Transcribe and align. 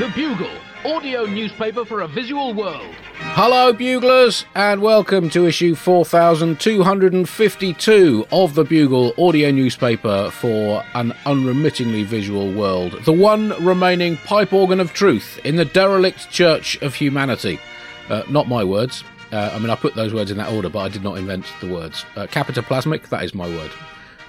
The 0.00 0.08
Bugle, 0.14 0.48
audio 0.86 1.26
newspaper 1.26 1.84
for 1.84 2.00
a 2.00 2.08
visual 2.08 2.54
world. 2.54 2.94
Hello, 3.16 3.70
Buglers, 3.70 4.46
and 4.54 4.80
welcome 4.80 5.28
to 5.28 5.46
issue 5.46 5.74
4252 5.74 8.26
of 8.32 8.54
the 8.54 8.64
Bugle 8.64 9.12
audio 9.18 9.50
newspaper 9.50 10.30
for 10.30 10.82
an 10.94 11.12
unremittingly 11.26 12.04
visual 12.04 12.50
world. 12.50 12.98
The 13.04 13.12
one 13.12 13.50
remaining 13.62 14.16
pipe 14.16 14.54
organ 14.54 14.80
of 14.80 14.94
truth 14.94 15.38
in 15.44 15.56
the 15.56 15.66
derelict 15.66 16.30
church 16.30 16.80
of 16.80 16.94
humanity. 16.94 17.60
Uh, 18.08 18.22
not 18.30 18.48
my 18.48 18.64
words. 18.64 19.04
Uh, 19.30 19.50
I 19.52 19.58
mean, 19.58 19.68
I 19.68 19.76
put 19.76 19.96
those 19.96 20.14
words 20.14 20.30
in 20.30 20.38
that 20.38 20.50
order, 20.50 20.70
but 20.70 20.78
I 20.78 20.88
did 20.88 21.02
not 21.02 21.18
invent 21.18 21.44
the 21.60 21.70
words. 21.70 22.06
Uh, 22.16 22.26
capitoplasmic, 22.26 23.10
that 23.10 23.22
is 23.22 23.34
my 23.34 23.46
word. 23.46 23.70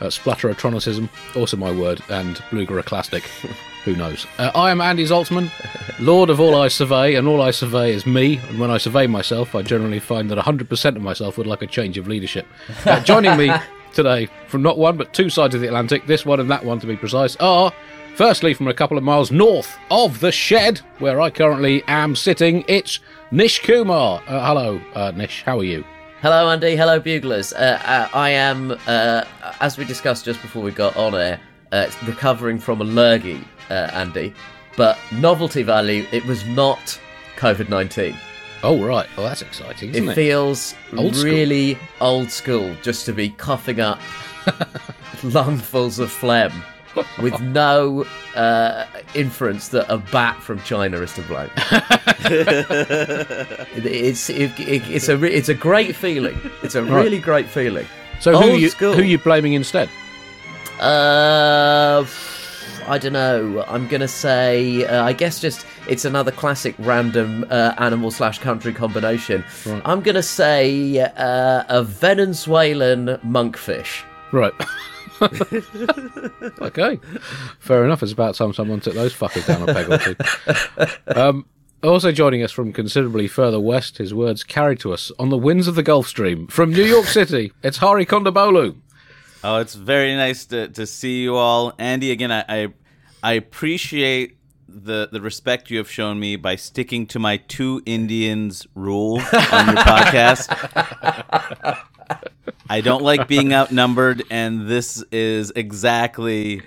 Uh, 0.02 0.08
splutterotronicism, 0.08 1.08
also 1.34 1.56
my 1.56 1.72
word, 1.72 2.02
and 2.10 2.36
blugeroclastic. 2.50 3.24
Who 3.86 3.96
knows? 3.96 4.28
Uh, 4.38 4.52
I 4.54 4.70
am 4.70 4.80
Andy 4.80 5.06
Zaltzman, 5.06 5.50
Lord 6.00 6.30
of 6.30 6.40
all 6.40 6.56
I 6.56 6.68
survey, 6.68 7.16
and 7.16 7.28
all 7.28 7.42
I 7.42 7.52
survey 7.52 7.94
is 7.94 8.06
me. 8.06 8.38
And 8.50 8.60
when 8.60 8.70
I 8.70 8.78
survey 8.78 9.08
myself, 9.08 9.56
I 9.56 9.64
generally 9.64 10.00
find 10.00 10.30
that 10.30 10.38
100% 10.38 10.96
of 10.96 11.02
myself 11.02 11.38
would 11.38 11.48
like 11.48 11.62
a 11.62 11.68
change 11.68 11.98
of 11.98 12.08
leadership. 12.08 12.46
Uh, 12.86 13.00
joining 13.04 13.38
me 13.38 13.52
today 13.94 14.30
from 14.48 14.62
not 14.62 14.78
one 14.78 14.98
but 14.98 15.14
two 15.14 15.30
sides 15.30 15.56
of 15.56 15.62
the 15.62 15.68
Atlantic, 15.68 16.06
this 16.06 16.26
one 16.26 16.40
and 16.40 16.50
that 16.52 16.64
one 16.64 16.80
to 16.80 16.88
be 16.88 16.96
precise, 16.96 17.36
are 17.38 17.74
firstly 18.16 18.54
from 18.54 18.68
a 18.68 18.74
couple 18.74 18.98
of 18.98 19.04
miles 19.04 19.32
north 19.32 19.78
of 19.90 20.20
the 20.20 20.32
shed 20.32 20.80
where 21.00 21.20
I 21.20 21.30
currently 21.30 21.84
am 21.88 22.16
sitting. 22.16 22.64
It's 22.68 23.00
Nish 23.32 23.64
Kumar. 23.64 24.22
Uh, 24.28 24.46
hello, 24.46 24.82
uh, 24.94 25.12
Nish. 25.12 25.44
How 25.44 25.60
are 25.60 25.64
you? 25.64 25.84
Hello, 26.22 26.52
Andy. 26.52 26.76
Hello, 26.76 27.00
Buglers. 27.00 27.52
Uh, 27.52 27.82
uh, 27.84 28.08
I 28.14 28.30
am, 28.30 28.78
uh, 28.86 29.24
as 29.60 29.80
we 29.80 29.86
discussed 29.86 30.24
just 30.26 30.40
before 30.44 30.62
we 30.62 30.70
got 30.70 30.96
on 30.96 31.16
air, 31.16 31.40
uh, 31.72 31.90
recovering 32.06 32.60
from 32.60 32.80
a 32.82 32.84
lurgy, 32.84 33.44
uh, 33.70 33.90
Andy. 33.94 34.34
But 34.78 34.98
novelty 35.12 35.64
value, 35.64 36.06
it 36.12 36.26
was 36.26 36.46
not 36.46 37.00
COVID 37.38 37.70
19. 37.70 38.16
Oh, 38.64 38.84
right. 38.86 39.08
Oh, 39.18 39.24
that's 39.24 39.42
exciting, 39.42 39.90
isn't 39.90 40.08
It 40.10 40.12
it? 40.12 40.16
feels 40.16 40.76
Old 40.96 41.16
really 41.18 41.78
old 42.00 42.30
school 42.32 42.76
just 42.84 43.06
to 43.08 43.14
be 43.14 43.30
coughing 43.30 43.80
up 43.80 44.00
lungfuls 45.24 45.98
of 46.00 46.12
phlegm 46.12 46.52
with 47.22 47.40
no 47.42 48.06
uh, 48.36 48.86
inference 49.16 49.70
that 49.70 49.92
a 49.92 49.98
bat 49.98 50.42
from 50.44 50.62
China 50.62 51.00
is 51.02 51.14
to 51.14 51.22
blame. 51.24 51.50
It's 53.84 54.30
it, 54.30 54.58
it, 54.60 54.84
it's 54.90 55.10
a 55.10 55.18
re- 55.18 55.34
it's 55.34 55.50
a 55.50 55.54
great 55.56 55.96
feeling. 55.96 56.40
It's 56.64 56.76
a 56.76 56.84
really 56.84 57.20
great 57.20 57.48
feeling. 57.48 57.88
so 58.20 58.32
who 58.40 58.52
are, 58.52 58.58
you, 58.58 58.70
school. 58.70 58.94
who 58.94 59.02
are 59.02 59.06
you 59.06 59.18
blaming 59.18 59.54
instead? 59.54 59.90
Uh, 60.80 62.06
I 62.92 62.98
don't 62.98 63.14
know. 63.14 63.64
I'm 63.70 63.88
gonna 63.88 64.06
say. 64.06 64.84
Uh, 64.86 65.06
I 65.06 65.14
guess 65.14 65.40
just 65.40 65.66
it's 65.88 66.04
another 66.04 66.30
classic 66.30 66.76
random 66.78 67.46
uh, 67.50 67.74
animal 67.78 68.12
slash 68.12 68.40
country 68.40 68.74
combination. 68.74 69.46
Right. 69.66 69.82
I'm 69.86 70.02
gonna 70.02 70.22
say 70.22 71.00
uh, 71.00 71.64
a 71.70 71.84
Venezuelan 71.84 73.18
monkfish. 73.26 74.04
Right. 74.34 74.52
okay. 76.62 77.00
Fair 77.60 77.86
enough. 77.86 78.04
It's 78.04 78.12
about 78.12 78.36
time 78.36 78.52
someone 78.54 78.82
took 78.82 78.96
those 78.96 79.14
fuckers 79.14 79.48
down 79.48 79.70
a 79.70 79.74
peg 79.74 79.90
or 79.90 79.98
two. 79.98 80.16
Um, 81.18 81.46
also 81.84 82.12
joining 82.12 82.44
us 82.44 82.52
from 82.52 82.74
considerably 82.74 83.28
further 83.30 83.60
west, 83.60 84.00
his 84.00 84.14
words 84.14 84.44
carried 84.44 84.82
to 84.82 84.92
us 84.92 85.14
on 85.18 85.30
the 85.30 85.38
winds 85.38 85.70
of 85.70 85.76
the 85.76 85.84
Gulf 85.84 86.08
Stream 86.08 86.46
from 86.48 86.72
New 86.72 86.84
York 86.84 87.06
City. 87.20 87.54
It's 87.64 87.78
Hari 87.78 88.06
Kondabolu. 88.06 88.76
Oh, 89.44 89.58
it's 89.58 89.74
very 89.76 90.14
nice 90.16 90.46
to, 90.48 90.68
to 90.68 90.86
see 90.86 91.24
you 91.24 91.36
all, 91.36 91.74
Andy. 91.80 92.12
Again, 92.12 92.32
I, 92.32 92.46
I 92.48 92.68
I 93.24 93.34
appreciate 93.34 94.38
the 94.68 95.10
the 95.12 95.22
respect 95.22 95.70
you 95.70 95.78
have 95.78 95.90
shown 95.90 96.20
me 96.20 96.36
by 96.38 96.56
sticking 96.56 97.06
to 97.08 97.20
my 97.20 97.38
two 97.38 97.82
Indians 97.86 98.66
rule 98.76 99.16
on 99.18 99.68
your 99.68 99.76
podcast. 99.84 100.48
I 102.70 102.82
don't 102.82 103.04
like 103.04 103.28
being 103.28 103.54
outnumbered, 103.54 104.24
and 104.30 104.68
this 104.68 105.04
is 105.12 105.52
exactly, 105.56 106.62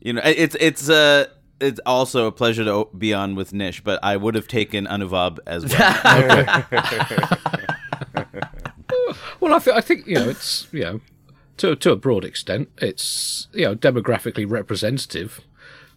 you 0.00 0.12
know, 0.12 0.20
it's 0.24 0.56
it's 0.60 0.88
uh, 0.90 1.26
it's 1.60 1.80
also 1.86 2.26
a 2.26 2.32
pleasure 2.32 2.64
to 2.64 2.88
be 2.96 3.14
on 3.14 3.34
with 3.34 3.52
Nish, 3.52 3.82
but 3.82 3.98
I 4.02 4.16
would 4.16 4.34
have 4.34 4.46
taken 4.48 4.86
Anuvab 4.86 5.38
as 5.46 5.66
well. 5.74 6.64
Well, 9.40 9.54
I, 9.54 9.58
th- 9.58 9.76
I 9.76 9.80
think 9.80 10.06
you 10.06 10.16
know 10.16 10.28
it's 10.28 10.66
you 10.72 10.80
know 10.82 11.00
to 11.58 11.74
to 11.76 11.92
a 11.92 11.96
broad 11.96 12.24
extent 12.24 12.68
it's 12.78 13.48
you 13.52 13.64
know 13.64 13.74
demographically 13.74 14.44
representative 14.48 15.40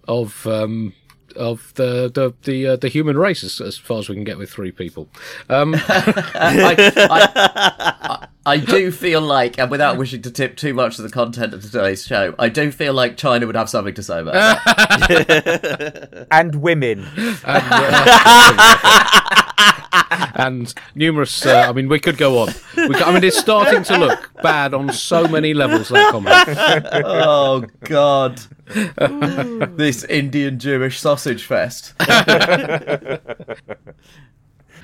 of 0.08 0.46
um, 0.48 0.94
of 1.36 1.74
the 1.76 2.12
the 2.14 2.34
the, 2.44 2.68
uh, 2.68 2.76
the 2.76 2.88
human 2.88 3.18
race 3.18 3.44
as, 3.44 3.62
as 3.62 3.78
far 3.78 4.00
as 4.00 4.10
we 4.10 4.16
can 4.16 4.24
get 4.24 4.38
with 4.38 4.52
three 4.52 4.72
people. 4.72 5.08
Um, 5.50 5.76
I, 5.88 6.94
I, 6.96 8.28
I 8.46 8.58
do 8.58 8.92
feel 8.92 9.22
like, 9.22 9.60
and 9.60 9.70
without 9.70 9.98
wishing 9.98 10.22
to 10.24 10.32
tip 10.32 10.58
too 10.58 10.74
much 10.74 10.98
of 10.98 11.04
the 11.04 11.12
content 11.12 11.54
of 11.54 11.62
today's 11.62 12.06
show, 12.06 12.34
I 12.40 12.50
do 12.50 12.72
feel 12.72 12.94
like 12.94 13.18
China 13.18 13.46
would 13.46 13.56
have 13.56 13.70
something 13.70 13.94
to 13.94 14.04
say 14.04 14.22
about 14.22 14.34
that. 14.34 16.28
and 16.32 16.56
women. 16.56 17.08
and 17.46 17.66
numerous. 20.96 21.46
Uh, 21.46 21.66
I 21.68 21.72
mean, 21.72 21.88
we 21.88 22.00
could 22.00 22.18
go 22.18 22.40
on. 22.40 22.50
We 22.76 22.90
could, 22.90 23.04
I 23.04 23.14
mean, 23.14 23.24
it's 23.24 23.38
starting 23.38 23.84
to 23.84 23.98
look 23.98 24.32
bad 24.42 24.74
on 24.74 24.92
so 24.94 25.28
many 25.28 25.54
levels. 25.54 25.90
That 25.90 26.12
comment. 26.12 26.36
oh 27.06 27.66
God! 27.82 28.42
this 29.78 30.04
Indian 30.06 30.60
Jewish 30.60 31.00
sausage 31.00 31.46
fest. 31.46 31.94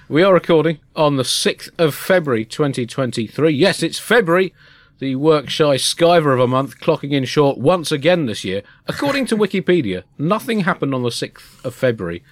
We 0.09 0.23
are 0.23 0.33
recording 0.33 0.79
on 0.95 1.17
the 1.17 1.25
sixth 1.25 1.69
of 1.77 1.93
February, 1.93 2.45
twenty 2.45 2.85
twenty 2.85 3.27
three. 3.27 3.51
Yes, 3.51 3.83
it's 3.83 3.99
February. 3.99 4.53
The 4.99 5.15
work 5.15 5.49
shy 5.49 5.75
skiver 5.75 6.33
of 6.33 6.39
a 6.39 6.47
month, 6.47 6.79
clocking 6.79 7.11
in 7.11 7.25
short 7.25 7.57
once 7.57 7.91
again 7.91 8.25
this 8.25 8.45
year. 8.45 8.63
According 8.87 9.25
to 9.27 9.35
Wikipedia, 9.35 10.03
nothing 10.17 10.61
happened 10.61 10.95
on 10.95 11.03
the 11.03 11.09
6th 11.09 11.63
of 11.63 11.75
February 11.75 12.23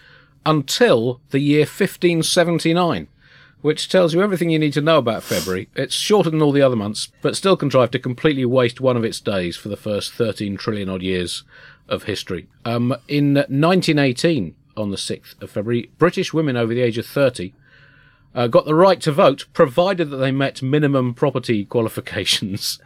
until 0.45 1.19
the 1.31 1.39
year 1.39 1.61
1579, 1.63 3.07
which 3.65 3.89
tells 3.89 4.13
you 4.13 4.21
everything 4.21 4.51
you 4.51 4.59
need 4.59 4.73
to 4.73 4.79
know 4.79 4.99
about 4.99 5.23
February. 5.23 5.67
It's 5.73 5.95
shorter 5.95 6.29
than 6.29 6.39
all 6.39 6.51
the 6.51 6.61
other 6.61 6.75
months, 6.75 7.11
but 7.23 7.35
still 7.35 7.57
contrived 7.57 7.93
to 7.93 7.99
completely 7.99 8.45
waste 8.45 8.79
one 8.79 8.95
of 8.95 9.03
its 9.03 9.19
days 9.19 9.57
for 9.57 9.69
the 9.69 9.75
first 9.75 10.13
13 10.13 10.55
trillion 10.55 10.87
odd 10.87 11.01
years 11.01 11.43
of 11.89 12.03
history. 12.03 12.47
Um, 12.63 12.95
in 13.07 13.33
1918, 13.33 14.53
on 14.77 14.91
the 14.91 14.97
6th 14.97 15.41
of 15.41 15.49
February, 15.49 15.89
British 15.97 16.31
women 16.31 16.55
over 16.55 16.75
the 16.75 16.81
age 16.81 16.99
of 16.99 17.07
30 17.07 17.53
uh, 18.35 18.45
got 18.45 18.65
the 18.65 18.75
right 18.75 19.01
to 19.01 19.11
vote, 19.11 19.47
provided 19.51 20.11
that 20.11 20.17
they 20.17 20.31
met 20.31 20.61
minimum 20.61 21.15
property 21.15 21.65
qualifications 21.75 22.79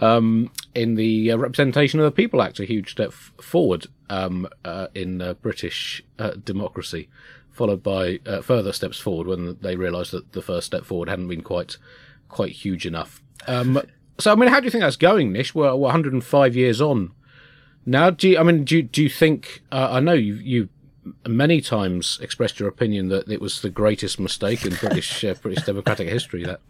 um, 0.00 0.52
in 0.72 0.94
the 0.94 1.32
uh, 1.32 1.36
Representation 1.36 1.98
of 1.98 2.04
the 2.04 2.12
People 2.12 2.42
Act, 2.42 2.60
a 2.60 2.64
huge 2.64 2.92
step 2.92 3.08
f- 3.08 3.32
forward 3.40 3.88
um, 4.08 4.46
uh, 4.64 4.86
in 4.94 5.20
uh, 5.20 5.34
British 5.34 6.04
uh, 6.20 6.32
democracy, 6.44 7.08
followed 7.52 7.82
by 7.82 8.18
uh, 8.26 8.40
further 8.40 8.72
steps 8.72 8.98
forward 8.98 9.26
when 9.26 9.58
they 9.60 9.76
realised 9.76 10.10
that 10.12 10.32
the 10.32 10.42
first 10.42 10.66
step 10.66 10.84
forward 10.84 11.08
hadn't 11.08 11.28
been 11.28 11.42
quite 11.42 11.76
quite 12.28 12.52
huge 12.52 12.86
enough. 12.86 13.22
Um, 13.46 13.80
so, 14.18 14.32
I 14.32 14.34
mean, 14.34 14.48
how 14.48 14.60
do 14.60 14.64
you 14.64 14.70
think 14.70 14.82
that's 14.82 14.96
going, 14.96 15.32
Nish? 15.32 15.54
We're, 15.54 15.74
we're 15.74 15.76
105 15.76 16.56
years 16.56 16.80
on 16.80 17.12
now. 17.84 18.10
Do 18.10 18.28
you, 18.28 18.38
I 18.38 18.42
mean, 18.42 18.64
do 18.64 18.76
you, 18.76 18.82
do 18.82 19.02
you 19.02 19.08
think? 19.08 19.62
Uh, 19.70 19.88
I 19.92 20.00
know 20.00 20.12
you 20.12 20.34
you 20.34 20.68
many 21.26 21.60
times 21.60 22.18
expressed 22.22 22.60
your 22.60 22.68
opinion 22.68 23.08
that 23.08 23.28
it 23.28 23.40
was 23.40 23.60
the 23.60 23.70
greatest 23.70 24.20
mistake 24.20 24.64
in 24.64 24.74
British 24.74 25.24
uh, 25.24 25.34
British 25.34 25.64
democratic 25.64 26.08
history. 26.08 26.44
That 26.44 26.60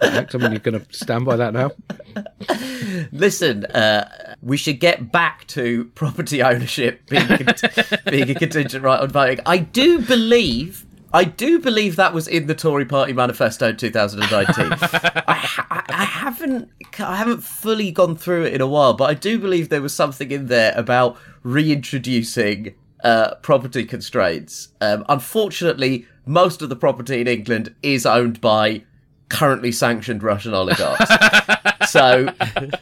I 0.00 0.26
mean, 0.34 0.52
you're 0.52 0.60
going 0.60 0.80
to 0.80 0.86
stand 0.92 1.24
by 1.24 1.36
that 1.36 1.52
now. 1.52 1.70
Listen, 3.12 3.64
uh, 3.66 4.36
we 4.42 4.56
should 4.56 4.80
get 4.80 5.10
back 5.10 5.46
to 5.48 5.84
property 5.94 6.42
ownership 6.42 7.08
being, 7.08 7.28
being 8.10 8.30
a 8.30 8.34
contingent 8.34 8.84
right 8.84 9.00
on 9.00 9.10
voting. 9.10 9.40
I 9.46 9.58
do 9.58 10.00
believe. 10.00 10.84
I 11.12 11.22
do 11.24 11.60
believe 11.60 11.94
that 11.96 12.12
was 12.12 12.26
in 12.26 12.48
the 12.48 12.56
Tory 12.56 12.84
Party 12.84 13.12
manifesto 13.12 13.68
in 13.68 13.76
2019. 13.76 14.72
I, 15.28 15.48
I 15.70 15.84
I 15.88 16.04
haven't, 16.04 16.70
I 16.98 17.16
haven't 17.16 17.44
fully 17.44 17.92
gone 17.92 18.16
through 18.16 18.44
it 18.44 18.54
in 18.54 18.60
a 18.60 18.66
while, 18.66 18.94
but 18.94 19.08
I 19.08 19.14
do 19.14 19.38
believe 19.38 19.68
there 19.68 19.80
was 19.80 19.94
something 19.94 20.30
in 20.30 20.46
there 20.46 20.72
about 20.76 21.16
reintroducing 21.44 22.74
uh, 23.04 23.36
property 23.36 23.84
constraints. 23.84 24.68
Um, 24.80 25.04
unfortunately, 25.08 26.06
most 26.26 26.62
of 26.62 26.68
the 26.68 26.76
property 26.76 27.20
in 27.20 27.28
England 27.28 27.74
is 27.82 28.06
owned 28.06 28.40
by 28.40 28.82
currently 29.28 29.72
sanctioned 29.72 30.22
Russian 30.22 30.54
oligarchs. 30.54 31.10
so, 31.90 32.28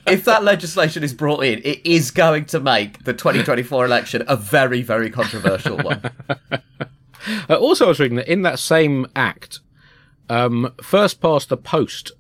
if 0.07 0.25
that 0.25 0.45
legislation 0.45 1.03
is 1.03 1.15
brought 1.15 1.45
in, 1.45 1.61
it 1.65 1.85
is 1.85 2.11
going 2.11 2.47
to 2.47 2.61
make 2.61 3.05
the 3.05 3.13
2024 3.13 3.85
election 3.85 4.25
a 4.27 4.37
very, 4.37 4.83
very 4.83 5.11
controversial 5.11 5.77
one. 5.79 6.03
Uh, 7.49 7.55
also, 7.55 7.85
I 7.85 7.89
was 7.89 8.01
reading 8.01 8.17
that 8.17 8.27
in 8.27 8.43
that 8.43 8.59
same 8.59 9.07
act, 9.15 9.61
um, 10.29 10.75
first 10.83 11.21
past 11.21 11.51
the 11.51 11.57
post 11.57 12.11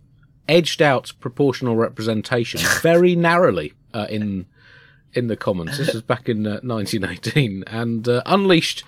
edged 0.49 0.81
out 0.81 1.13
proportional 1.19 1.77
representation 1.77 2.61
very 2.83 3.17
narrowly 3.17 3.73
uh, 3.95 4.07
in 4.09 4.47
in 5.15 5.27
the 5.27 5.37
Commons. 5.37 5.77
This 5.77 5.93
was 5.93 6.03
back 6.03 6.29
in 6.29 6.47
uh, 6.47 6.61
1918, 6.63 7.65
and 7.67 8.09
uh, 8.09 8.23
unleashed 8.27 8.85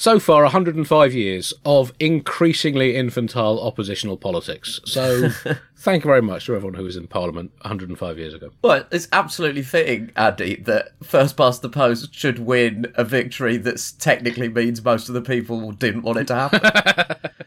so 0.00 0.18
far 0.18 0.44
105 0.44 1.12
years 1.12 1.52
of 1.66 1.92
increasingly 2.00 2.96
infantile 2.96 3.60
oppositional 3.60 4.16
politics. 4.16 4.80
So 4.86 5.28
thank 5.76 6.04
you 6.04 6.08
very 6.08 6.22
much 6.22 6.46
to 6.46 6.54
everyone 6.54 6.72
who 6.72 6.84
was 6.84 6.96
in 6.96 7.06
Parliament 7.06 7.52
105 7.60 8.18
years 8.18 8.32
ago. 8.32 8.48
Well, 8.62 8.86
it's 8.90 9.08
absolutely 9.12 9.60
fitting, 9.60 10.10
Andy, 10.16 10.56
that 10.62 10.92
first 11.02 11.36
past 11.36 11.60
the 11.60 11.68
post 11.68 12.14
should 12.14 12.38
win 12.38 12.90
a 12.94 13.04
victory 13.04 13.58
that 13.58 13.92
technically 13.98 14.48
means 14.48 14.82
most 14.82 15.10
of 15.10 15.14
the 15.14 15.20
people 15.20 15.70
didn't 15.72 16.00
want 16.00 16.18
it 16.18 16.26
to 16.28 16.34
happen. 16.34 17.30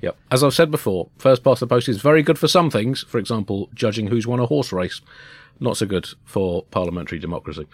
Yep. 0.00 0.16
As 0.32 0.42
I've 0.42 0.54
said 0.54 0.72
before, 0.72 1.08
first 1.18 1.44
past 1.44 1.60
the 1.60 1.68
post 1.68 1.88
is 1.88 2.02
very 2.02 2.24
good 2.24 2.36
for 2.36 2.48
some 2.48 2.68
things. 2.68 3.04
For 3.04 3.18
example, 3.18 3.70
judging 3.74 4.08
who's 4.08 4.26
won 4.26 4.40
a 4.40 4.46
horse 4.46 4.72
race. 4.72 5.00
Not 5.60 5.76
so 5.76 5.86
good 5.86 6.08
for 6.24 6.64
parliamentary 6.64 7.20
democracy. 7.20 7.68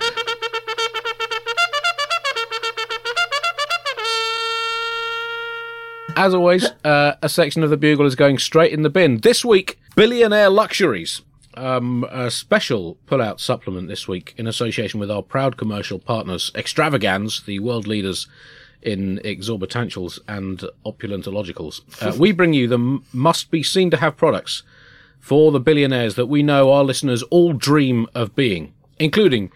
As 6.16 6.34
always, 6.34 6.66
uh, 6.84 7.14
a 7.22 7.28
section 7.28 7.62
of 7.62 7.70
the 7.70 7.76
Bugle 7.76 8.06
is 8.06 8.16
going 8.16 8.38
straight 8.38 8.72
in 8.72 8.82
the 8.82 8.90
bin. 8.90 9.18
This 9.18 9.44
week, 9.44 9.78
billionaire 9.94 10.50
luxuries. 10.50 11.22
Um, 11.54 12.04
a 12.10 12.30
special 12.30 12.98
pull-out 13.06 13.40
supplement 13.40 13.88
this 13.88 14.06
week 14.06 14.34
in 14.36 14.46
association 14.46 15.00
with 15.00 15.10
our 15.10 15.22
proud 15.22 15.56
commercial 15.56 15.98
partners, 15.98 16.52
Extravagans, 16.54 17.42
the 17.42 17.58
world 17.58 17.86
leaders 17.86 18.28
in 18.82 19.18
exorbitantals 19.24 20.18
and 20.28 20.64
opulentologicals. 20.86 21.80
Uh, 22.00 22.16
we 22.18 22.32
bring 22.32 22.52
you 22.52 22.68
the 22.68 23.00
must-be 23.12 23.62
seen 23.62 23.90
to 23.90 23.96
have 23.96 24.16
products 24.16 24.62
for 25.20 25.50
the 25.50 25.60
billionaires 25.60 26.14
that 26.14 26.26
we 26.26 26.42
know 26.42 26.72
our 26.72 26.84
listeners 26.84 27.22
all 27.24 27.52
dream 27.52 28.06
of 28.14 28.34
being, 28.34 28.72
including 28.98 29.50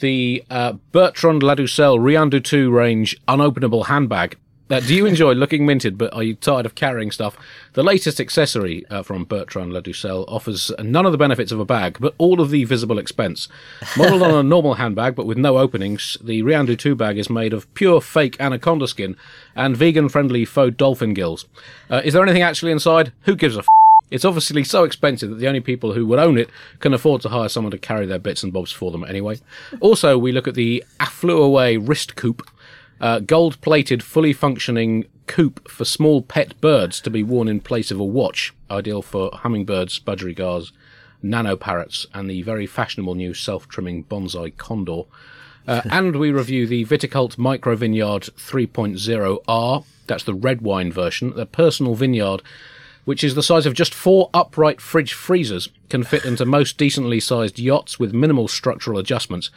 the 0.00 0.44
uh, 0.50 0.72
Bertrand 0.92 1.42
Ladoucelle 1.42 2.02
Rien 2.02 2.28
du 2.28 2.40
Tout 2.40 2.70
range 2.70 3.16
unopenable 3.26 3.86
handbag. 3.86 4.36
Uh, 4.68 4.80
do 4.80 4.94
you 4.94 5.06
enjoy 5.06 5.32
looking 5.32 5.64
minted, 5.64 5.96
but 5.96 6.12
are 6.12 6.24
you 6.24 6.34
tired 6.34 6.66
of 6.66 6.74
carrying 6.74 7.12
stuff? 7.12 7.36
The 7.74 7.84
latest 7.84 8.18
accessory 8.18 8.84
uh, 8.90 9.04
from 9.04 9.24
Bertrand 9.24 9.72
Ladoucelle 9.72 10.24
offers 10.26 10.72
none 10.80 11.06
of 11.06 11.12
the 11.12 11.18
benefits 11.18 11.52
of 11.52 11.60
a 11.60 11.64
bag, 11.64 11.98
but 12.00 12.14
all 12.18 12.40
of 12.40 12.50
the 12.50 12.64
visible 12.64 12.98
expense. 12.98 13.48
Modelled 13.96 14.22
on 14.22 14.34
a 14.34 14.42
normal 14.48 14.74
handbag, 14.74 15.14
but 15.14 15.26
with 15.26 15.38
no 15.38 15.58
openings, 15.58 16.18
the 16.20 16.42
Rien 16.42 16.66
du 16.66 16.74
Tout 16.74 16.98
bag 16.98 17.16
is 17.16 17.30
made 17.30 17.52
of 17.52 17.72
pure 17.74 18.00
fake 18.00 18.36
anaconda 18.40 18.88
skin 18.88 19.16
and 19.54 19.76
vegan-friendly 19.76 20.44
faux 20.44 20.76
dolphin 20.76 21.14
gills. 21.14 21.46
Uh, 21.88 22.02
is 22.04 22.14
there 22.14 22.22
anything 22.22 22.42
actually 22.42 22.72
inside? 22.72 23.12
Who 23.22 23.36
gives 23.36 23.56
a 23.56 23.60
f- 23.60 23.66
it's 24.10 24.24
obviously 24.24 24.62
so 24.64 24.84
expensive 24.84 25.30
that 25.30 25.36
the 25.36 25.48
only 25.48 25.60
people 25.60 25.92
who 25.92 26.06
would 26.06 26.18
own 26.18 26.38
it 26.38 26.48
can 26.78 26.94
afford 26.94 27.22
to 27.22 27.28
hire 27.28 27.48
someone 27.48 27.72
to 27.72 27.78
carry 27.78 28.06
their 28.06 28.20
bits 28.20 28.42
and 28.42 28.52
bobs 28.52 28.70
for 28.70 28.92
them 28.92 29.04
anyway. 29.04 29.38
Also, 29.80 30.16
we 30.16 30.30
look 30.30 30.46
at 30.46 30.54
the 30.54 30.84
Affluaway 31.00 31.76
wrist 31.80 32.14
coupe, 32.14 32.48
uh, 33.00 33.20
gold 33.20 33.60
plated, 33.60 34.02
fully 34.02 34.32
functioning 34.32 35.06
coupe 35.26 35.68
for 35.68 35.84
small 35.84 36.22
pet 36.22 36.60
birds 36.60 37.00
to 37.00 37.10
be 37.10 37.22
worn 37.22 37.48
in 37.48 37.60
place 37.60 37.90
of 37.90 38.00
a 38.00 38.04
watch, 38.04 38.54
ideal 38.70 39.02
for 39.02 39.30
hummingbirds, 39.32 39.98
budgerigars, 39.98 40.72
nano 41.22 41.56
parrots, 41.56 42.06
and 42.14 42.30
the 42.30 42.42
very 42.42 42.66
fashionable 42.66 43.14
new 43.14 43.34
self 43.34 43.68
trimming 43.68 44.04
bonsai 44.04 44.56
condor. 44.56 45.02
Uh, 45.66 45.82
and 45.90 46.16
we 46.16 46.30
review 46.30 46.66
the 46.66 46.84
Viticult 46.84 47.36
Micro 47.38 47.74
Vineyard 47.76 48.22
3.0R. 48.36 49.84
That's 50.06 50.24
the 50.24 50.34
red 50.34 50.62
wine 50.62 50.92
version, 50.92 51.34
the 51.34 51.46
personal 51.46 51.94
vineyard 51.96 52.42
which 53.06 53.24
is 53.24 53.34
the 53.34 53.42
size 53.42 53.64
of 53.64 53.72
just 53.72 53.94
four 53.94 54.28
upright 54.34 54.80
fridge 54.80 55.14
freezers, 55.14 55.70
can 55.88 56.02
fit 56.02 56.24
into 56.24 56.44
most 56.44 56.76
decently 56.76 57.20
sized 57.20 57.58
yachts 57.58 57.98
with 57.98 58.12
minimal 58.12 58.48
structural 58.48 58.98
adjustments. 58.98 59.48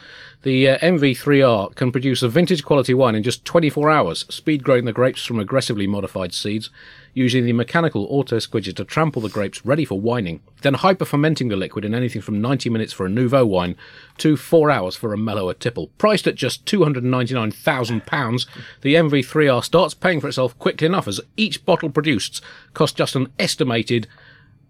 The 0.42 0.70
uh, 0.70 0.78
MV3R 0.78 1.74
can 1.74 1.90
produce 1.90 2.22
a 2.22 2.28
vintage 2.28 2.64
quality 2.64 2.94
wine 2.94 3.16
in 3.16 3.24
just 3.24 3.44
24 3.44 3.90
hours, 3.90 4.24
speed 4.30 4.62
growing 4.62 4.84
the 4.84 4.92
grapes 4.92 5.26
from 5.26 5.40
aggressively 5.40 5.88
modified 5.88 6.32
seeds, 6.32 6.70
using 7.14 7.44
the 7.44 7.52
mechanical 7.52 8.06
auto 8.10 8.36
squidger 8.36 8.74
to 8.74 8.84
trample 8.84 9.22
the 9.22 9.28
grapes 9.28 9.64
ready 9.64 9.84
for 9.84 10.00
wining, 10.00 10.40
then 10.62 10.74
hyper 10.74 11.04
fermenting 11.04 11.48
the 11.48 11.56
liquid 11.56 11.84
in 11.84 11.94
anything 11.94 12.22
from 12.22 12.40
90 12.40 12.70
minutes 12.70 12.92
for 12.92 13.06
a 13.06 13.08
Nouveau 13.08 13.44
wine 13.44 13.76
to 14.18 14.36
4 14.36 14.70
hours 14.70 14.96
for 14.96 15.12
a 15.12 15.18
mellower 15.18 15.54
tipple. 15.54 15.88
Priced 15.98 16.26
at 16.26 16.34
just 16.34 16.64
£299,000, 16.66 18.46
the 18.82 18.94
MV3R 18.94 19.64
starts 19.64 19.94
paying 19.94 20.20
for 20.20 20.28
itself 20.28 20.58
quickly 20.58 20.86
enough 20.86 21.08
as 21.08 21.20
each 21.36 21.64
bottle 21.64 21.90
produced 21.90 22.42
costs 22.74 22.96
just 22.96 23.16
an 23.16 23.32
estimated 23.38 24.06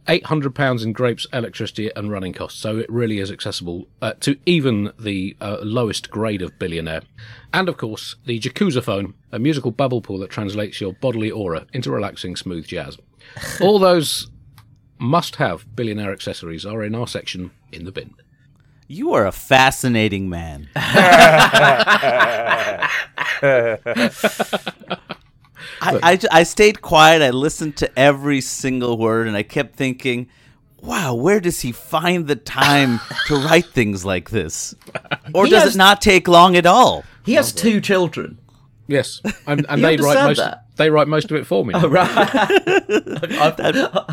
£800 0.07 0.85
in 0.85 0.93
grapes, 0.93 1.27
electricity, 1.33 1.91
and 1.95 2.11
running 2.11 2.33
costs. 2.33 2.61
So 2.61 2.79
it 2.79 2.91
really 2.91 3.19
is 3.19 3.31
accessible 3.31 3.87
uh, 4.03 4.15
to 4.21 4.37
even 4.47 4.93
the 4.99 5.37
uh, 5.41 5.59
lowest 5.63 6.11
grade 6.11 6.43
of 6.43 6.59
billionaire. 6.59 7.03
And 7.53 7.69
of 7.69 7.77
course, 7.77 8.17
the 8.25 8.39
Jacuzziphone, 8.39 9.15
a 9.33 9.39
musical 9.39 9.71
bubble 9.71 10.01
pool 10.01 10.19
that 10.19 10.31
translates 10.31 10.81
your 10.81 10.93
bodily 10.95 11.31
aura 11.31 11.67
into 11.73 11.91
relaxing, 11.91 12.37
smooth 12.37 12.67
jazz. 12.67 12.99
All 13.61 13.79
those 13.79 14.31
must 14.99 15.37
have 15.37 15.65
billionaire 15.75 16.13
accessories 16.13 16.67
are 16.67 16.83
in 16.83 16.95
our 16.95 17.07
section 17.07 17.51
in 17.73 17.85
the 17.85 17.93
bin. 17.93 18.15
You 18.87 19.15
are 19.15 19.27
a 19.27 19.33
fascinating 19.33 20.29
man. 20.29 20.69
I, 25.81 25.99
I, 26.03 26.17
j- 26.17 26.29
I 26.31 26.43
stayed 26.43 26.83
quiet. 26.83 27.23
I 27.23 27.31
listened 27.31 27.77
to 27.79 27.99
every 27.99 28.41
single 28.41 28.99
word, 28.99 29.27
and 29.29 29.37
I 29.37 29.43
kept 29.43 29.77
thinking, 29.77 30.29
"Wow, 30.83 31.15
where 31.15 31.41
does 31.41 31.61
he 31.61 31.73
find 31.73 32.27
the 32.27 32.37
time 32.37 33.01
to 33.29 33.37
write 33.37 33.67
things 33.67 34.05
like 34.05 34.31
this? 34.31 34.75
Or 35.35 35.45
He 35.47 35.51
does 35.51 35.63
has- 35.65 35.75
it 35.75 35.79
not 35.79 36.01
take 36.03 36.29
long 36.29 36.57
at 36.57 36.67
all?" 36.67 37.05
He 37.25 37.35
has 37.35 37.53
two 37.53 37.81
children. 37.81 38.39
Yes, 38.87 39.21
and, 39.47 39.65
and 39.71 39.85
they 39.85 39.97
write 39.97 40.25
most. 40.25 40.39
that? 40.39 40.65
They 40.77 40.91
write 40.91 41.07
most 41.09 41.31
of 41.31 41.37
it 41.37 41.47
for 41.47 41.65
me. 41.65 41.75
Oh, 41.77 41.87
right. 41.89 42.09
I, 42.11 43.55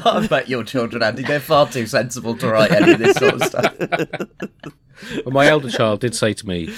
I 0.06 0.28
bet 0.28 0.50
your 0.50 0.64
children, 0.64 1.02
Andy, 1.02 1.24
they're 1.24 1.40
far 1.40 1.68
too 1.68 1.86
sensible 1.88 2.36
to 2.38 2.48
write 2.50 2.72
any 2.72 2.92
of 2.94 3.00
this 3.00 3.16
sort 3.18 3.36
of 3.36 3.44
stuff. 3.44 3.74
But 3.80 5.34
my 5.34 5.48
elder 5.48 5.70
child 5.70 6.02
did 6.02 6.14
say 6.16 6.34
to 6.34 6.48
me 6.48 6.74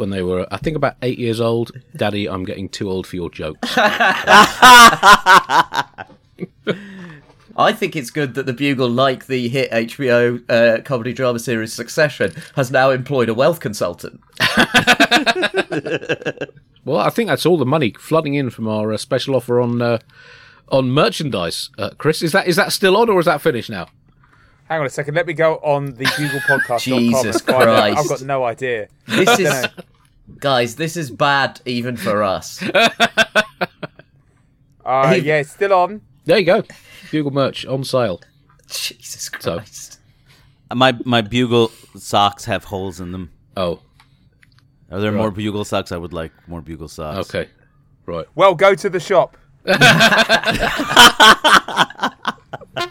when 0.00 0.10
they 0.10 0.22
were, 0.22 0.46
I 0.50 0.56
think, 0.56 0.76
about 0.76 0.96
eight 1.02 1.18
years 1.18 1.40
old, 1.40 1.70
"Daddy, 1.94 2.28
I'm 2.28 2.44
getting 2.44 2.68
too 2.68 2.90
old 2.90 3.06
for 3.06 3.16
your 3.16 3.30
jokes." 3.30 3.58
I 7.56 7.72
think 7.72 7.94
it's 7.94 8.10
good 8.10 8.34
that 8.34 8.46
the 8.46 8.52
Bugle, 8.52 8.88
like 8.88 9.26
the 9.26 9.48
hit 9.48 9.70
HBO 9.70 10.42
uh, 10.50 10.82
comedy 10.82 11.12
drama 11.12 11.38
series 11.38 11.72
Succession, 11.72 12.32
has 12.56 12.70
now 12.70 12.90
employed 12.90 13.28
a 13.28 13.34
wealth 13.34 13.60
consultant. 13.60 14.20
Well, 16.84 16.98
I 16.98 17.10
think 17.10 17.28
that's 17.28 17.44
all 17.44 17.58
the 17.58 17.66
money 17.66 17.94
flooding 17.98 18.34
in 18.34 18.50
from 18.50 18.66
our 18.66 18.92
uh, 18.92 18.96
special 18.96 19.36
offer 19.36 19.60
on 19.60 19.82
uh, 19.82 19.98
on 20.70 20.90
merchandise. 20.90 21.70
Uh, 21.78 21.90
Chris, 21.98 22.22
is 22.22 22.32
that 22.32 22.48
is 22.48 22.56
that 22.56 22.72
still 22.72 22.96
on 22.96 23.10
or 23.10 23.20
is 23.20 23.26
that 23.26 23.40
finished 23.40 23.70
now? 23.70 23.88
Hang 24.68 24.80
on 24.80 24.86
a 24.86 24.90
second. 24.90 25.14
Let 25.14 25.26
me 25.26 25.32
go 25.32 25.56
on 25.56 25.94
the 25.94 26.04
BuglePodcast.com. 26.04 26.78
Jesus 27.00 27.36
and 27.36 27.42
find 27.42 27.68
out. 27.68 27.92
Christ. 27.92 27.98
I've 27.98 28.08
got 28.08 28.22
no 28.22 28.44
idea. 28.44 28.88
This 29.06 29.40
is, 29.40 29.66
guys, 30.38 30.76
this 30.76 30.96
is 30.96 31.10
bad 31.10 31.60
even 31.64 31.96
for 31.96 32.22
us. 32.22 32.62
Uh, 34.82 35.08
Hey. 35.08 35.18
yeah, 35.20 35.36
it's 35.36 35.50
still 35.52 35.72
on. 35.74 36.00
There 36.24 36.38
you 36.38 36.44
go, 36.44 36.64
Bugle 37.12 37.30
merch 37.30 37.64
on 37.66 37.84
sale. 37.84 38.20
Jesus 38.66 39.28
Christ. 39.28 40.00
My 40.74 40.98
my 41.04 41.20
bugle 41.20 41.70
socks 41.96 42.46
have 42.46 42.64
holes 42.64 42.98
in 42.98 43.12
them. 43.12 43.30
Oh, 43.56 43.82
Are 44.90 44.98
there 45.00 45.12
more 45.12 45.30
bugle 45.30 45.64
socks? 45.64 45.92
I 45.92 45.96
would 45.96 46.12
like 46.12 46.32
more 46.48 46.60
bugle 46.60 46.88
socks. 46.88 47.28
okay, 47.28 47.48
right. 48.06 48.26
Well, 48.34 48.54
go 48.54 48.74
to 48.74 48.90
the 48.90 48.98
shop. 48.98 49.36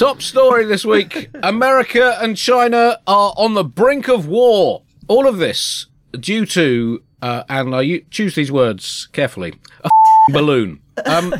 Top 0.00 0.22
story 0.22 0.64
this 0.64 0.82
week: 0.82 1.28
America 1.42 2.16
and 2.22 2.34
China 2.34 2.98
are 3.06 3.34
on 3.36 3.52
the 3.52 3.62
brink 3.62 4.08
of 4.08 4.26
war. 4.26 4.80
All 5.08 5.28
of 5.28 5.36
this 5.36 5.88
due 6.18 6.46
to, 6.46 7.02
uh, 7.20 7.42
and 7.50 7.74
I 7.76 7.98
choose 8.10 8.34
these 8.34 8.50
words 8.50 9.08
carefully, 9.12 9.56
a 9.84 9.90
balloon. 10.32 10.80
Um, 11.04 11.34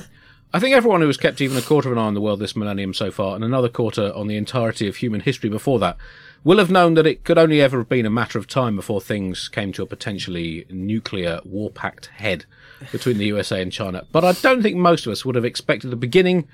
I 0.52 0.61
think 0.61 0.76
everyone 0.76 1.00
who 1.00 1.07
has 1.07 1.17
kept 1.17 1.40
even 1.40 1.57
a 1.57 1.62
quarter 1.62 1.88
of 1.88 1.97
an 1.97 1.99
eye 2.02 2.07
on 2.07 2.12
the 2.12 2.21
world 2.21 2.38
this 2.38 2.55
millennium 2.55 2.93
so 2.93 3.11
far, 3.11 3.35
and 3.35 3.43
another 3.43 3.71
quarter 3.71 4.12
on 4.12 4.26
the 4.26 4.37
entirety 4.37 4.87
of 4.87 4.97
human 4.97 5.23
history 5.23 5.49
before 5.49 5.79
that, 5.79 5.97
will 6.45 6.59
have 6.59 6.71
known 6.71 6.93
that 6.95 7.07
it 7.07 7.25
could 7.25 7.38
only 7.38 7.62
ever 7.62 7.79
have 7.79 7.88
been 7.88 8.05
a 8.05 8.11
matter 8.11 8.38
of 8.38 8.47
time 8.47 8.76
before 8.76 9.00
things 9.00 9.49
came 9.49 9.73
to 9.73 9.83
a 9.83 9.87
potentially 9.87 10.67
nuclear 10.69 11.40
war-packed 11.47 12.11
head 12.17 12.45
between 12.93 13.17
the 13.17 13.25
USA 13.25 13.62
and 13.62 13.73
China. 13.73 14.05
But 14.12 14.23
I 14.23 14.33
don't 14.33 14.62
think 14.62 14.76
most 14.76 15.07
of 15.07 15.12
us 15.12 15.25
would 15.25 15.35
have 15.35 15.47
expected 15.47 15.90
the 15.90 15.97
beginning 15.97 16.47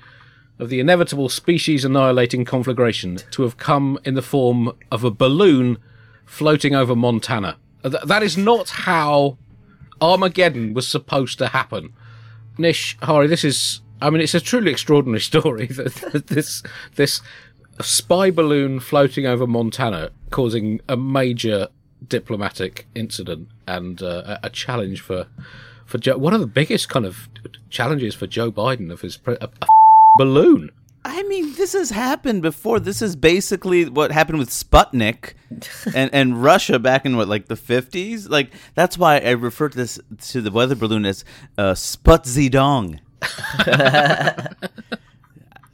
of 0.59 0.69
the 0.69 0.79
inevitable 0.79 1.29
species 1.29 1.85
annihilating 1.85 2.45
conflagration 2.45 3.17
to 3.31 3.43
have 3.43 3.57
come 3.57 3.99
in 4.03 4.15
the 4.15 4.21
form 4.21 4.71
of 4.91 5.03
a 5.03 5.11
balloon 5.11 5.77
floating 6.25 6.75
over 6.75 6.95
Montana. 6.95 7.57
Th- 7.83 8.03
that 8.03 8.23
is 8.23 8.37
not 8.37 8.69
how 8.69 9.37
Armageddon 10.01 10.73
was 10.73 10.87
supposed 10.87 11.37
to 11.39 11.47
happen. 11.47 11.93
Nish, 12.57 12.97
Hari, 13.01 13.27
this 13.27 13.43
is, 13.43 13.81
I 14.01 14.09
mean, 14.09 14.21
it's 14.21 14.33
a 14.33 14.39
truly 14.39 14.71
extraordinary 14.71 15.19
story 15.31 15.67
that 15.67 16.27
this, 16.27 16.63
this 16.95 17.21
spy 17.81 18.31
balloon 18.31 18.79
floating 18.79 19.25
over 19.25 19.45
Montana, 19.45 20.09
causing 20.31 20.81
a 20.89 20.97
major 20.97 21.67
diplomatic 22.07 22.87
incident 22.95 23.47
and 23.67 24.01
uh, 24.01 24.37
a 24.43 24.47
a 24.47 24.49
challenge 24.49 25.01
for 25.01 25.27
for 25.85 25.97
Joe. 25.97 26.17
One 26.17 26.33
of 26.33 26.41
the 26.41 26.47
biggest 26.47 26.89
kind 26.89 27.05
of 27.05 27.27
challenges 27.69 28.13
for 28.13 28.27
Joe 28.27 28.51
Biden 28.51 28.91
of 28.91 29.01
his 29.01 29.17
pre- 29.17 29.37
a, 29.41 29.45
a 29.45 29.67
balloon. 30.17 30.71
I 31.07 31.23
mean, 31.23 31.53
this 31.53 31.71
has 31.71 31.89
happened 31.91 32.41
before. 32.41 32.81
This 32.81 33.01
is 33.01 33.15
basically 33.15 33.87
what 33.87 34.11
happened 34.11 34.39
with 34.39 34.49
Sputnik 34.49 35.35
and, 35.95 36.13
and 36.13 36.43
Russia 36.43 36.79
back 36.79 37.05
in 37.05 37.15
what, 37.15 37.29
like 37.29 37.47
the 37.47 37.55
50s? 37.55 38.29
Like, 38.29 38.51
that's 38.75 38.97
why 38.97 39.19
I 39.19 39.31
refer 39.31 39.69
to 39.69 39.77
this 39.77 39.99
to 40.31 40.41
the 40.41 40.51
weather 40.51 40.75
balloon 40.75 41.05
as 41.05 41.23
uh, 41.57 41.71
Sputzidong. 41.71 42.99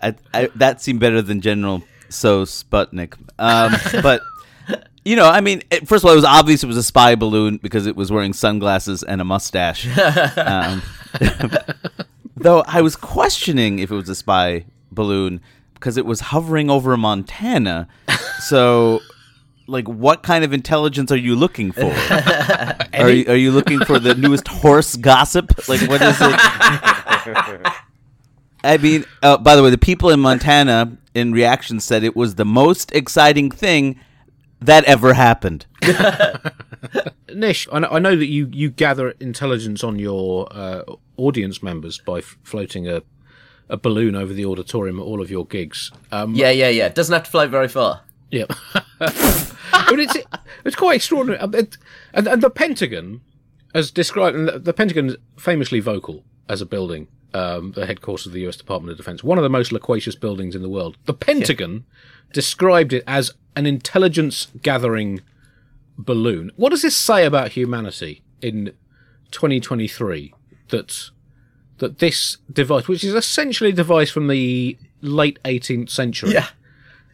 I, 0.02 0.14
I, 0.34 0.50
that 0.56 0.84
seemed 0.84 1.00
better 1.00 1.24
than 1.24 1.42
General 1.42 1.82
So 2.10 2.44
Sputnik. 2.44 3.16
Um, 3.40 3.74
but, 4.04 4.22
you 5.04 5.16
know, 5.16 5.28
I 5.28 5.42
mean, 5.42 5.64
it, 5.72 5.88
first 5.88 6.04
of 6.04 6.10
all, 6.10 6.14
it 6.14 6.18
was 6.18 6.26
obvious 6.26 6.64
it 6.64 6.68
was 6.68 6.78
a 6.78 6.84
spy 6.84 7.16
balloon 7.16 7.58
because 7.58 7.88
it 7.88 7.96
was 7.96 8.12
wearing 8.12 8.34
sunglasses 8.34 9.02
and 9.02 9.20
a 9.20 9.24
mustache. 9.24 9.88
Um, 10.38 10.84
though 12.44 12.64
I 12.68 12.82
was 12.82 12.96
questioning 12.96 13.80
if 13.80 13.92
it 13.92 13.96
was 13.96 14.10
a 14.10 14.16
spy 14.16 14.66
balloon 14.92 15.42
because 15.74 15.98
it 15.98 16.06
was 16.06 16.20
hovering 16.22 16.70
over 16.70 16.96
Montana. 16.96 17.88
So, 18.40 19.02
like, 19.68 19.88
what 19.88 20.24
kind 20.24 20.44
of 20.44 20.54
intelligence 20.54 21.12
are 21.12 21.18
you 21.18 21.36
looking 21.36 21.72
for? 21.72 21.92
are, 22.94 23.10
you, 23.10 23.26
are 23.28 23.36
you 23.36 23.52
looking 23.52 23.80
for 23.80 24.00
the 24.00 24.16
newest 24.16 24.48
horse 24.48 24.96
gossip? 24.96 25.68
Like, 25.68 25.82
what 25.90 26.02
is 26.02 26.18
it? 26.22 26.40
I 28.64 28.78
mean, 28.78 29.04
uh, 29.22 29.38
by 29.38 29.56
the 29.56 29.64
way, 29.64 29.70
the 29.72 29.78
people 29.78 30.10
in 30.10 30.22
Montana 30.22 30.98
in 31.14 31.34
reaction 31.34 31.80
said 31.80 32.04
it 32.04 32.16
was 32.16 32.36
the 32.36 32.46
most 32.46 32.94
exciting 32.94 33.52
thing 33.52 34.00
that 34.62 34.86
ever 34.86 35.14
happened. 35.14 35.66
Nish, 37.34 37.68
I 37.72 38.00
know, 38.00 38.16
that 38.16 38.28
you, 38.28 38.50
you 38.54 38.70
gather 38.70 39.10
intelligence 39.20 39.84
on 39.84 40.00
your 40.00 40.48
uh, 40.52 40.84
audience 41.18 41.62
members 41.64 42.00
by 42.00 42.20
f- 42.20 42.38
floating 42.44 42.88
a, 42.88 43.02
a 43.70 43.78
balloon 43.78 44.16
over 44.16 44.34
the 44.34 44.46
auditorium 44.46 45.00
at 45.00 45.04
all 45.04 45.22
of 45.22 45.30
your 45.32 45.46
gigs. 45.46 45.92
Um, 46.12 46.34
Yeah, 46.36 46.52
yeah, 46.52 46.70
yeah. 46.70 46.90
Doesn't 46.90 47.14
have 47.14 47.24
to 47.24 47.32
float 47.32 47.50
very 47.50 47.68
far. 47.68 48.02
Yeah. 48.32 48.46
but 49.00 50.00
it's 50.00 50.18
it's 50.66 50.76
quite 50.76 50.96
extraordinary. 50.96 51.40
Um, 51.40 51.54
And, 52.14 52.28
and 52.28 52.42
the 52.42 52.50
Pentagon, 52.50 53.22
as 53.74 53.92
described, 53.92 54.36
and 54.36 54.48
the, 54.48 54.74
Pentagon 54.74 55.16
famously 55.38 55.80
vocal 55.80 56.24
as 56.50 56.62
a 56.62 56.66
building, 56.66 57.08
um, 57.34 57.72
the 57.74 57.86
headquarters 57.86 58.26
of 58.26 58.34
the 58.34 58.42
U.S. 58.42 58.56
Department 58.58 58.92
of 58.92 58.98
Defense, 58.98 59.24
one 59.24 59.38
of 59.38 59.44
the 59.44 59.50
most 59.50 59.72
loquacious 59.72 60.16
buildings 60.16 60.56
in 60.56 60.62
the 60.62 60.70
world. 60.70 60.98
The 61.06 61.14
Pentagon 61.14 61.86
described 62.32 62.94
it 62.94 63.04
as 63.08 63.32
an 63.56 63.66
intelligence 63.66 64.48
gathering 64.62 65.22
balloon. 65.98 66.52
What 66.56 66.70
does 66.70 66.82
this 66.82 66.98
say 66.98 67.26
about 67.26 67.52
humanity 67.52 68.24
in 68.42 68.74
2023? 69.32 70.34
That 70.70 71.10
that 71.80 72.00
this 72.00 72.38
device, 72.52 72.88
which 72.88 73.04
is 73.04 73.14
essentially 73.16 73.72
a 73.72 73.74
device 73.74 74.10
from 74.12 74.28
the 74.28 74.78
late 75.02 75.40
18th 75.44 75.90
century, 75.90 76.32
Yeah. 76.34 76.48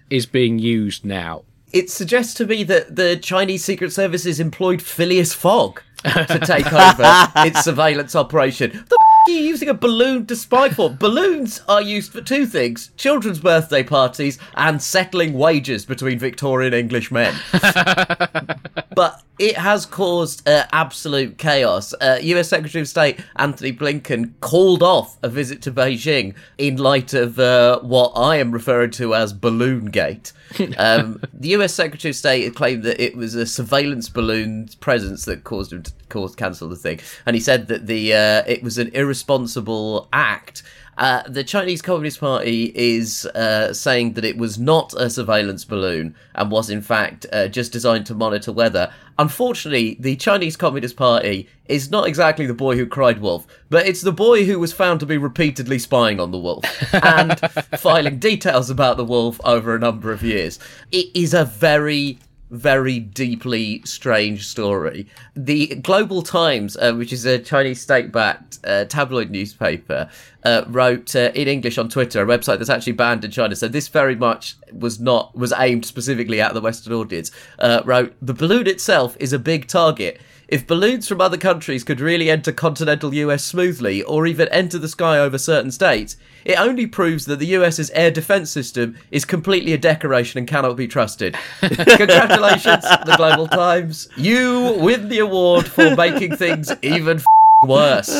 is 0.10 0.25
being 0.25 0.60
used 0.60 1.03
now. 1.06 1.44
It 1.72 1.89
suggests 1.89 2.34
to 2.36 2.46
me 2.46 2.63
that 2.63 2.96
the 2.96 3.15
Chinese 3.18 3.63
Secret 3.63 3.91
Services 3.94 4.39
employed 4.39 4.82
Phileas 4.82 5.34
Fogg 5.34 5.82
to 6.03 6.39
take 6.44 6.72
over 6.72 7.32
its 7.48 7.63
surveillance 7.63 8.15
operation. 8.15 8.72
The 8.72 8.77
f- 8.79 9.27
are 9.27 9.32
you 9.32 9.41
using 9.41 9.70
a 9.70 9.74
balloon 9.74 10.25
to 10.27 10.36
spy 10.36 10.70
for? 10.70 10.89
Balloons 10.89 11.62
are 11.68 11.82
used 11.82 12.12
for 12.12 12.22
two 12.22 12.46
things 12.48 12.89
children's 12.98 13.39
birthday 13.39 13.84
parties 13.84 14.39
and 14.56 14.82
settling 14.82 15.34
wages 15.34 15.86
between 15.86 16.18
Victorian 16.20 16.74
English 16.74 17.12
men. 17.12 17.36
but 19.00 19.24
it 19.39 19.56
has 19.56 19.86
caused 19.86 20.46
uh, 20.46 20.65
absolute 20.74 21.38
chaos. 21.38 21.94
Uh, 22.01 22.20
US 22.22 22.50
Secretary 22.50 22.82
of 22.82 22.88
State 22.89 23.18
Antony 23.38 23.72
Blinken 23.72 24.34
called 24.41 24.84
off 24.84 25.18
a 25.24 25.29
visit 25.29 25.62
to 25.62 25.72
Beijing 25.72 26.36
in 26.58 26.75
light 26.75 27.13
of 27.13 27.39
uh, 27.39 27.79
what 27.79 28.12
I 28.18 28.36
am 28.36 28.51
referring 28.51 28.91
to 28.91 29.15
as 29.15 29.32
Balloon 29.32 29.86
Gate. 29.86 30.34
Um, 30.77 31.22
the 31.34 31.50
US 31.56 31.74
Secretary 31.74 32.10
of 32.10 32.15
State 32.15 32.44
had 32.44 32.56
claimed 32.56 32.84
that 32.84 33.01
it 33.01 33.15
was 33.15 33.36
a 33.36 33.46
surveillance 33.46 34.10
balloon's 34.10 34.75
presence 34.75 35.24
that 35.25 35.44
caused 35.44 35.72
him 35.72 35.84
to 35.84 35.94
cause 36.10 36.36
cancel 36.36 36.68
the 36.68 36.75
thing, 36.75 37.00
and 37.25 37.36
he 37.36 37.39
said 37.39 37.68
that 37.68 37.86
the 37.86 38.13
uh, 38.13 38.44
it 38.48 38.63
was 38.63 38.77
an 38.79 38.89
irresponsible 38.94 40.10
act. 40.12 40.63
Uh, 41.00 41.24
the 41.29 41.46
Chinese 41.46 41.82
Communist 41.82 42.20
Party 42.20 42.74
is 42.75 43.25
uh, 43.27 43.74
saying 43.74 44.13
that 44.13 44.25
it 44.25 44.38
was 44.38 44.60
not 44.60 44.94
a 44.96 45.10
surveillance 45.10 45.63
balloon 45.63 46.13
and 46.36 46.51
was 46.51 46.70
in 46.70 46.82
fact 46.82 47.25
uh, 47.32 47.48
just 47.48 47.72
designed 47.72 48.06
to 48.06 48.13
monitor 48.13 48.51
weather. 48.51 48.91
Unfortunately, 49.18 49.96
the 49.98 50.18
Chinese 50.18 50.58
Communist 50.58 50.98
Party 50.98 51.48
is 51.68 51.89
not 51.89 52.06
exactly 52.06 52.46
the 52.46 52.53
boy 52.53 52.75
who 52.75 52.86
cried 52.86 53.22
wolf, 53.22 53.48
but 53.70 53.88
it's 53.88 54.01
the 54.01 54.12
boy 54.12 54.44
who 54.44 54.60
was 54.60 54.74
found 54.74 55.00
to 55.00 55.06
be 55.06 55.18
repeatedly 55.18 55.79
spying 55.79 56.20
on 56.20 56.32
the 56.32 56.38
wolf 56.38 56.65
and 56.94 57.39
filing 57.79 58.20
details 58.20 58.70
about 58.70 58.98
the 58.98 59.06
wolf 59.06 59.39
over 59.46 59.74
a 59.74 59.79
number 59.79 60.12
of 60.12 60.22
years. 60.22 60.60
It 60.91 61.08
is 61.13 61.34
a 61.34 61.46
very 61.46 62.20
very 62.50 63.00
deeply 63.00 63.82
strange 63.86 64.48
story. 64.48 65.08
The 65.36 65.68
Global 65.75 66.22
Times, 66.22 66.75
uh, 66.77 66.94
which 66.94 67.13
is 67.13 67.25
a 67.25 67.39
Chinese 67.39 67.82
state-backed 67.82 68.60
uh, 68.63 68.86
tabloid 68.86 69.29
newspaper, 69.29 70.10
uh, 70.44 70.63
wrote 70.68 71.15
uh, 71.15 71.32
in 71.36 71.48
English 71.48 71.77
on 71.77 71.89
Twitter, 71.89 72.22
a 72.22 72.25
website 72.25 72.58
that's 72.58 72.70
actually 72.70 72.94
banned 72.94 73.24
in 73.24 73.32
China. 73.32 73.56
So 73.56 73.68
this 73.68 73.88
very 73.88 74.15
much 74.15 74.56
was 74.74 75.00
not 75.00 75.36
was 75.36 75.53
aimed 75.58 75.86
specifically 75.86 76.41
at 76.41 76.53
the 76.53 76.62
Western 76.62 76.94
audience. 76.94 77.32
Uh, 77.60 77.82
wrote 77.86 78.13
the 78.22 78.34
balloon 78.34 78.68
itself 78.68 79.15
is 79.20 79.34
a 79.34 79.39
big 79.39 79.68
target. 79.68 80.20
If 80.48 80.65
balloons 80.65 81.08
from 81.08 81.22
other 81.22 81.38
countries 81.38 81.84
could 81.84 82.01
really 82.01 82.32
enter 82.32 82.51
continental 82.51 83.13
US 83.13 83.44
smoothly, 83.44 84.01
or 84.01 84.25
even 84.25 84.48
enter 84.48 84.79
the 84.79 84.88
sky 84.88 85.20
over 85.20 85.38
certain 85.38 85.72
states, 85.72 86.18
it 86.46 86.60
only 86.60 86.88
proves 86.88 87.25
that 87.25 87.39
the 87.39 87.48
US's 87.48 87.89
air 87.91 88.12
defense 88.12 88.51
system 88.51 88.96
is 89.12 89.25
completely 89.25 89.74
a 89.74 89.77
decoration 89.77 90.38
and 90.38 90.48
cannot 90.48 90.75
be 90.75 90.88
trusted. 90.88 91.36
Congratulations, 91.60 92.84
the 92.84 93.13
Global 93.17 93.48
Times. 93.48 94.08
You 94.17 94.75
win 94.79 95.10
the 95.10 95.19
award 95.19 95.67
for 95.67 95.96
making 95.96 96.36
things 96.36 96.72
even 96.81 97.17
f- 97.17 97.25
worse. 97.63 98.08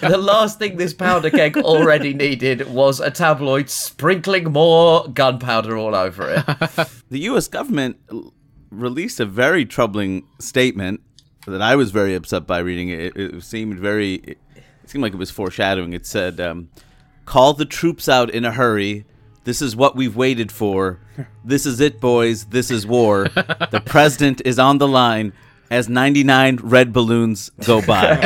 the 0.00 0.16
last 0.18 0.58
thing 0.58 0.76
this 0.76 0.94
powder 0.94 1.30
keg 1.30 1.56
already 1.58 2.14
needed 2.14 2.68
was 2.70 3.00
a 3.00 3.10
tabloid 3.10 3.70
sprinkling 3.70 4.52
more 4.52 5.08
gunpowder 5.08 5.76
all 5.76 5.94
over 5.94 6.28
it. 6.30 6.88
the 7.10 7.20
U.S. 7.20 7.48
government 7.48 7.96
l- 8.10 8.32
released 8.70 9.20
a 9.20 9.26
very 9.26 9.64
troubling 9.64 10.26
statement 10.38 11.00
that 11.46 11.62
I 11.62 11.76
was 11.76 11.90
very 11.90 12.14
upset 12.14 12.46
by 12.46 12.58
reading. 12.58 12.90
It, 12.90 13.16
it 13.16 13.42
seemed 13.42 13.78
very, 13.78 14.36
it 14.88 14.92
seemed 14.92 15.02
like 15.02 15.12
it 15.12 15.18
was 15.18 15.30
foreshadowing. 15.30 15.92
It 15.92 16.06
said, 16.06 16.40
um, 16.40 16.70
"Call 17.26 17.52
the 17.52 17.66
troops 17.66 18.08
out 18.08 18.30
in 18.30 18.46
a 18.46 18.52
hurry. 18.52 19.04
This 19.44 19.60
is 19.60 19.76
what 19.76 19.94
we've 19.94 20.16
waited 20.16 20.50
for. 20.50 20.98
This 21.44 21.66
is 21.66 21.78
it, 21.78 22.00
boys. 22.00 22.46
This 22.46 22.70
is 22.70 22.86
war. 22.86 23.28
The 23.28 23.82
president 23.84 24.40
is 24.46 24.58
on 24.58 24.78
the 24.78 24.88
line." 24.88 25.34
As 25.70 25.86
99 25.86 26.60
red 26.62 26.94
balloons 26.94 27.50
go 27.66 27.82
by. 27.82 28.16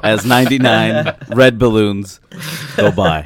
As 0.02 0.26
99 0.26 1.14
red 1.28 1.56
balloons 1.56 2.18
go 2.76 2.90
by. 2.90 3.24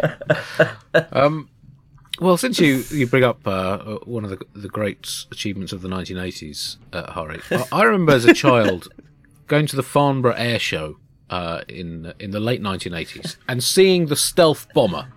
Well, 2.21 2.37
since 2.37 2.61
you, 2.61 2.85
you 2.91 3.07
bring 3.07 3.25
up 3.25 3.47
uh, 3.47 3.51
uh, 3.51 3.99
one 4.05 4.25
of 4.25 4.29
the, 4.29 4.45
the 4.55 4.69
great 4.69 5.25
achievements 5.33 5.73
of 5.73 5.81
the 5.81 5.89
1980s, 5.89 6.77
uh, 6.93 7.11
Hari, 7.11 7.41
I, 7.51 7.65
I 7.73 7.83
remember 7.85 8.13
as 8.13 8.27
a 8.27 8.35
child 8.35 8.89
going 9.47 9.67
to 9.67 9.77
the 9.77 9.83
Farnborough 9.83 10.35
Air 10.35 10.59
Show 10.59 10.99
uh, 11.31 11.63
in 11.69 12.13
in 12.19 12.31
the 12.31 12.41
late 12.41 12.63
1980s 12.63 13.37
and 13.49 13.63
seeing 13.63 14.07
the 14.07 14.17
stealth 14.17 14.67
bomber 14.75 15.09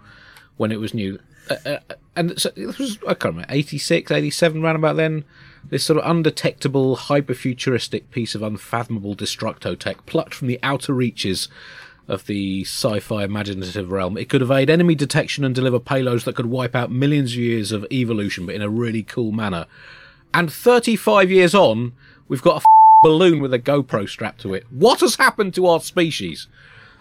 when 0.57 0.71
it 0.71 0.79
was 0.79 0.93
new. 0.93 1.19
Uh, 1.49 1.55
uh, 1.65 1.79
and 2.15 2.39
so 2.39 2.49
this 2.55 2.77
was, 2.77 2.97
I 3.07 3.13
can't 3.13 3.35
remember, 3.35 3.47
86, 3.49 4.11
87, 4.11 4.61
round 4.61 4.75
about 4.75 4.97
then. 4.97 5.23
This 5.63 5.85
sort 5.85 5.99
of 5.99 6.09
undetectable, 6.09 6.95
hyper-futuristic 6.95 8.11
piece 8.11 8.35
of 8.35 8.43
unfathomable 8.43 9.15
destructo 9.15 9.77
tech 9.77 10.05
plucked 10.05 10.33
from 10.33 10.47
the 10.47 10.59
outer 10.61 10.93
reaches 10.93 11.47
of 12.09 12.25
the 12.25 12.63
sci-fi 12.63 13.23
imaginative 13.23 13.91
realm. 13.91 14.17
It 14.17 14.29
could 14.29 14.41
evade 14.41 14.69
enemy 14.69 14.95
detection 14.95 15.45
and 15.45 15.53
deliver 15.53 15.79
payloads 15.79 16.23
that 16.25 16.35
could 16.35 16.47
wipe 16.47 16.75
out 16.75 16.91
millions 16.91 17.33
of 17.33 17.37
years 17.37 17.71
of 17.71 17.85
evolution, 17.91 18.45
but 18.45 18.55
in 18.55 18.61
a 18.61 18.69
really 18.69 19.03
cool 19.03 19.31
manner. 19.31 19.67
And 20.33 20.51
35 20.51 21.31
years 21.31 21.55
on, 21.55 21.93
we've 22.27 22.41
got 22.41 22.61
a 22.61 22.65
balloon 23.03 23.39
with 23.39 23.53
a 23.53 23.59
GoPro 23.59 24.07
strapped 24.07 24.41
to 24.41 24.53
it. 24.53 24.65
What 24.69 25.01
has 25.01 25.15
happened 25.15 25.53
to 25.55 25.67
our 25.67 25.79
species? 25.79 26.47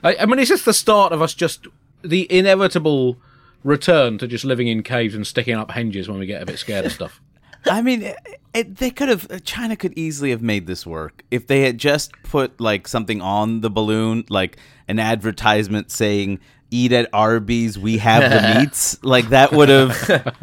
I, 0.03 0.17
I 0.17 0.27
mean, 0.27 0.39
is 0.39 0.49
this 0.49 0.65
the 0.65 0.75
start 0.75 1.13
of 1.13 1.23
us 1.23 1.35
just 1.35 1.67
the 2.03 2.31
inevitable 2.33 3.17
return 3.65 4.19
to 4.19 4.27
just 4.27 4.45
living 4.45 4.69
in 4.69 4.83
caves 4.83 5.15
and 5.15 5.27
sticking 5.27 5.55
up 5.55 5.71
henges 5.71 6.09
when 6.09 6.19
we 6.19 6.27
get 6.27 6.43
a 6.43 6.47
bit 6.47 6.59
scared 6.59 6.87
of 6.87 6.93
stuff? 6.93 7.21
I 7.67 7.83
mean, 7.83 8.03
it, 8.03 8.17
it, 8.55 8.77
they 8.77 8.91
could 8.91 9.09
have. 9.09 9.43
China 9.45 9.77
could 9.77 9.93
easily 9.99 10.31
have 10.31 10.43
made 10.43 10.67
this 10.67 10.87
work 10.87 11.25
if 11.31 11.47
they 11.47 11.63
had 11.63 11.79
just 11.79 12.13
put 12.23 12.61
like 12.61 12.87
something 12.87 13.21
on 13.21 13.61
the 13.61 13.71
balloon, 13.71 14.25
like 14.29 14.57
an 14.87 14.99
advertisement 14.99 15.91
saying 15.91 16.39
eat 16.71 16.93
at 16.93 17.09
Arby's, 17.13 17.79
we 17.79 17.99
have 17.99 18.31
the 18.31 18.59
meats. 18.61 19.03
Like 19.03 19.31
that 19.31 19.53
would 19.53 19.69
have 19.69 19.97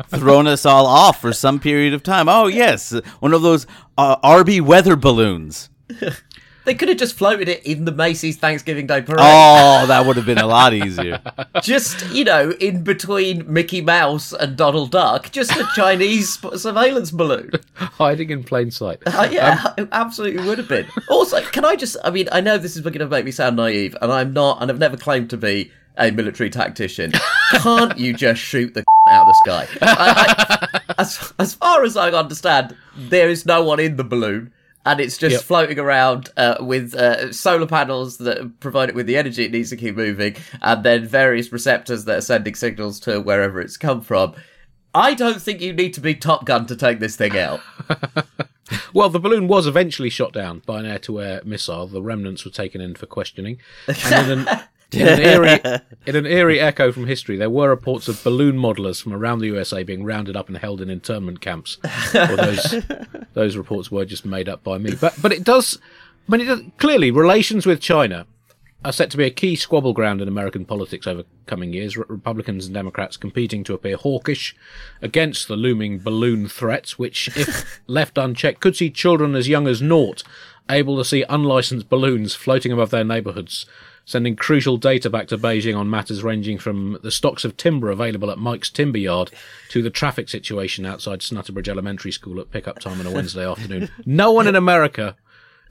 thrown 0.07 0.47
us 0.47 0.65
all 0.65 0.85
off 0.85 1.21
for 1.21 1.33
some 1.33 1.59
period 1.59 1.93
of 1.93 2.03
time. 2.03 2.29
Oh 2.29 2.47
yes, 2.47 2.91
one 3.19 3.33
of 3.33 3.41
those 3.41 3.67
uh, 3.97 4.17
Arby 4.23 4.61
weather 4.61 4.95
balloons. 4.95 5.69
They 6.65 6.73
could 6.73 6.89
have 6.89 6.97
just 6.97 7.15
floated 7.15 7.47
it 7.47 7.63
in 7.63 7.85
the 7.85 7.91
Macy's 7.91 8.37
Thanksgiving 8.37 8.87
Day 8.87 9.03
parade. 9.03 9.19
Oh, 9.21 9.85
that 9.85 10.05
would 10.07 10.15
have 10.17 10.25
been 10.25 10.39
a 10.39 10.47
lot 10.47 10.73
easier. 10.73 11.21
Just, 11.61 12.09
you 12.09 12.23
know, 12.23 12.51
in 12.59 12.83
between 12.83 13.51
Mickey 13.51 13.81
Mouse 13.81 14.33
and 14.33 14.57
Donald 14.57 14.91
Duck, 14.91 15.31
just 15.31 15.51
a 15.51 15.67
Chinese 15.75 16.39
surveillance 16.59 17.11
balloon. 17.11 17.51
Hiding 17.75 18.31
in 18.31 18.43
plain 18.43 18.71
sight. 18.71 18.97
Uh, 19.05 19.27
yeah, 19.31 19.73
it 19.77 19.87
absolutely 19.91 20.43
would 20.43 20.57
have 20.57 20.67
been. 20.67 20.87
Also, 21.07 21.39
can 21.41 21.65
I 21.65 21.75
just, 21.75 21.97
I 22.03 22.09
mean, 22.09 22.27
I 22.31 22.41
know 22.41 22.57
this 22.57 22.75
is 22.75 22.81
going 22.81 22.93
to 22.97 23.07
make 23.07 23.25
me 23.25 23.31
sound 23.31 23.55
naive, 23.55 23.95
and 24.01 24.11
I'm 24.11 24.33
not, 24.33 24.61
and 24.61 24.71
I've 24.71 24.79
never 24.79 24.97
claimed 24.97 25.29
to 25.29 25.37
be 25.37 25.71
a 25.97 26.11
military 26.11 26.49
tactician. 26.49 27.11
Can't 27.51 27.97
you 27.97 28.13
just 28.13 28.41
shoot 28.41 28.73
the 28.73 28.83
out 29.09 29.21
of 29.21 29.27
the 29.27 29.33
sky? 29.43 29.67
I, 29.81 30.79
I, 30.87 30.93
as, 31.01 31.33
as 31.39 31.53
far 31.53 31.83
as 31.83 31.95
I 31.97 32.09
understand, 32.11 32.75
there 32.97 33.29
is 33.29 33.45
no 33.45 33.63
one 33.63 33.79
in 33.79 33.95
the 33.97 34.03
balloon. 34.03 34.51
And 34.87 34.99
it's 34.99 35.17
just 35.17 35.33
Yep. 35.33 35.41
floating 35.41 35.79
around 35.79 36.29
uh, 36.37 36.57
with 36.59 36.93
uh, 36.93 37.33
solar 37.33 37.65
panels 37.65 38.19
that 38.19 38.59
provide 38.59 38.89
it 38.89 38.93
with 38.93 39.07
the 39.07 39.17
energy 39.17 39.43
it 39.43 39.51
needs 39.51 39.71
to 39.71 39.77
keep 39.77 39.95
moving, 39.95 40.35
and 40.61 40.83
then 40.83 41.07
various 41.07 41.51
receptors 41.51 42.05
that 42.05 42.17
are 42.19 42.21
sending 42.21 42.53
signals 42.53 42.99
to 42.99 43.19
wherever 43.19 43.59
it's 43.59 43.77
come 43.77 44.01
from. 44.01 44.35
I 44.93 45.15
don't 45.15 45.41
think 45.41 45.59
you 45.59 45.73
need 45.73 45.95
to 45.95 46.01
be 46.01 46.13
Top 46.13 46.45
Gun 46.45 46.67
to 46.67 46.75
take 46.75 46.99
this 46.99 47.15
thing 47.15 47.35
out. 47.35 47.61
Well, 48.93 49.09
the 49.09 49.19
balloon 49.19 49.47
was 49.47 49.67
eventually 49.67 50.09
shot 50.11 50.33
down 50.33 50.61
by 50.67 50.79
an 50.81 50.85
air-to-air 50.85 51.41
missile. 51.45 51.87
The 51.87 52.01
remnants 52.01 52.45
were 52.45 52.51
taken 52.51 52.79
in 52.79 52.95
for 52.95 53.05
questioning. 53.07 53.57
And 53.87 54.31
in 54.31 54.47
an, 54.47 54.59
in 54.91 55.07
an 55.07 55.19
eerie, 55.19 55.59
in 56.05 56.15
an 56.15 56.25
eerie 56.25 56.59
echo 56.59 56.91
from 56.91 57.07
history, 57.07 57.37
there 57.37 57.49
were 57.49 57.69
reports 57.69 58.07
of 58.07 58.23
balloon 58.23 58.57
modelers 58.57 59.01
from 59.01 59.13
around 59.13 59.39
the 59.39 59.47
USA 59.47 59.83
being 59.83 60.03
rounded 60.03 60.35
up 60.35 60.47
and 60.47 60.57
held 60.57 60.81
in 60.81 60.89
internment 60.89 61.41
camps. 61.41 61.77
Or 62.13 62.35
those 62.35 62.83
those 63.33 63.57
reports 63.57 63.91
were 63.91 64.05
just 64.05 64.25
made 64.25 64.49
up 64.49 64.63
by 64.63 64.77
me. 64.77 64.95
But 64.99 65.15
but 65.21 65.31
it 65.31 65.43
does. 65.43 65.79
I 66.27 66.31
mean, 66.31 66.41
it 66.41 66.45
does, 66.45 66.61
clearly 66.77 67.11
relations 67.11 67.65
with 67.65 67.79
China 67.79 68.25
are 68.83 68.91
set 68.91 69.09
to 69.09 69.17
be 69.17 69.23
a 69.23 69.31
key 69.31 69.55
squabble 69.55 69.93
ground 69.93 70.21
in 70.21 70.27
American 70.27 70.63
politics 70.63 71.07
over 71.07 71.23
coming 71.47 71.73
years. 71.73 71.97
Re- 71.97 72.05
Republicans 72.07 72.65
and 72.65 72.73
Democrats 72.73 73.17
competing 73.17 73.63
to 73.63 73.73
appear 73.73 73.97
hawkish 73.97 74.55
against 75.01 75.47
the 75.47 75.55
looming 75.55 75.99
balloon 75.99 76.47
threats, 76.47 76.99
which, 76.99 77.27
if 77.35 77.81
left 77.87 78.17
unchecked, 78.17 78.61
could 78.61 78.75
see 78.75 78.91
children 78.91 79.35
as 79.35 79.47
young 79.47 79.67
as 79.67 79.81
naught 79.81 80.23
able 80.69 80.97
to 80.97 81.05
see 81.05 81.23
unlicensed 81.29 81.89
balloons 81.89 82.33
floating 82.35 82.71
above 82.71 82.89
their 82.91 83.03
neighbourhoods, 83.03 83.65
sending 84.05 84.35
crucial 84.35 84.77
data 84.77 85.09
back 85.09 85.27
to 85.27 85.37
Beijing 85.37 85.75
on 85.75 85.89
matters 85.89 86.23
ranging 86.23 86.57
from 86.57 86.99
the 87.01 87.11
stocks 87.11 87.43
of 87.43 87.57
timber 87.57 87.89
available 87.89 88.31
at 88.31 88.37
Mike's 88.37 88.69
Timber 88.69 88.99
Yard 88.99 89.31
to 89.69 89.81
the 89.81 89.89
traffic 89.89 90.29
situation 90.29 90.85
outside 90.85 91.19
Snutterbridge 91.19 91.67
Elementary 91.67 92.11
School 92.11 92.39
at 92.39 92.51
pickup 92.51 92.79
time 92.79 92.99
on 92.99 93.07
a 93.07 93.11
Wednesday 93.11 93.45
afternoon. 93.49 93.89
No 94.05 94.31
one 94.31 94.47
in 94.47 94.55
America 94.55 95.15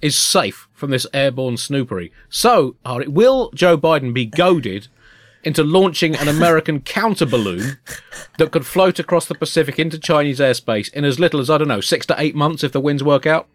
is 0.02 0.18
safe 0.18 0.68
from 0.74 0.90
this 0.90 1.06
airborne 1.14 1.54
snoopery. 1.54 2.10
So, 2.28 2.76
uh, 2.84 2.90
Hari, 2.90 3.08
will 3.08 3.50
Joe 3.54 3.78
Biden 3.78 4.12
be 4.12 4.26
goaded 4.26 4.88
into 5.44 5.62
launching 5.62 6.16
an 6.16 6.28
American 6.28 6.80
counter 6.82 7.26
balloon 7.26 7.78
that 8.38 8.50
could 8.50 8.66
float 8.66 8.98
across 8.98 9.26
the 9.26 9.34
Pacific 9.34 9.78
into 9.78 9.98
Chinese 9.98 10.40
airspace 10.40 10.92
in 10.92 11.04
as 11.04 11.20
little 11.20 11.40
as, 11.40 11.48
I 11.48 11.58
don't 11.58 11.68
know, 11.68 11.80
six 11.80 12.04
to 12.06 12.16
eight 12.18 12.34
months 12.34 12.64
if 12.64 12.72
the 12.72 12.80
winds 12.80 13.04
work 13.04 13.26
out? 13.26 13.46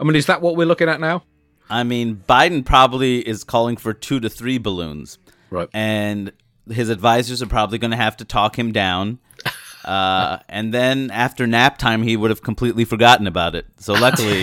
I 0.00 0.04
mean, 0.04 0.16
is 0.16 0.26
that 0.26 0.40
what 0.40 0.56
we're 0.56 0.66
looking 0.66 0.88
at 0.88 1.00
now? 1.00 1.24
I 1.70 1.84
mean, 1.84 2.22
Biden 2.28 2.64
probably 2.64 3.26
is 3.26 3.44
calling 3.44 3.76
for 3.76 3.92
two 3.94 4.20
to 4.20 4.28
three 4.28 4.58
balloons. 4.58 5.18
Right. 5.50 5.68
and 5.74 6.32
his 6.70 6.88
advisors 6.88 7.42
are 7.42 7.46
probably 7.46 7.76
going 7.76 7.90
to 7.90 7.96
have 7.96 8.16
to 8.18 8.24
talk 8.24 8.58
him 8.58 8.72
down. 8.72 9.18
Uh, 9.84 10.38
and 10.48 10.72
then 10.72 11.10
after 11.10 11.44
nap 11.44 11.76
time, 11.76 12.04
he 12.04 12.16
would 12.16 12.30
have 12.30 12.40
completely 12.40 12.84
forgotten 12.84 13.26
about 13.26 13.56
it. 13.56 13.66
So 13.78 13.94
luckily, 13.94 14.40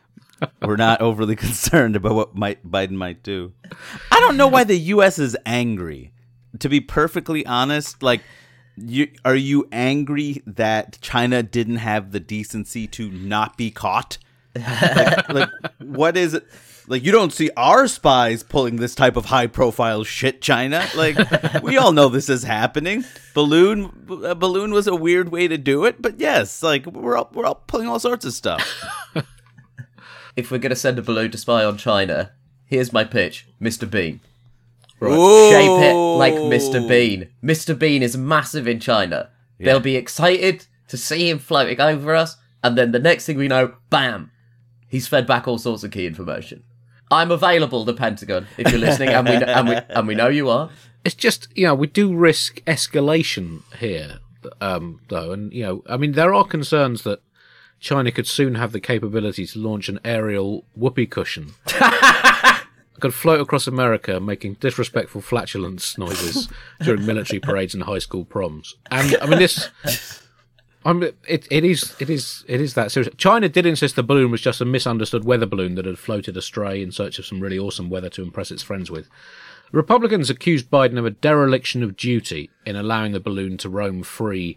we're 0.62 0.76
not 0.76 1.00
overly 1.00 1.34
concerned 1.34 1.96
about 1.96 2.14
what 2.14 2.36
might 2.36 2.64
Biden 2.64 2.92
might 2.92 3.24
do. 3.24 3.52
I 4.12 4.20
don't 4.20 4.36
know 4.36 4.46
why 4.46 4.62
the 4.62 4.78
U.S. 4.78 5.18
is 5.18 5.36
angry. 5.44 6.12
To 6.60 6.68
be 6.68 6.80
perfectly 6.80 7.44
honest, 7.44 8.04
like. 8.04 8.22
You, 8.76 9.08
are 9.24 9.34
you 9.34 9.66
angry 9.72 10.44
that 10.46 10.98
China 11.00 11.42
didn't 11.42 11.78
have 11.78 12.12
the 12.12 12.20
decency 12.20 12.86
to 12.86 13.10
not 13.10 13.56
be 13.56 13.72
caught? 13.72 14.18
like, 15.28 15.50
what 15.78 16.16
is 16.16 16.34
it? 16.34 16.46
Like, 16.88 17.04
you 17.04 17.12
don't 17.12 17.32
see 17.32 17.50
our 17.54 17.86
spies 17.86 18.42
pulling 18.42 18.76
this 18.76 18.94
type 18.94 19.16
of 19.16 19.26
high 19.26 19.46
profile 19.46 20.04
shit, 20.04 20.40
China. 20.40 20.86
Like, 20.96 21.18
we 21.62 21.76
all 21.76 21.92
know 21.92 22.08
this 22.08 22.30
is 22.30 22.44
happening. 22.44 23.04
Balloon, 23.34 24.06
a 24.24 24.34
balloon 24.34 24.72
was 24.72 24.86
a 24.86 24.96
weird 24.96 25.28
way 25.28 25.48
to 25.48 25.58
do 25.58 25.84
it, 25.84 26.00
but 26.00 26.18
yes, 26.18 26.62
like 26.62 26.86
we're 26.86 27.16
all, 27.16 27.30
we're 27.34 27.44
all 27.44 27.62
pulling 27.66 27.88
all 27.88 28.00
sorts 28.00 28.24
of 28.24 28.32
stuff. 28.32 28.66
if 30.36 30.50
we're 30.50 30.58
going 30.58 30.70
to 30.70 30.76
send 30.76 30.98
a 30.98 31.02
balloon 31.02 31.30
to 31.30 31.38
spy 31.38 31.62
on 31.62 31.76
China, 31.76 32.32
here's 32.64 32.92
my 32.92 33.04
pitch 33.04 33.46
Mr. 33.60 33.88
Bean. 33.88 34.20
Ooh. 35.02 35.50
Shape 35.50 35.90
it 35.90 35.94
like 35.94 36.34
Mr. 36.34 36.86
Bean. 36.88 37.28
Mr. 37.44 37.78
Bean 37.78 38.02
is 38.02 38.16
massive 38.16 38.66
in 38.66 38.80
China. 38.80 39.30
They'll 39.58 39.80
be 39.80 39.96
excited 39.96 40.66
to 40.88 40.96
see 40.96 41.28
him 41.28 41.38
floating 41.38 41.80
over 41.80 42.14
us, 42.14 42.36
and 42.62 42.78
then 42.78 42.92
the 42.92 42.98
next 42.98 43.26
thing 43.26 43.36
we 43.36 43.48
know, 43.48 43.74
bam, 43.90 44.30
he's 44.88 45.06
fed 45.06 45.26
back 45.26 45.46
all 45.46 45.58
sorts 45.58 45.84
of 45.84 45.90
key 45.90 46.06
information. 46.06 46.64
I'm 47.10 47.30
available, 47.30 47.84
the 47.84 47.94
Pentagon, 47.94 48.46
if 48.58 48.70
you're 48.70 48.80
listening, 48.80 49.10
and 49.10 49.28
we, 49.28 49.34
and 49.34 49.68
we, 49.68 49.76
and 49.76 50.08
we 50.08 50.14
know 50.14 50.28
you 50.28 50.50
are. 50.50 50.70
It's 51.04 51.14
just, 51.14 51.48
you 51.54 51.66
know, 51.66 51.74
we 51.74 51.86
do 51.86 52.14
risk 52.14 52.60
escalation 52.66 53.62
here, 53.78 54.18
um, 54.60 55.00
though. 55.08 55.32
And, 55.32 55.52
you 55.52 55.64
know, 55.64 55.82
I 55.88 55.96
mean, 55.96 56.12
there 56.12 56.34
are 56.34 56.44
concerns 56.44 57.02
that 57.04 57.20
China 57.80 58.10
could 58.10 58.26
soon 58.26 58.56
have 58.56 58.72
the 58.72 58.80
capability 58.80 59.46
to 59.46 59.58
launch 59.58 59.88
an 59.88 60.00
aerial 60.04 60.64
whoopee 60.74 61.06
cushion. 61.06 61.54
could 63.00 63.14
float 63.14 63.40
across 63.40 63.66
America 63.66 64.18
making 64.18 64.54
disrespectful 64.54 65.20
flatulence 65.20 65.96
noises 65.96 66.48
during 66.82 67.06
military 67.06 67.38
parades 67.38 67.72
and 67.72 67.84
high 67.84 68.00
school 68.00 68.24
proms. 68.24 68.74
And, 68.90 69.16
I 69.22 69.26
mean, 69.26 69.38
this. 69.38 69.70
I 70.84 70.92
mean, 70.92 71.10
it, 71.26 71.46
it 71.50 71.64
is 71.64 71.94
it 71.98 72.08
is 72.08 72.44
it 72.46 72.60
is 72.60 72.74
that 72.74 72.92
serious. 72.92 73.12
China 73.16 73.48
did 73.48 73.66
insist 73.66 73.96
the 73.96 74.02
balloon 74.02 74.30
was 74.30 74.40
just 74.40 74.60
a 74.60 74.64
misunderstood 74.64 75.24
weather 75.24 75.46
balloon 75.46 75.74
that 75.74 75.86
had 75.86 75.98
floated 75.98 76.36
astray 76.36 76.82
in 76.82 76.92
search 76.92 77.18
of 77.18 77.26
some 77.26 77.40
really 77.40 77.58
awesome 77.58 77.90
weather 77.90 78.08
to 78.10 78.22
impress 78.22 78.50
its 78.50 78.62
friends 78.62 78.90
with. 78.90 79.08
Republicans 79.72 80.30
accused 80.30 80.70
Biden 80.70 80.98
of 80.98 81.04
a 81.04 81.10
dereliction 81.10 81.82
of 81.82 81.96
duty 81.96 82.50
in 82.64 82.76
allowing 82.76 83.12
the 83.12 83.20
balloon 83.20 83.58
to 83.58 83.68
roam 83.68 84.02
free 84.02 84.56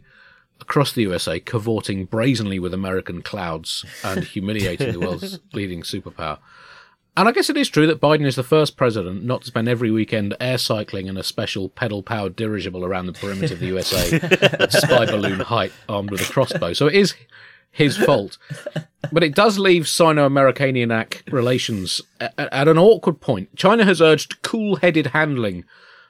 across 0.61 0.93
the 0.93 1.01
USA, 1.01 1.39
cavorting 1.39 2.05
brazenly 2.05 2.59
with 2.59 2.73
American 2.73 3.21
clouds 3.21 3.83
and 4.03 4.23
humiliating 4.23 4.93
the 4.93 4.99
world's 4.99 5.39
leading 5.53 5.81
superpower. 5.81 6.37
And 7.17 7.27
I 7.27 7.33
guess 7.33 7.49
it 7.49 7.57
is 7.57 7.69
true 7.69 7.87
that 7.87 7.99
Biden 7.99 8.25
is 8.25 8.37
the 8.37 8.43
first 8.43 8.77
president 8.77 9.23
not 9.23 9.41
to 9.41 9.47
spend 9.47 9.67
every 9.67 9.91
weekend 9.91 10.33
air 10.39 10.57
cycling 10.57 11.07
in 11.07 11.17
a 11.17 11.23
special 11.23 11.67
pedal 11.67 12.01
powered 12.03 12.37
dirigible 12.37 12.85
around 12.85 13.07
the 13.07 13.13
perimeter 13.13 13.53
of 13.53 13.59
the 13.59 13.65
USA 13.67 14.13
at 14.13 14.71
spy 14.71 15.05
balloon 15.05 15.41
height 15.41 15.73
armed 15.89 16.09
with 16.09 16.21
a 16.21 16.31
crossbow. 16.31 16.71
So 16.71 16.87
it 16.87 16.95
is 16.95 17.13
his 17.69 17.97
fault. 17.97 18.37
But 19.11 19.23
it 19.23 19.35
does 19.35 19.57
leave 19.57 19.87
Sino 19.87 20.25
Americaniac 20.25 21.23
relations 21.29 22.01
at, 22.19 22.33
at 22.37 22.67
an 22.67 22.77
awkward 22.77 23.19
point. 23.19 23.55
China 23.55 23.83
has 23.83 24.01
urged 24.01 24.41
cool 24.41 24.77
headed 24.77 25.07
handling 25.07 25.65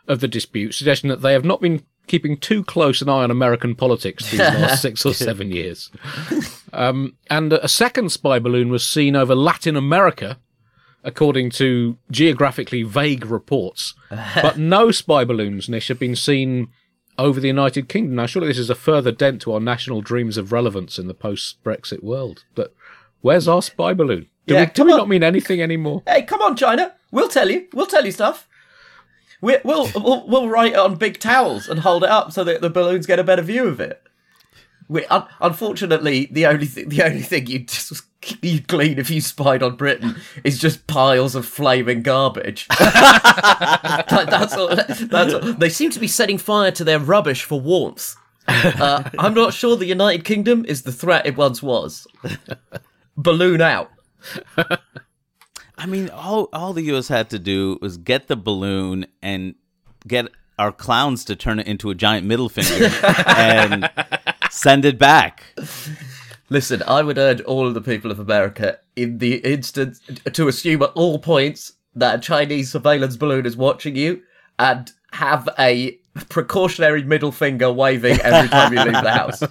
of 0.08 0.20
the 0.20 0.28
dispute, 0.28 0.74
suggesting 0.74 1.10
that 1.10 1.22
they 1.22 1.34
have 1.34 1.46
not 1.46 1.62
been 1.62 1.84
keeping 2.08 2.38
too 2.38 2.64
close 2.64 3.02
an 3.02 3.10
eye 3.10 3.24
on 3.24 3.32
American 3.32 3.76
politics 3.76 4.30
these 4.30 4.40
last 4.40 4.82
six 4.84 5.06
or 5.06 5.14
seven 5.14 5.52
years. 5.52 5.90
Um, 6.74 7.16
and 7.30 7.54
a 7.54 7.68
second 7.68 8.12
spy 8.12 8.38
balloon 8.40 8.70
was 8.70 8.88
seen 8.88 9.16
over 9.16 9.34
Latin 9.36 9.76
America 9.76 10.38
according 11.04 11.50
to 11.52 11.98
geographically 12.10 12.84
vague 12.84 13.26
reports. 13.26 13.94
but 14.10 14.58
no 14.58 14.92
spy 14.92 15.24
balloons, 15.24 15.70
Nish, 15.70 15.88
have 15.88 16.00
been 16.00 16.16
seen 16.16 16.70
over 17.18 17.40
the 17.40 17.48
United 17.48 17.90
Kingdom. 17.90 18.16
Now, 18.16 18.26
surely 18.26 18.48
this 18.48 18.58
is 18.58 18.70
a 18.70 18.76
further 18.76 19.12
dent 19.12 19.42
to 19.44 19.54
our 19.54 19.60
national 19.60 20.02
dreams 20.02 20.38
of 20.38 20.52
relevance 20.52 20.98
in 20.98 21.08
the 21.08 21.14
post 21.14 21.64
Brexit 21.64 22.04
world. 22.04 22.46
But 22.56 22.74
where's 23.22 23.48
our 23.48 23.62
spy 23.62 23.94
balloon? 23.94 24.28
Do 24.48 24.56
Yeah, 24.56 24.62
we, 24.62 24.66
do 24.68 24.86
we 24.86 24.92
not 24.92 25.10
mean 25.10 25.24
anything 25.24 25.62
anymore? 25.62 26.04
Hey, 26.08 26.24
come 26.24 26.42
on, 26.42 26.56
China. 26.56 26.96
We'll 27.12 27.30
tell 27.30 27.50
you. 27.50 27.68
We'll 27.74 27.86
tell 27.86 28.06
you 28.06 28.12
stuff. 28.12 28.48
We, 29.42 29.58
we'll, 29.64 29.90
we'll 29.96 30.28
we'll 30.28 30.50
write 30.50 30.74
it 30.74 30.78
on 30.78 30.96
big 30.98 31.20
towels 31.20 31.68
and 31.68 31.80
hold 31.80 32.04
it 32.04 32.10
up 32.12 32.32
so 32.32 32.44
that 32.44 32.62
the 32.62 32.70
balloons 32.70 33.08
get 33.08 33.18
a 33.18 33.24
better 33.24 33.42
view 33.42 33.68
of 33.68 33.80
it. 33.80 34.04
We, 34.92 35.06
un- 35.06 35.26
unfortunately, 35.40 36.28
the 36.32 36.46
only 36.48 36.68
th- 36.68 36.90
the 36.90 37.02
only 37.04 37.22
thing 37.22 37.48
you 37.48 37.60
just 37.60 38.04
you 38.42 38.60
glean 38.60 39.00
if 39.00 39.10
you 39.10 39.22
spied 39.22 39.64
on 39.64 39.78
Britain 39.78 40.18
is 40.44 40.60
just 40.60 40.86
piles 40.88 41.34
of 41.34 41.46
flaming 41.46 42.02
garbage. 42.04 42.68
That- 42.78 44.28
that's 44.30 44.54
all. 44.58 44.76
That's 44.76 45.34
all. 45.34 45.54
They 45.54 45.70
seem 45.70 45.92
to 45.92 46.00
be 46.00 46.08
setting 46.08 46.38
fire 46.38 46.72
to 46.72 46.84
their 46.84 47.00
rubbish 47.00 47.44
for 47.46 47.60
warmth. 47.62 48.16
Uh, 48.48 49.10
I'm 49.18 49.34
not 49.34 49.54
sure 49.54 49.78
the 49.78 49.86
United 49.86 50.26
Kingdom 50.26 50.66
is 50.68 50.82
the 50.82 50.92
threat 50.92 51.26
it 51.26 51.38
once 51.38 51.64
was. 51.64 52.06
Balloon 53.16 53.62
out. 53.62 53.92
I 55.78 55.86
mean, 55.88 56.10
all 56.10 56.50
all 56.52 56.74
the 56.74 56.82
U.S. 56.84 57.08
had 57.08 57.30
to 57.30 57.40
do 57.40 57.80
was 57.82 57.96
get 57.98 58.28
the 58.28 58.36
balloon 58.36 59.06
and 59.22 59.56
get 60.08 60.28
our 60.60 60.72
clowns 60.72 61.24
to 61.26 61.36
turn 61.36 61.60
it 61.60 61.68
into 61.68 61.90
a 61.90 61.96
giant 61.96 62.28
middle 62.28 62.50
finger 62.50 62.86
and 63.28 63.90
send 64.52 64.86
it 64.86 65.00
back. 65.00 65.44
Listen, 66.50 66.84
I 66.86 67.02
would 67.02 67.18
urge 67.18 67.42
all 67.42 67.68
of 67.68 67.74
the 67.74 67.82
people 67.82 68.12
of 68.12 68.20
America, 68.20 68.78
in 68.96 69.18
the 69.20 69.36
instance, 69.38 70.02
to 70.32 70.48
assume 70.48 70.84
at 70.84 70.90
all 70.90 71.18
points 71.18 71.74
that 71.96 72.16
a 72.16 72.22
Chinese 72.22 72.72
surveillance 72.72 73.16
balloon 73.16 73.46
is 73.46 73.56
watching 73.58 73.96
you 73.96 74.22
and 74.60 74.92
have 75.14 75.48
a 75.58 75.98
precautionary 76.30 77.04
middle 77.04 77.32
finger 77.32 77.72
waving 77.72 78.20
every 78.22 78.50
time 78.50 78.74
you 78.74 78.84
leave 78.84 78.92
the 78.92 79.12
house. 79.12 79.42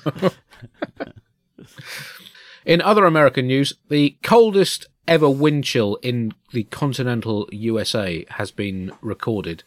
In 2.67 2.83
other 2.83 3.07
American 3.07 3.47
news, 3.47 3.73
the 3.89 4.17
coldest 4.23 4.87
ever 5.09 5.29
wind 5.31 5.65
chill 5.65 5.97
in 6.03 6.33
the 6.53 6.65
continental 6.65 7.49
USA 7.51 8.27
has 8.29 8.51
been 8.51 8.93
recorded. 9.01 9.65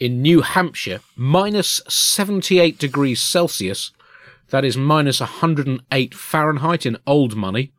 In 0.00 0.20
New 0.20 0.40
Hampshire, 0.40 1.00
minus 1.14 1.80
78 1.88 2.78
degrees 2.78 3.22
Celsius. 3.22 3.92
That 4.54 4.64
is 4.64 4.76
minus 4.76 5.18
108 5.18 6.14
Fahrenheit 6.14 6.86
in 6.86 6.96
old 7.08 7.34
money. 7.34 7.72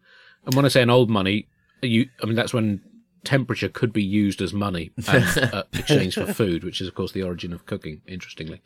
And 0.46 0.56
when 0.56 0.66
I 0.66 0.68
say 0.68 0.82
in 0.82 0.90
old 0.90 1.10
money, 1.10 1.48
you, 1.82 2.10
I 2.22 2.26
mean, 2.26 2.36
that's 2.36 2.54
when 2.54 2.82
temperature 3.24 3.70
could 3.70 3.94
be 3.94 4.04
used 4.04 4.42
as 4.42 4.52
money 4.52 4.92
and 5.08 5.38
uh, 5.54 5.64
exchanged 5.72 6.18
for 6.18 6.34
food, 6.34 6.66
which 6.66 6.82
is, 6.82 6.90
of 6.90 6.94
course, 6.94 7.14
the 7.14 7.24
origin 7.24 7.54
of 7.54 7.66
cooking, 7.66 8.02
interestingly. 8.08 8.62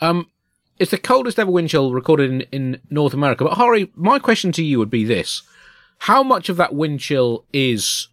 Um, 0.00 0.30
it's 0.78 0.92
the 0.92 0.96
coldest 0.96 1.38
ever 1.38 1.50
wind 1.50 1.68
chill 1.68 1.92
recorded 1.92 2.30
in, 2.30 2.40
in 2.52 2.80
North 2.88 3.12
America. 3.12 3.44
But 3.44 3.58
Hari, 3.58 3.92
my 3.94 4.18
question 4.18 4.50
to 4.52 4.64
you 4.64 4.78
would 4.78 4.88
be 4.88 5.04
this. 5.04 5.42
How 5.98 6.22
much 6.22 6.48
of 6.48 6.56
that 6.56 6.74
wind 6.74 7.00
chill 7.00 7.44
is 7.52 8.08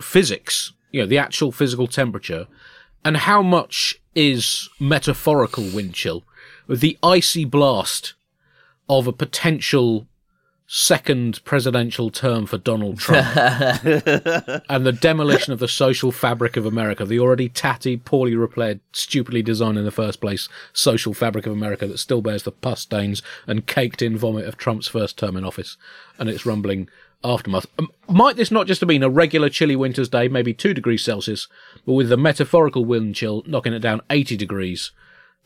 physics, 0.00 0.72
you 0.90 1.02
know, 1.02 1.06
the 1.06 1.18
actual 1.18 1.52
physical 1.52 1.86
temperature, 1.86 2.48
and 3.04 3.16
how 3.18 3.42
much 3.42 4.00
is 4.16 4.68
metaphorical 4.80 5.70
wind 5.72 5.94
chill, 5.94 6.24
the 6.68 6.98
icy 7.00 7.44
blast 7.44 8.14
of 8.98 9.06
a 9.06 9.12
potential 9.12 10.06
second 10.66 11.44
presidential 11.44 12.10
term 12.10 12.46
for 12.46 12.56
Donald 12.56 12.98
Trump 12.98 13.26
and 13.36 14.86
the 14.86 14.96
demolition 14.98 15.52
of 15.52 15.58
the 15.58 15.68
social 15.68 16.10
fabric 16.12 16.56
of 16.56 16.64
America, 16.64 17.04
the 17.04 17.18
already 17.18 17.48
tatty, 17.48 17.96
poorly 17.96 18.34
repaired, 18.34 18.80
stupidly 18.92 19.42
designed 19.42 19.76
in 19.76 19.84
the 19.84 19.90
first 19.90 20.20
place 20.20 20.48
social 20.72 21.12
fabric 21.12 21.46
of 21.46 21.52
America 21.52 21.86
that 21.86 21.98
still 21.98 22.22
bears 22.22 22.42
the 22.42 22.52
pus 22.52 22.80
stains 22.80 23.22
and 23.46 23.66
caked 23.66 24.00
in 24.00 24.16
vomit 24.16 24.46
of 24.46 24.56
Trump's 24.56 24.88
first 24.88 25.18
term 25.18 25.36
in 25.36 25.44
office 25.44 25.76
and 26.18 26.28
its 26.28 26.46
rumbling 26.46 26.88
aftermath. 27.24 27.66
Um, 27.78 27.90
might 28.08 28.36
this 28.36 28.50
not 28.50 28.66
just 28.66 28.80
have 28.80 28.88
been 28.88 29.02
a 29.02 29.10
regular 29.10 29.48
chilly 29.48 29.76
winter's 29.76 30.08
day, 30.08 30.28
maybe 30.28 30.54
two 30.54 30.74
degrees 30.74 31.04
Celsius, 31.04 31.48
but 31.86 31.94
with 31.94 32.08
the 32.08 32.16
metaphorical 32.16 32.84
wind 32.84 33.14
chill 33.14 33.42
knocking 33.46 33.72
it 33.72 33.80
down 33.80 34.00
80 34.10 34.36
degrees 34.36 34.92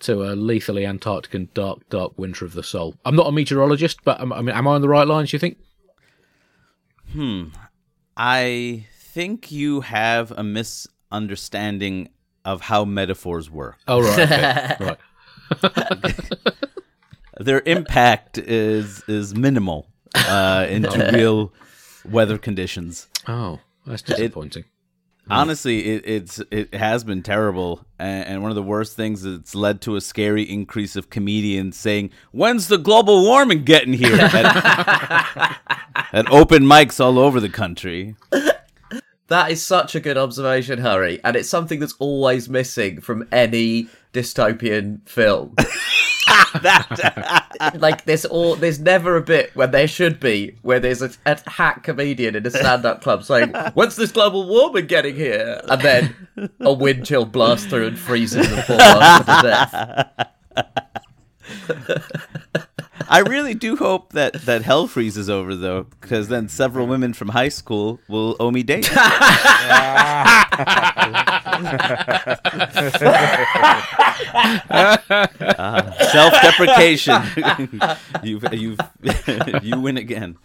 to 0.00 0.22
a 0.22 0.34
lethally 0.34 0.86
Antarctic 0.86 1.34
and 1.34 1.52
dark, 1.54 1.88
dark 1.88 2.18
winter 2.18 2.44
of 2.44 2.52
the 2.52 2.62
soul? 2.62 2.96
I'm 3.04 3.16
not 3.16 3.26
a 3.26 3.32
meteorologist, 3.32 4.04
but 4.04 4.20
um, 4.20 4.32
I 4.32 4.42
mean, 4.42 4.54
am 4.54 4.68
I 4.68 4.72
on 4.72 4.80
the 4.80 4.88
right 4.88 5.06
lines, 5.06 5.32
you 5.32 5.38
think? 5.38 5.58
Hmm. 7.12 7.48
I 8.16 8.86
think 8.98 9.52
you 9.52 9.82
have 9.82 10.30
a 10.32 10.42
misunderstanding 10.42 12.10
of 12.44 12.62
how 12.62 12.84
metaphors 12.84 13.50
work. 13.50 13.76
Oh, 13.88 14.00
right. 14.00 14.18
Okay. 14.18 14.76
right. 15.62 16.18
Their 17.38 17.62
impact 17.66 18.38
is 18.38 19.02
is 19.06 19.34
minimal 19.34 19.86
uh, 20.14 20.66
into 20.70 21.10
real 21.14 21.52
weather 22.04 22.38
conditions. 22.38 23.08
Oh, 23.28 23.60
that's 23.86 24.02
disappointing. 24.02 24.64
Honestly, 25.28 25.86
it, 25.94 26.02
it's 26.06 26.40
it 26.50 26.74
has 26.74 27.02
been 27.02 27.22
terrible, 27.22 27.84
and, 27.98 28.26
and 28.26 28.42
one 28.42 28.50
of 28.50 28.54
the 28.54 28.62
worst 28.62 28.94
things 28.96 29.24
is 29.24 29.38
it's 29.38 29.54
led 29.54 29.80
to 29.82 29.96
a 29.96 30.00
scary 30.00 30.42
increase 30.42 30.94
of 30.94 31.10
comedians 31.10 31.76
saying, 31.76 32.10
"When's 32.30 32.68
the 32.68 32.78
global 32.78 33.24
warming 33.24 33.64
getting 33.64 33.92
here?" 33.92 34.14
at, 34.20 35.58
at 36.12 36.30
open 36.30 36.62
mics 36.62 37.00
all 37.04 37.18
over 37.18 37.40
the 37.40 37.48
country. 37.48 38.14
That 39.28 39.50
is 39.50 39.60
such 39.60 39.96
a 39.96 40.00
good 40.00 40.16
observation, 40.16 40.78
Hari, 40.78 41.18
and 41.24 41.34
it's 41.34 41.48
something 41.48 41.80
that's 41.80 41.96
always 41.98 42.48
missing 42.48 43.00
from 43.00 43.26
any 43.32 43.88
dystopian 44.12 45.06
film. 45.08 45.56
like 47.74 48.04
there's 48.04 48.24
all 48.24 48.56
there's 48.56 48.78
never 48.78 49.16
a 49.16 49.22
bit 49.22 49.54
where 49.54 49.66
there 49.66 49.88
should 49.88 50.20
be 50.20 50.56
where 50.62 50.80
there's 50.80 51.02
a, 51.02 51.10
a 51.24 51.38
hack 51.50 51.82
comedian 51.82 52.36
in 52.36 52.46
a 52.46 52.50
stand-up 52.50 53.02
club 53.02 53.24
saying, 53.24 53.52
"When's 53.74 53.96
this 53.96 54.12
global 54.12 54.46
warming 54.46 54.86
getting 54.86 55.16
here?" 55.16 55.60
and 55.68 55.80
then 55.80 56.16
a 56.60 56.72
wind 56.72 57.06
chill 57.06 57.24
blasts 57.24 57.66
through 57.66 57.88
and 57.88 57.98
freezes 57.98 58.48
the 58.48 58.62
poor 58.66 58.76
to 58.76 59.42
death. 59.42 60.85
I 63.08 63.20
really 63.20 63.54
do 63.54 63.76
hope 63.76 64.12
that 64.12 64.32
that 64.32 64.62
hell 64.62 64.86
freezes 64.88 65.30
over 65.30 65.54
though, 65.54 65.84
because 66.00 66.28
then 66.28 66.48
several 66.48 66.86
women 66.86 67.12
from 67.12 67.28
high 67.28 67.50
school 67.50 68.00
will 68.08 68.36
owe 68.40 68.50
me 68.50 68.62
dates. 68.62 68.88
Uh, 68.96 69.12
self-deprecation. 76.12 77.22
you've 78.22 78.52
you've 78.52 78.80
you 79.62 79.80
win 79.80 79.96
again. 79.96 80.36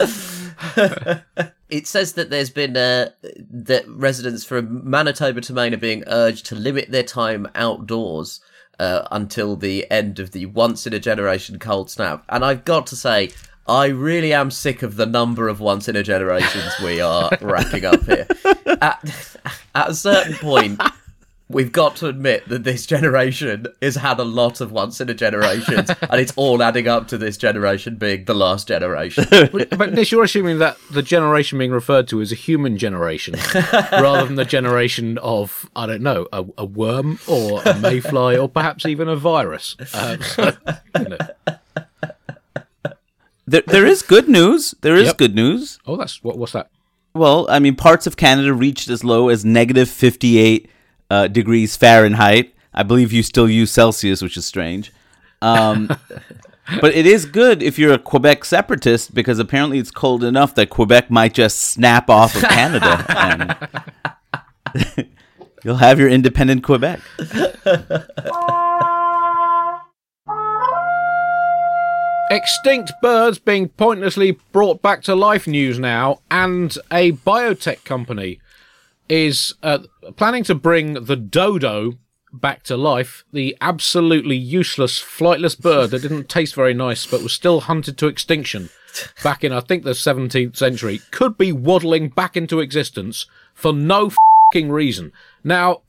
It 1.70 1.88
says 1.88 2.14
that 2.14 2.30
there's 2.30 2.50
been 2.50 2.78
uh, 2.78 3.10
that 3.24 3.88
residents 3.88 4.44
from 4.44 4.88
Manitoba 4.90 5.42
to 5.42 5.54
Maine 5.54 5.74
are 5.74 5.78
being 5.78 6.04
urged 6.08 6.46
to 6.48 6.56
limit 6.56 6.92
their 6.92 7.04
time 7.04 7.48
outdoors 7.56 8.42
uh, 8.82 9.08
until 9.12 9.56
the 9.56 9.90
end 9.92 10.18
of 10.18 10.32
the 10.32 10.48
once 10.48 10.88
in 10.88 10.94
a 10.94 11.00
generation 11.00 11.60
cold 11.60 11.92
snap. 11.92 12.26
And 12.28 12.44
I've 12.44 12.66
got 12.66 12.88
to 12.88 12.96
say, 12.96 13.30
I 13.68 13.86
really 13.86 14.34
am 14.34 14.50
sick 14.50 14.82
of 14.82 14.96
the 14.96 15.06
number 15.06 15.48
of 15.48 15.60
once 15.60 15.88
in 15.88 15.96
a 15.96 16.02
generations 16.02 16.74
we 16.84 17.00
are 17.00 17.30
racking 17.42 17.86
up 17.86 18.04
here. 18.04 18.28
At, 18.82 19.38
at 19.76 19.90
a 19.92 19.94
certain 19.94 20.34
point, 20.34 20.82
we've 21.52 21.72
got 21.72 21.96
to 21.98 22.08
admit 22.08 22.48
that 22.50 22.64
this 22.64 22.86
generation 22.86 23.68
has 23.82 23.96
had 23.96 24.20
a 24.20 24.24
lot 24.24 24.62
of 24.62 24.72
once 24.72 25.00
in 25.02 25.10
a 25.10 25.14
generation, 25.14 25.76
and 26.02 26.20
it's 26.22 26.34
all 26.36 26.62
adding 26.64 26.88
up 26.88 27.08
to 27.10 27.18
this 27.18 27.38
generation 27.38 27.96
being 27.96 28.26
the 28.26 28.34
last 28.34 28.68
generation. 28.68 29.26
But 29.52 29.94
Nish, 29.94 30.12
you're 30.12 30.24
assuming 30.24 30.60
that 30.60 30.78
the 30.92 31.02
generation 31.02 31.58
being 31.60 31.72
referred 31.72 32.08
to 32.10 32.22
is 32.22 32.32
a 32.32 32.36
human 32.36 32.78
generation 32.78 33.36
rather 33.92 34.26
than 34.26 34.36
the 34.36 34.46
generation 34.46 35.18
of, 35.20 35.70
I 35.76 35.86
don't 35.86 36.02
know, 36.02 36.28
a, 36.32 36.46
a 36.58 36.66
worm 36.66 37.20
or 37.28 37.62
a 37.64 37.74
mayfly 37.78 38.38
or 38.38 38.48
perhaps 38.50 38.86
even 38.86 39.08
a 39.10 39.16
virus. 39.16 39.76
Um, 39.94 40.22
so, 40.22 40.52
you 41.00 41.10
know. 41.10 41.18
There, 43.48 43.64
there 43.68 43.86
is 43.86 44.02
good 44.02 44.30
news. 44.30 44.74
There 44.82 44.96
is 44.96 45.08
Yep. 45.08 45.18
good 45.18 45.36
news. 45.36 45.80
Oh, 45.86 45.98
that's 45.98 46.24
what, 46.24 46.38
what's 46.38 46.54
that? 46.54 46.70
Well, 47.14 47.46
I 47.50 47.60
mean, 47.60 47.76
parts 47.76 48.08
of 48.08 48.16
Canada 48.16 48.54
reached 48.54 48.88
as 48.90 49.04
low 49.04 49.28
as 49.28 49.44
negative 49.44 49.90
58 49.90 50.70
uh, 51.12 51.28
degrees 51.28 51.76
Fahrenheit. 51.76 52.56
I 52.74 52.84
believe 52.84 53.12
you 53.12 53.22
still 53.22 53.50
use 53.50 53.70
Celsius, 53.70 54.22
which 54.22 54.38
is 54.38 54.46
strange. 54.46 54.94
Um, 55.42 55.90
but 56.82 56.96
it 56.96 57.06
is 57.06 57.26
good 57.26 57.62
if 57.62 57.78
you're 57.78 57.92
a 57.92 58.00
Quebec 58.00 58.46
separatist 58.46 59.14
because 59.14 59.38
apparently 59.38 59.78
it's 59.78 59.92
cold 59.92 60.24
enough 60.24 60.56
that 60.56 60.70
Quebec 60.70 61.12
might 61.12 61.34
just 61.34 61.60
snap 61.60 62.10
off 62.10 62.34
of 62.34 62.44
Canada 62.44 63.06
and 64.74 65.10
you'll 65.66 65.76
have 65.76 66.00
your 66.00 66.08
independent 66.08 66.64
Quebec. 66.64 67.02
Extinct 72.32 72.94
birds 73.02 73.38
being 73.38 73.68
pointlessly 73.68 74.40
brought 74.54 74.82
back 74.82 75.02
to 75.02 75.14
life 75.14 75.46
news 75.46 75.78
now, 75.78 76.22
and 76.32 76.78
a 76.90 77.12
biotech 77.12 77.84
company 77.84 78.40
is 79.12 79.54
uh, 79.62 79.80
planning 80.16 80.42
to 80.42 80.56
bring 80.56 80.94
the 80.94 81.18
dodo 81.18 82.00
back 82.32 82.64
to 82.64 82.78
life, 82.78 83.26
the 83.34 83.58
absolutely 83.60 84.38
useless 84.38 85.02
flightless 85.02 85.60
bird 85.60 85.92
that 85.92 86.02
didn't 86.02 86.30
taste 86.30 86.56
very 86.56 86.74
nice 86.74 87.06
but 87.06 87.22
was 87.22 87.34
still 87.34 87.60
hunted 87.60 87.98
to 87.98 88.08
extinction 88.08 88.70
back 89.22 89.44
in, 89.44 89.52
I 89.52 89.60
think, 89.60 89.84
the 89.84 89.92
17th 89.92 90.56
century, 90.56 91.02
could 91.12 91.38
be 91.38 91.52
waddling 91.52 92.08
back 92.08 92.38
into 92.38 92.62
existence 92.62 93.26
for 93.54 93.74
no 93.74 94.12
fing 94.54 94.72
reason. 94.72 95.12
Now, 95.44 95.82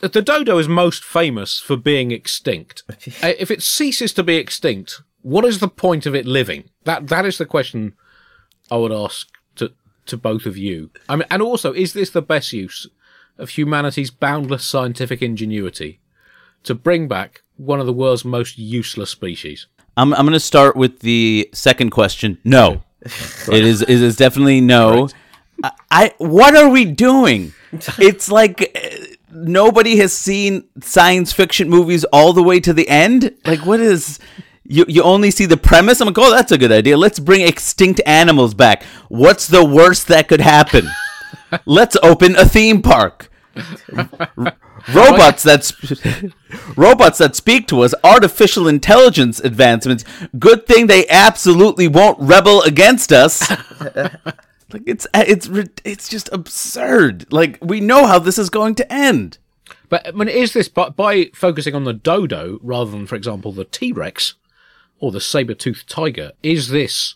the 0.00 0.22
dodo 0.22 0.56
is 0.56 0.66
most 0.66 1.04
famous 1.04 1.60
for 1.60 1.76
being 1.76 2.10
extinct. 2.10 2.84
Uh, 3.22 3.32
if 3.38 3.50
it 3.50 3.62
ceases 3.62 4.14
to 4.14 4.22
be 4.22 4.36
extinct, 4.36 5.02
what 5.20 5.44
is 5.44 5.58
the 5.58 5.68
point 5.68 6.06
of 6.06 6.14
it 6.14 6.24
living? 6.24 6.70
That 6.84 7.08
that 7.08 7.26
is 7.26 7.36
the 7.36 7.46
question 7.46 7.94
I 8.70 8.76
would 8.76 8.92
ask 8.92 9.28
to 10.08 10.16
to 10.16 10.16
both 10.16 10.46
of 10.46 10.56
you. 10.56 10.90
I 11.08 11.16
mean, 11.16 11.26
and 11.30 11.40
also, 11.40 11.72
is 11.72 11.92
this 11.92 12.10
the 12.10 12.22
best 12.22 12.52
use 12.52 12.86
of 13.38 13.50
humanity's 13.50 14.10
boundless 14.10 14.64
scientific 14.64 15.22
ingenuity 15.22 16.00
to 16.64 16.74
bring 16.74 17.08
back 17.08 17.42
one 17.56 17.80
of 17.80 17.86
the 17.86 17.92
world's 17.92 18.24
most 18.24 18.58
useless 18.58 19.10
species? 19.10 19.66
I'm, 19.96 20.12
I'm 20.14 20.22
going 20.26 20.32
to 20.32 20.40
start 20.40 20.76
with 20.76 21.00
the 21.00 21.48
second 21.52 21.90
question. 21.90 22.38
No, 22.44 22.82
it 23.02 23.64
is 23.64 23.82
it 23.82 23.90
is 23.90 24.16
definitely 24.16 24.60
no. 24.60 25.08
I, 25.62 25.72
I 25.90 26.14
what 26.18 26.56
are 26.56 26.68
we 26.68 26.84
doing? 26.84 27.52
It's 27.98 28.30
like 28.30 28.72
uh, 28.74 29.14
nobody 29.32 29.96
has 29.96 30.12
seen 30.12 30.64
science 30.80 31.32
fiction 31.32 31.68
movies 31.68 32.04
all 32.04 32.32
the 32.32 32.42
way 32.42 32.60
to 32.60 32.72
the 32.72 32.88
end. 32.88 33.34
Like, 33.44 33.66
what 33.66 33.80
is? 33.80 34.18
You, 34.70 34.84
you 34.86 35.02
only 35.02 35.30
see 35.30 35.46
the 35.46 35.56
premise. 35.56 36.00
I'm 36.00 36.08
like, 36.08 36.18
oh, 36.18 36.30
that's 36.30 36.52
a 36.52 36.58
good 36.58 36.70
idea. 36.70 36.98
Let's 36.98 37.18
bring 37.18 37.40
extinct 37.40 38.02
animals 38.04 38.52
back. 38.52 38.82
What's 39.08 39.46
the 39.46 39.64
worst 39.64 40.08
that 40.08 40.28
could 40.28 40.42
happen? 40.42 40.86
Let's 41.64 41.96
open 42.02 42.36
a 42.36 42.44
theme 42.44 42.82
park. 42.82 43.30
robots 44.94 45.42
that 45.42 45.64
sp- 45.64 46.32
robots 46.76 47.16
that 47.18 47.34
speak 47.34 47.66
to 47.68 47.80
us, 47.80 47.94
artificial 48.04 48.68
intelligence 48.68 49.40
advancements. 49.40 50.04
Good 50.38 50.66
thing 50.66 50.86
they 50.86 51.08
absolutely 51.08 51.88
won't 51.88 52.20
rebel 52.20 52.62
against 52.62 53.10
us. 53.10 53.50
like 53.50 54.82
it's 54.86 55.06
uh, 55.14 55.24
it's 55.26 55.48
it's 55.82 56.08
just 56.10 56.28
absurd. 56.30 57.32
Like 57.32 57.58
we 57.62 57.80
know 57.80 58.06
how 58.06 58.18
this 58.18 58.38
is 58.38 58.50
going 58.50 58.74
to 58.76 58.92
end. 58.92 59.38
But 59.88 60.06
I 60.06 60.10
mean, 60.10 60.28
is 60.28 60.52
this 60.52 60.68
by, 60.68 60.90
by 60.90 61.30
focusing 61.34 61.74
on 61.74 61.84
the 61.84 61.94
dodo 61.94 62.58
rather 62.62 62.90
than, 62.90 63.06
for 63.06 63.16
example, 63.16 63.52
the 63.52 63.64
T 63.64 63.92
Rex 63.92 64.34
or 65.00 65.12
the 65.12 65.20
saber 65.20 65.54
toothed 65.54 65.88
tiger? 65.88 66.32
Is 66.42 66.68
this 66.68 67.14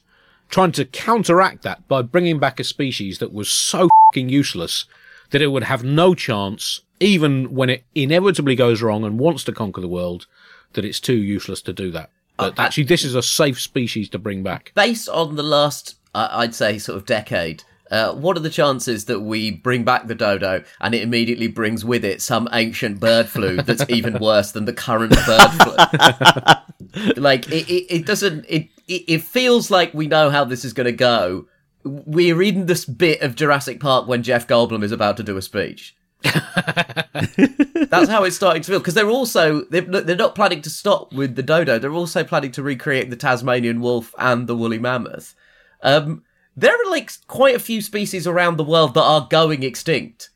trying 0.49 0.73
to 0.73 0.85
counteract 0.85 1.63
that 1.63 1.87
by 1.89 2.03
bringing 2.03 2.39
back 2.39 2.61
a 2.61 2.65
species 2.65 3.19
that 3.19 3.33
was 3.33 3.49
so 3.49 3.89
fing 4.13 4.29
useless 4.29 4.85
that 5.31 5.43
it 5.43 5.49
would 5.49 5.65
have 5.65 5.83
no 5.83 6.15
chance, 6.15 6.83
even 7.01 7.55
when 7.55 7.71
it 7.71 7.85
inevitably 7.95 8.55
goes 8.55 8.83
wrong 8.83 9.05
and 9.05 9.19
wants 9.19 9.45
to 9.45 9.53
conquer 9.53 9.81
the 9.81 9.89
world, 9.89 10.27
that 10.75 10.85
it's 10.85 11.01
too 11.01 11.17
useless 11.17 11.63
to 11.63 11.73
do 11.73 11.91
that? 11.91 12.11
But 12.37 12.59
Uh, 12.59 12.63
actually, 12.63 12.85
this 12.85 13.05
is 13.05 13.15
a 13.15 13.23
safe 13.23 13.61
species 13.61 14.09
to 14.11 14.19
bring 14.19 14.43
back. 14.43 14.73
Based 14.75 15.09
on 15.09 15.37
the 15.37 15.43
last, 15.43 15.97
uh, 16.15 16.29
I'd 16.31 16.55
say, 16.55 16.79
sort 16.79 16.99
of 16.99 17.07
decade, 17.07 17.65
uh, 17.93 18.15
what 18.15 18.39
are 18.39 18.41
the 18.41 18.51
chances 18.51 19.05
that 19.05 19.21
we 19.21 19.51
bring 19.51 19.85
back 19.85 20.07
the 20.07 20.15
dodo 20.15 20.65
and 20.81 20.95
it 20.95 21.03
immediately 21.03 21.47
brings 21.47 21.85
with 21.85 22.07
it 22.07 22.23
some 22.23 22.49
ancient 22.53 22.99
bird 22.99 23.29
flu 23.29 23.61
that's 23.61 23.85
even 23.91 24.19
worse 24.19 24.53
than 24.53 24.65
the 24.65 24.73
current 24.73 25.15
bird 25.27 25.51
flu? 25.61 27.13
like 27.23 27.47
it, 27.49 27.69
it, 27.69 27.95
it 27.95 28.07
doesn't. 28.07 28.47
It, 28.49 28.69
it 28.89 29.05
it 29.07 29.23
feels 29.23 29.71
like 29.71 29.93
we 29.93 30.07
know 30.07 30.31
how 30.31 30.43
this 30.45 30.65
is 30.65 30.73
going 30.73 30.87
to 30.87 30.93
go. 30.93 31.47
We're 31.85 32.43
in 32.43 32.65
this 32.65 32.87
bit 32.87 33.21
of 33.21 33.35
Jurassic 33.35 33.79
Park 33.79 34.09
when 34.09 34.23
Jeff 34.23 34.47
Goldblum 34.47 34.83
is 34.83 34.93
about 34.93 35.19
to 35.19 35.23
do 35.23 35.37
a 35.37 35.43
speech. 35.43 35.95
That's 36.23 38.09
how 38.09 38.25
it's 38.25 38.37
starting 38.37 38.63
to 38.63 38.71
feel 38.71 38.79
because 38.79 38.95
they're 38.95 39.11
also 39.11 39.65
they're, 39.65 39.83
they're 39.83 40.17
not 40.17 40.35
planning 40.35 40.63
to 40.63 40.71
stop 40.71 41.13
with 41.13 41.37
the 41.37 41.43
dodo. 41.43 41.79
They're 41.79 41.93
also 41.93 42.25
planning 42.25 42.53
to 42.53 42.63
recreate 42.63 43.11
the 43.11 43.17
Tasmanian 43.17 43.83
wolf 43.83 44.15
and 44.19 44.47
the 44.47 44.57
woolly 44.57 44.79
mammoth. 44.79 45.35
Um, 45.83 46.23
there 46.57 46.73
are 46.73 46.91
like 46.91 47.11
quite 47.27 47.55
a 47.55 47.61
few 47.61 47.81
species 47.81 48.27
around 48.27 48.57
the 48.57 48.65
world 48.65 48.95
that 48.95 49.03
are 49.03 49.27
going 49.29 49.63
extinct. 49.63 50.31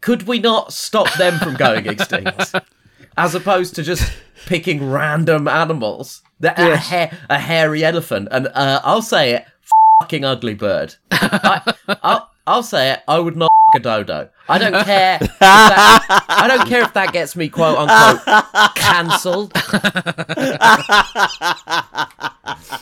Could 0.00 0.24
we 0.26 0.38
not 0.38 0.72
stop 0.72 1.12
them 1.14 1.38
from 1.38 1.54
going 1.54 1.86
extinct, 1.86 2.54
as 3.16 3.34
opposed 3.34 3.74
to 3.76 3.82
just 3.82 4.12
picking 4.46 4.90
random 4.90 5.48
animals? 5.48 6.22
The, 6.40 6.50
a, 6.72 6.76
ha- 6.76 7.16
a 7.30 7.38
hairy 7.38 7.84
elephant, 7.84 8.28
and 8.30 8.48
uh, 8.48 8.80
I'll 8.84 9.02
say 9.02 9.32
it, 9.32 9.46
fucking 10.00 10.24
ugly 10.24 10.54
bird. 10.54 10.96
I, 11.10 11.74
I'll, 12.02 12.30
I'll 12.46 12.62
say 12.62 12.92
it. 12.92 13.02
I 13.08 13.18
would 13.18 13.36
not 13.36 13.50
a 13.74 13.80
dodo. 13.80 14.28
I 14.48 14.58
don't 14.58 14.84
care. 14.84 15.18
That, 15.40 16.24
I 16.28 16.48
don't 16.48 16.68
care 16.68 16.82
if 16.82 16.92
that 16.92 17.12
gets 17.12 17.34
me 17.34 17.48
quote 17.48 17.78
unquote 17.78 18.20
cancelled. 18.74 19.52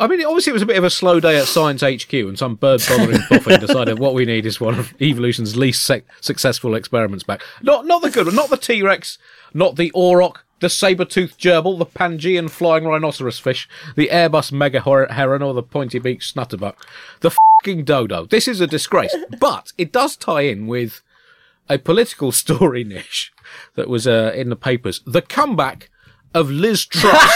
mean, 0.07 0.23
obviously, 0.25 0.51
it 0.51 0.53
was 0.53 0.61
a 0.61 0.67
bit 0.67 0.77
of 0.77 0.83
a 0.83 0.89
slow 0.89 1.19
day 1.19 1.37
at 1.37 1.47
Science 1.47 1.81
HQ, 1.81 2.13
and 2.13 2.37
some 2.37 2.55
bird 2.55 2.83
bothering 2.87 3.19
boffin 3.29 3.59
decided 3.59 3.99
what 3.99 4.13
we 4.13 4.25
need 4.25 4.45
is 4.45 4.61
one 4.61 4.77
of 4.77 4.93
evolution's 5.01 5.57
least 5.57 5.83
sec- 5.83 6.05
successful 6.21 6.75
experiments 6.75 7.23
back. 7.23 7.41
Not, 7.61 7.87
not 7.87 8.01
the 8.03 8.11
good 8.11 8.27
one, 8.27 8.35
not 8.35 8.49
the 8.49 8.57
T 8.57 8.83
Rex, 8.83 9.17
not 9.53 9.75
the 9.75 9.91
auroch, 9.95 10.43
the 10.59 10.69
saber-toothed 10.69 11.39
gerbil, 11.39 11.79
the 11.79 11.85
Pangean 11.85 12.49
flying 12.49 12.85
rhinoceros 12.85 13.39
fish, 13.39 13.67
the 13.95 14.09
Airbus 14.11 14.51
mega 14.51 14.81
heron, 14.81 15.41
or 15.41 15.55
the 15.55 15.63
pointy-beaked 15.63 16.21
snutterbuck. 16.21 16.75
The 17.21 17.31
fucking 17.31 17.85
dodo. 17.85 18.27
This 18.27 18.47
is 18.47 18.61
a 18.61 18.67
disgrace, 18.67 19.15
but 19.39 19.73
it 19.79 19.91
does 19.91 20.15
tie 20.15 20.41
in 20.41 20.67
with 20.67 21.01
a 21.67 21.79
political 21.79 22.31
story 22.31 22.83
Nish 22.83 23.31
that 23.75 23.88
was 23.88 24.07
uh, 24.07 24.31
in 24.36 24.49
the 24.49 24.55
papers. 24.55 25.01
The 25.05 25.21
comeback 25.21 25.89
of 26.34 26.49
Liz 26.49 26.86
Truss, 26.86 27.31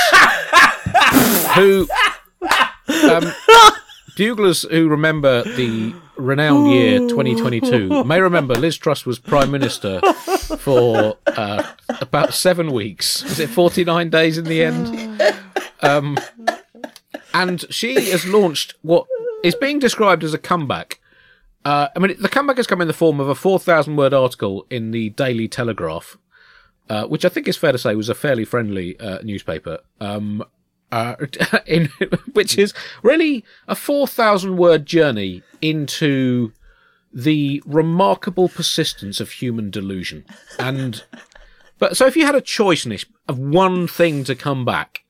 who 1.56 1.88
um, 3.10 3.32
buglers 4.18 4.64
who 4.64 4.88
remember 4.88 5.44
the 5.44 5.94
renowned 6.18 6.72
year 6.72 7.00
2022 7.00 8.04
may 8.06 8.22
remember 8.22 8.56
Liz 8.56 8.78
Truss 8.78 9.06
was 9.06 9.20
prime 9.20 9.52
minister 9.52 10.00
for 10.60 11.18
uh, 11.28 11.64
about 12.02 12.34
seven 12.34 12.72
weeks. 12.72 13.24
Was 13.24 13.40
it 13.40 13.50
49 13.50 14.10
days 14.10 14.38
in 14.38 14.46
the 14.46 14.64
end? 14.64 15.22
Um, 15.82 16.18
and 17.34 17.66
she 17.70 17.96
has 18.12 18.26
launched 18.26 18.76
what 18.82 19.08
is 19.44 19.56
being 19.56 19.80
described 19.80 20.24
as 20.24 20.34
a 20.34 20.38
comeback. 20.38 21.00
Uh, 21.66 21.90
I 21.96 22.00
mean, 22.00 22.16
the 22.20 22.30
comeback 22.30 22.58
has 22.58 22.68
come 22.68 22.82
in 22.82 22.88
the 22.88 22.94
form 22.94 23.20
of 23.20 23.28
a 23.28 23.36
4,000 23.36 23.96
word 23.96 24.14
article 24.14 24.66
in 24.70 24.92
the 24.92 25.10
Daily 25.10 25.48
Telegraph, 25.48 26.18
uh, 26.90 27.06
which 27.06 27.26
I 27.26 27.30
think 27.30 27.48
is 27.48 27.58
fair 27.58 27.72
to 27.72 27.78
say 27.78 27.96
was 27.96 28.10
a 28.10 28.16
fairly 28.16 28.46
friendly 28.46 29.00
uh, 29.00 29.20
newspaper. 29.24 29.80
Um, 30.00 30.44
uh, 30.92 31.16
in 31.66 31.88
which 32.34 32.58
is 32.58 32.74
really 33.04 33.44
a 33.68 33.76
4,000 33.76 34.58
word 34.58 34.86
journey 34.86 35.44
into 35.62 36.52
the 37.14 37.64
remarkable 37.66 38.50
persistence 38.50 39.20
of 39.20 39.32
human 39.32 39.70
delusion. 39.70 40.26
And, 40.60 41.04
but 41.80 41.98
so 41.98 42.06
if 42.06 42.16
you 42.16 42.26
had 42.26 42.36
a 42.36 42.42
choice, 42.42 42.86
Nish, 42.86 43.06
of 43.28 43.40
one 43.40 43.88
thing 43.88 44.24
to 44.26 44.36
come 44.36 44.66
back, 44.66 45.06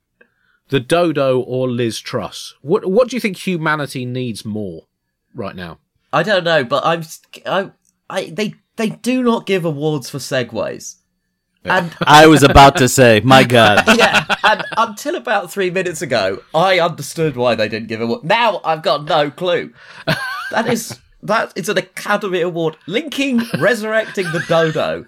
the 0.69 0.79
dodo 0.79 1.39
or 1.39 1.69
Liz 1.69 1.99
Truss, 1.99 2.53
what, 2.61 2.85
what 2.85 3.09
do 3.09 3.15
you 3.15 3.19
think 3.19 3.37
humanity 3.37 4.05
needs 4.05 4.45
more 4.45 4.87
right 5.33 5.55
now? 5.55 5.79
I 6.13 6.23
don't 6.23 6.43
know, 6.43 6.63
but 6.63 6.85
I'm, 6.85 7.03
I, 7.45 7.71
I, 8.09 8.29
they, 8.29 8.55
they 8.75 8.89
do 8.89 9.21
not 9.23 9.45
give 9.45 9.65
awards 9.65 10.09
for 10.09 10.19
segues. 10.19 10.97
And 11.65 11.95
I 12.05 12.27
was 12.27 12.43
about 12.43 12.77
to 12.77 12.87
say, 12.87 13.21
my 13.21 13.43
God. 13.43 13.83
yeah, 13.97 14.25
and 14.43 14.63
until 14.77 15.15
about 15.15 15.51
three 15.51 15.69
minutes 15.71 16.01
ago, 16.01 16.41
I 16.53 16.79
understood 16.79 17.35
why 17.35 17.55
they 17.55 17.67
didn't 17.67 17.87
give 17.87 18.01
a 18.01 18.03
award. 18.03 18.23
Now 18.23 18.61
I've 18.63 18.81
got 18.83 19.05
no 19.05 19.31
clue. 19.31 19.73
That 20.51 20.67
is 20.67 20.99
that 21.23 21.51
is 21.55 21.67
an 21.69 21.77
Academy 21.79 22.41
Award 22.41 22.77
linking 22.85 23.41
resurrecting 23.59 24.25
the 24.31 24.43
dodo. 24.47 25.05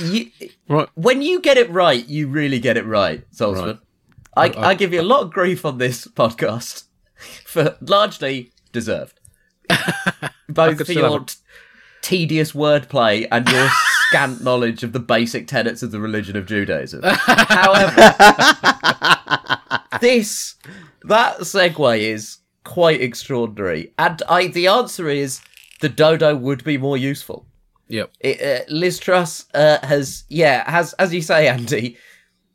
Y- 0.00 0.32
y- 0.40 0.50
Right. 0.68 0.88
when 0.94 1.22
you 1.22 1.40
get 1.40 1.56
it 1.56 1.70
right, 1.70 2.06
you 2.06 2.28
really 2.28 2.58
get 2.60 2.76
it 2.76 2.84
right, 2.84 3.24
Zaltzman. 3.32 3.78
I, 4.36 4.52
I 4.56 4.74
give 4.74 4.92
you 4.92 5.00
a 5.00 5.02
lot 5.02 5.22
of 5.22 5.32
grief 5.32 5.64
on 5.64 5.78
this 5.78 6.06
podcast 6.06 6.84
for 7.46 7.76
largely 7.80 8.52
deserved. 8.72 9.18
Both 10.48 10.84
for 10.86 10.92
your 10.92 11.24
tedious 12.08 12.52
wordplay 12.52 13.28
and 13.30 13.46
your 13.50 13.68
scant 14.08 14.42
knowledge 14.42 14.82
of 14.82 14.92
the 14.92 14.98
basic 14.98 15.46
tenets 15.46 15.82
of 15.82 15.90
the 15.90 16.00
religion 16.00 16.36
of 16.36 16.46
Judaism. 16.46 17.02
However, 17.04 17.94
this 20.00 20.54
that 21.02 21.40
segue 21.40 22.00
is 22.00 22.38
quite 22.64 23.02
extraordinary, 23.02 23.92
and 23.98 24.22
I 24.26 24.46
the 24.46 24.68
answer 24.68 25.10
is 25.10 25.42
the 25.82 25.90
dodo 25.90 26.34
would 26.34 26.64
be 26.64 26.78
more 26.78 26.96
useful. 26.96 27.46
Yep. 27.88 28.10
It, 28.20 28.40
uh, 28.40 28.64
Liz 28.72 28.98
Truss 28.98 29.44
uh, 29.52 29.86
has, 29.86 30.24
yeah, 30.28 30.70
has 30.70 30.94
as 30.94 31.12
you 31.12 31.20
say, 31.20 31.46
Andy, 31.46 31.98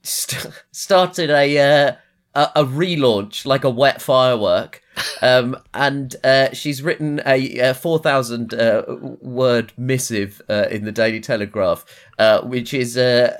st- 0.01 0.51
started 0.71 1.29
a, 1.29 1.59
uh, 1.59 1.95
a 2.35 2.51
a 2.55 2.65
relaunch 2.65 3.45
like 3.45 3.63
a 3.63 3.69
wet 3.69 4.01
firework, 4.01 4.81
um, 5.21 5.57
and 5.73 6.15
uh, 6.23 6.51
she's 6.53 6.81
written 6.81 7.21
a, 7.25 7.59
a 7.59 7.73
four 7.73 7.99
thousand 7.99 8.53
uh, 8.53 8.83
word 9.21 9.73
missive 9.77 10.41
uh, 10.49 10.67
in 10.69 10.85
the 10.85 10.91
Daily 10.91 11.19
Telegraph, 11.19 11.85
uh, 12.19 12.41
which 12.41 12.73
is 12.73 12.97
uh, 12.97 13.35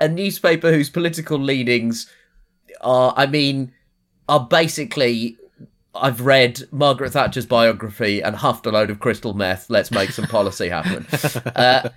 a 0.00 0.08
newspaper 0.08 0.72
whose 0.72 0.90
political 0.90 1.38
leanings 1.38 2.10
are, 2.80 3.14
I 3.16 3.26
mean, 3.26 3.72
are 4.28 4.46
basically. 4.46 5.36
I've 5.94 6.22
read 6.22 6.62
Margaret 6.70 7.10
Thatcher's 7.10 7.44
biography 7.44 8.22
and 8.22 8.34
huffed 8.34 8.64
a 8.64 8.70
load 8.70 8.88
of 8.88 8.98
crystal 8.98 9.34
meth. 9.34 9.68
Let's 9.68 9.90
make 9.90 10.08
some 10.08 10.24
policy 10.24 10.70
happen. 10.70 11.06
Uh, 11.54 11.90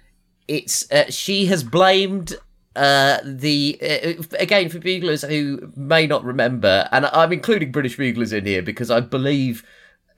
it's 0.48 0.91
uh, 0.91 1.10
she 1.10 1.45
has 1.45 1.63
blamed 1.63 2.36
uh, 2.75 3.19
the 3.23 3.77
uh, 3.81 4.23
again 4.39 4.69
for 4.69 4.79
buglers 4.79 5.23
who 5.23 5.71
may 5.75 6.07
not 6.07 6.23
remember, 6.23 6.88
and 6.91 7.05
I'm 7.07 7.31
including 7.31 7.71
British 7.71 7.97
buglers 7.97 8.33
in 8.33 8.45
here 8.45 8.61
because 8.61 8.91
I 8.91 8.99
believe 8.99 9.63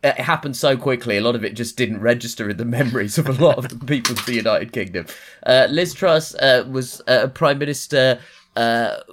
it 0.03 0.19
happened 0.19 0.55
so 0.55 0.77
quickly. 0.77 1.17
A 1.17 1.21
lot 1.21 1.35
of 1.35 1.43
it 1.43 1.53
just 1.53 1.77
didn't 1.77 2.01
register 2.01 2.49
in 2.49 2.57
the 2.57 2.65
memories 2.79 3.17
of 3.17 3.27
a 3.27 3.33
lot 3.33 3.57
of 3.57 3.69
the 3.69 3.85
people 3.85 4.17
of 4.17 4.25
the 4.25 4.33
United 4.33 4.71
Kingdom. 4.71 5.05
Uh, 5.45 5.67
Liz 5.69 5.93
Truss 5.93 6.35
uh, 6.35 6.65
was 6.69 7.01
uh, 7.07 7.27
prime 7.27 7.57
minister. 7.57 8.19
Uh, 8.55 9.03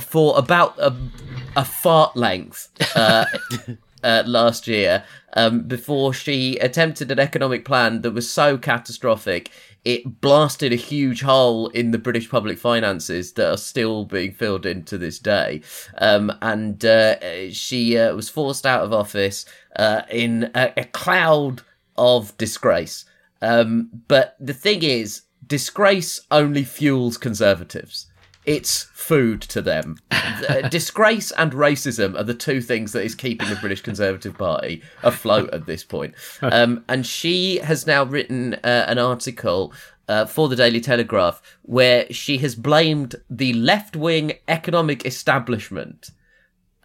for 0.00 0.38
about 0.38 0.78
a, 0.78 0.96
a 1.56 1.62
fart 1.62 2.16
length 2.16 2.70
uh, 2.96 3.26
uh, 4.02 4.22
last 4.24 4.66
year 4.66 5.04
um, 5.34 5.60
before 5.60 6.14
she 6.14 6.56
attempted 6.56 7.10
an 7.10 7.18
economic 7.18 7.66
plan 7.66 8.00
that 8.00 8.12
was 8.12 8.30
so 8.30 8.56
catastrophic 8.56 9.50
it 9.88 10.20
blasted 10.20 10.70
a 10.70 10.76
huge 10.76 11.22
hole 11.22 11.68
in 11.68 11.92
the 11.92 11.98
British 11.98 12.28
public 12.28 12.58
finances 12.58 13.32
that 13.32 13.50
are 13.50 13.56
still 13.56 14.04
being 14.04 14.32
filled 14.32 14.66
in 14.66 14.84
to 14.84 14.98
this 14.98 15.18
day. 15.18 15.62
Um, 15.96 16.30
and 16.42 16.84
uh, 16.84 17.50
she 17.52 17.96
uh, 17.96 18.14
was 18.14 18.28
forced 18.28 18.66
out 18.66 18.82
of 18.82 18.92
office 18.92 19.46
uh, 19.76 20.02
in 20.10 20.50
a, 20.54 20.74
a 20.76 20.84
cloud 20.84 21.62
of 21.96 22.36
disgrace. 22.36 23.06
Um, 23.40 23.88
but 24.08 24.36
the 24.38 24.52
thing 24.52 24.82
is, 24.82 25.22
disgrace 25.46 26.20
only 26.30 26.64
fuels 26.64 27.16
conservatives. 27.16 28.07
It's 28.48 28.84
food 28.94 29.42
to 29.42 29.60
them. 29.60 29.98
Uh, 30.10 30.68
disgrace 30.68 31.32
and 31.32 31.52
racism 31.52 32.18
are 32.18 32.22
the 32.22 32.32
two 32.32 32.62
things 32.62 32.92
that 32.92 33.04
is 33.04 33.14
keeping 33.14 33.46
the 33.46 33.56
British 33.56 33.82
Conservative 33.82 34.38
Party 34.38 34.82
afloat 35.02 35.50
at 35.52 35.66
this 35.66 35.84
point. 35.84 36.14
Um, 36.40 36.82
and 36.88 37.04
she 37.04 37.58
has 37.58 37.86
now 37.86 38.04
written 38.04 38.54
uh, 38.54 38.86
an 38.88 38.98
article 38.98 39.74
uh, 40.08 40.24
for 40.24 40.48
the 40.48 40.56
Daily 40.56 40.80
Telegraph 40.80 41.42
where 41.62 42.10
she 42.10 42.38
has 42.38 42.54
blamed 42.54 43.16
the 43.28 43.52
left 43.52 43.96
wing 43.96 44.32
economic 44.48 45.04
establishment 45.04 46.10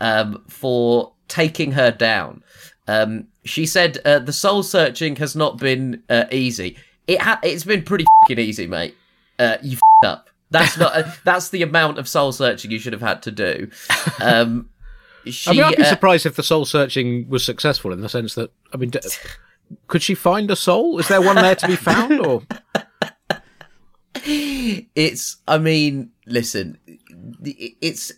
um, 0.02 0.44
for 0.50 1.14
taking 1.30 1.72
her 1.72 1.92
down. 1.92 2.44
Um, 2.90 3.28
she 3.46 3.66
said 3.66 4.00
uh, 4.04 4.20
the 4.20 4.34
soul 4.34 4.64
searching 4.64 5.16
has 5.16 5.34
not 5.34 5.58
been 5.60 6.04
uh, 6.10 6.26
easy. 6.30 6.76
It 7.08 7.22
ha- 7.22 7.40
it's 7.42 7.64
been 7.64 7.84
pretty 7.84 8.06
fucking 8.22 8.40
easy, 8.40 8.68
mate. 8.68 8.96
Uh, 9.40 9.58
you 9.62 9.78
f- 9.78 10.10
up. 10.10 10.30
That's 10.54 10.78
not. 10.78 10.96
Uh, 10.96 11.12
that's 11.26 11.50
the 11.50 11.64
amount 11.64 11.98
of 11.98 12.08
soul 12.08 12.32
searching 12.32 12.72
you 12.72 12.80
should 12.80 12.94
have 12.94 13.02
had 13.02 13.22
to 13.24 13.32
do. 13.32 13.70
Um, 14.22 14.70
she, 15.26 15.50
I 15.50 15.54
mean, 15.54 15.64
I'd 15.64 15.76
be 15.76 15.84
uh, 15.84 15.90
surprised 15.90 16.26
if 16.26 16.36
the 16.36 16.44
soul 16.44 16.66
searching 16.66 17.28
was 17.28 17.44
successful 17.44 17.92
in 17.92 18.02
the 18.02 18.10
sense 18.10 18.36
that, 18.36 18.52
I 18.74 18.78
mean, 18.78 18.90
d- 18.90 19.00
could 19.88 20.04
she 20.04 20.16
find 20.16 20.52
a 20.52 20.56
soul? 20.56 21.00
Is 21.00 21.08
there 21.08 21.22
one 21.22 21.36
there 21.36 21.56
to 21.56 21.68
be 21.68 21.76
found? 21.76 22.20
Or 22.26 22.44
it's 24.26 25.38
i 25.48 25.58
mean 25.58 26.10
listen 26.28 26.78
it's 27.44 28.12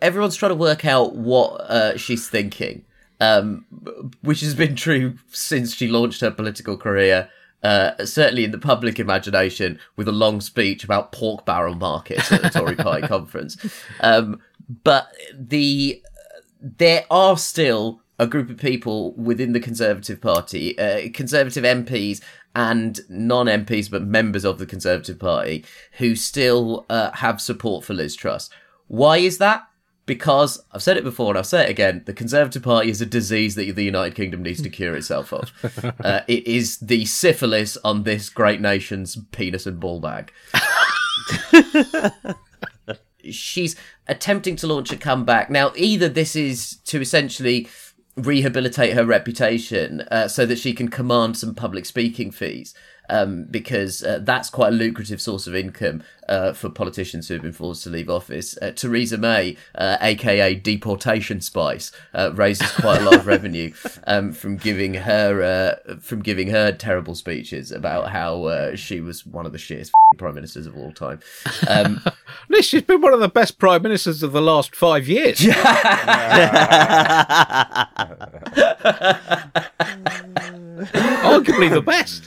everyone's 0.00 0.36
trying 0.36 0.50
to 0.50 0.56
work 0.56 0.84
out 0.84 1.16
what 1.16 1.60
uh, 1.62 1.96
she's 1.96 2.28
thinking 2.28 2.84
um, 3.18 3.64
which 4.20 4.40
has 4.40 4.54
been 4.54 4.76
true 4.76 5.16
since 5.28 5.74
she 5.74 5.88
launched 5.88 6.20
her 6.20 6.30
political 6.30 6.76
career 6.76 7.28
uh, 7.62 8.04
certainly 8.04 8.44
in 8.44 8.50
the 8.50 8.58
public 8.58 8.98
imagination 8.98 9.78
with 9.96 10.08
a 10.08 10.12
long 10.12 10.40
speech 10.40 10.84
about 10.84 11.12
pork 11.12 11.44
barrel 11.44 11.74
markets 11.74 12.30
at 12.30 12.42
the 12.42 12.50
Tory 12.50 12.76
Party 12.76 13.06
conference. 13.06 13.56
Um, 14.00 14.40
but 14.84 15.08
the 15.32 16.02
there 16.60 17.04
are 17.10 17.36
still 17.38 18.00
a 18.18 18.26
group 18.26 18.50
of 18.50 18.56
people 18.56 19.12
within 19.12 19.52
the 19.52 19.60
Conservative 19.60 20.20
Party, 20.20 20.78
uh, 20.78 21.08
Conservative 21.12 21.64
MPs 21.64 22.22
and 22.54 23.00
non 23.08 23.46
MPs, 23.46 23.90
but 23.90 24.02
members 24.02 24.44
of 24.44 24.58
the 24.58 24.66
Conservative 24.66 25.18
Party, 25.18 25.64
who 25.98 26.14
still 26.14 26.86
uh, 26.88 27.12
have 27.12 27.40
support 27.40 27.84
for 27.84 27.94
Liz 27.94 28.16
Truss. 28.16 28.48
Why 28.88 29.18
is 29.18 29.38
that? 29.38 29.66
Because 30.06 30.62
I've 30.72 30.82
said 30.82 30.96
it 30.96 31.04
before 31.04 31.30
and 31.30 31.38
I'll 31.38 31.44
say 31.44 31.64
it 31.64 31.70
again 31.70 32.02
the 32.06 32.12
Conservative 32.12 32.62
Party 32.62 32.90
is 32.90 33.00
a 33.00 33.06
disease 33.06 33.56
that 33.56 33.74
the 33.74 33.84
United 33.84 34.14
Kingdom 34.14 34.42
needs 34.42 34.62
to 34.62 34.70
cure 34.70 34.96
itself 34.96 35.32
of. 35.32 35.52
uh, 36.04 36.20
it 36.28 36.46
is 36.46 36.78
the 36.78 37.04
syphilis 37.04 37.76
on 37.84 38.04
this 38.04 38.28
great 38.28 38.60
nation's 38.60 39.16
penis 39.32 39.66
and 39.66 39.80
ball 39.80 40.00
bag. 40.00 40.32
she's 43.30 43.76
attempting 44.06 44.56
to 44.56 44.66
launch 44.66 44.92
a 44.92 44.96
comeback. 44.96 45.50
Now, 45.50 45.72
either 45.74 46.08
this 46.08 46.36
is 46.36 46.76
to 46.84 47.00
essentially 47.00 47.68
rehabilitate 48.16 48.94
her 48.94 49.04
reputation 49.04 50.02
uh, 50.10 50.28
so 50.28 50.46
that 50.46 50.58
she 50.58 50.72
can 50.72 50.88
command 50.88 51.36
some 51.36 51.54
public 51.54 51.84
speaking 51.84 52.30
fees. 52.30 52.74
Um, 53.08 53.44
because 53.44 54.02
uh, 54.02 54.20
that's 54.22 54.50
quite 54.50 54.68
a 54.68 54.76
lucrative 54.76 55.20
source 55.20 55.46
of 55.46 55.54
income 55.54 56.02
uh, 56.28 56.52
for 56.52 56.68
politicians 56.68 57.28
who 57.28 57.34
have 57.34 57.42
been 57.42 57.52
forced 57.52 57.84
to 57.84 57.90
leave 57.90 58.10
office. 58.10 58.58
Uh, 58.60 58.72
Theresa 58.72 59.16
May, 59.16 59.56
aka 59.78 60.54
uh, 60.54 60.58
Deportation 60.60 61.40
Spice, 61.40 61.92
uh, 62.14 62.32
raises 62.34 62.70
quite 62.72 63.00
a 63.00 63.04
lot 63.04 63.14
of 63.14 63.26
revenue 63.28 63.72
um, 64.06 64.32
from 64.32 64.56
giving 64.56 64.94
her 64.94 65.42
uh, 65.42 65.96
from 66.00 66.20
giving 66.20 66.48
her 66.50 66.72
terrible 66.72 67.14
speeches 67.14 67.70
about 67.70 68.10
how 68.10 68.74
she 68.74 69.00
was 69.00 69.24
one 69.24 69.46
of 69.46 69.52
the 69.52 69.58
shittest 69.58 69.92
prime 70.18 70.34
ministers 70.34 70.66
of 70.66 70.76
all 70.76 70.92
time. 70.92 71.20
Um, 71.68 72.00
Liz, 72.48 72.64
she's 72.64 72.82
been 72.82 73.00
one 73.00 73.12
of 73.12 73.20
the 73.20 73.28
best 73.28 73.58
prime 73.58 73.82
ministers 73.82 74.22
of 74.22 74.32
the 74.32 74.42
last 74.42 74.74
five 74.74 75.08
years. 75.08 75.38
Arguably 81.26 81.70
the 81.70 81.82
best. 81.84 82.24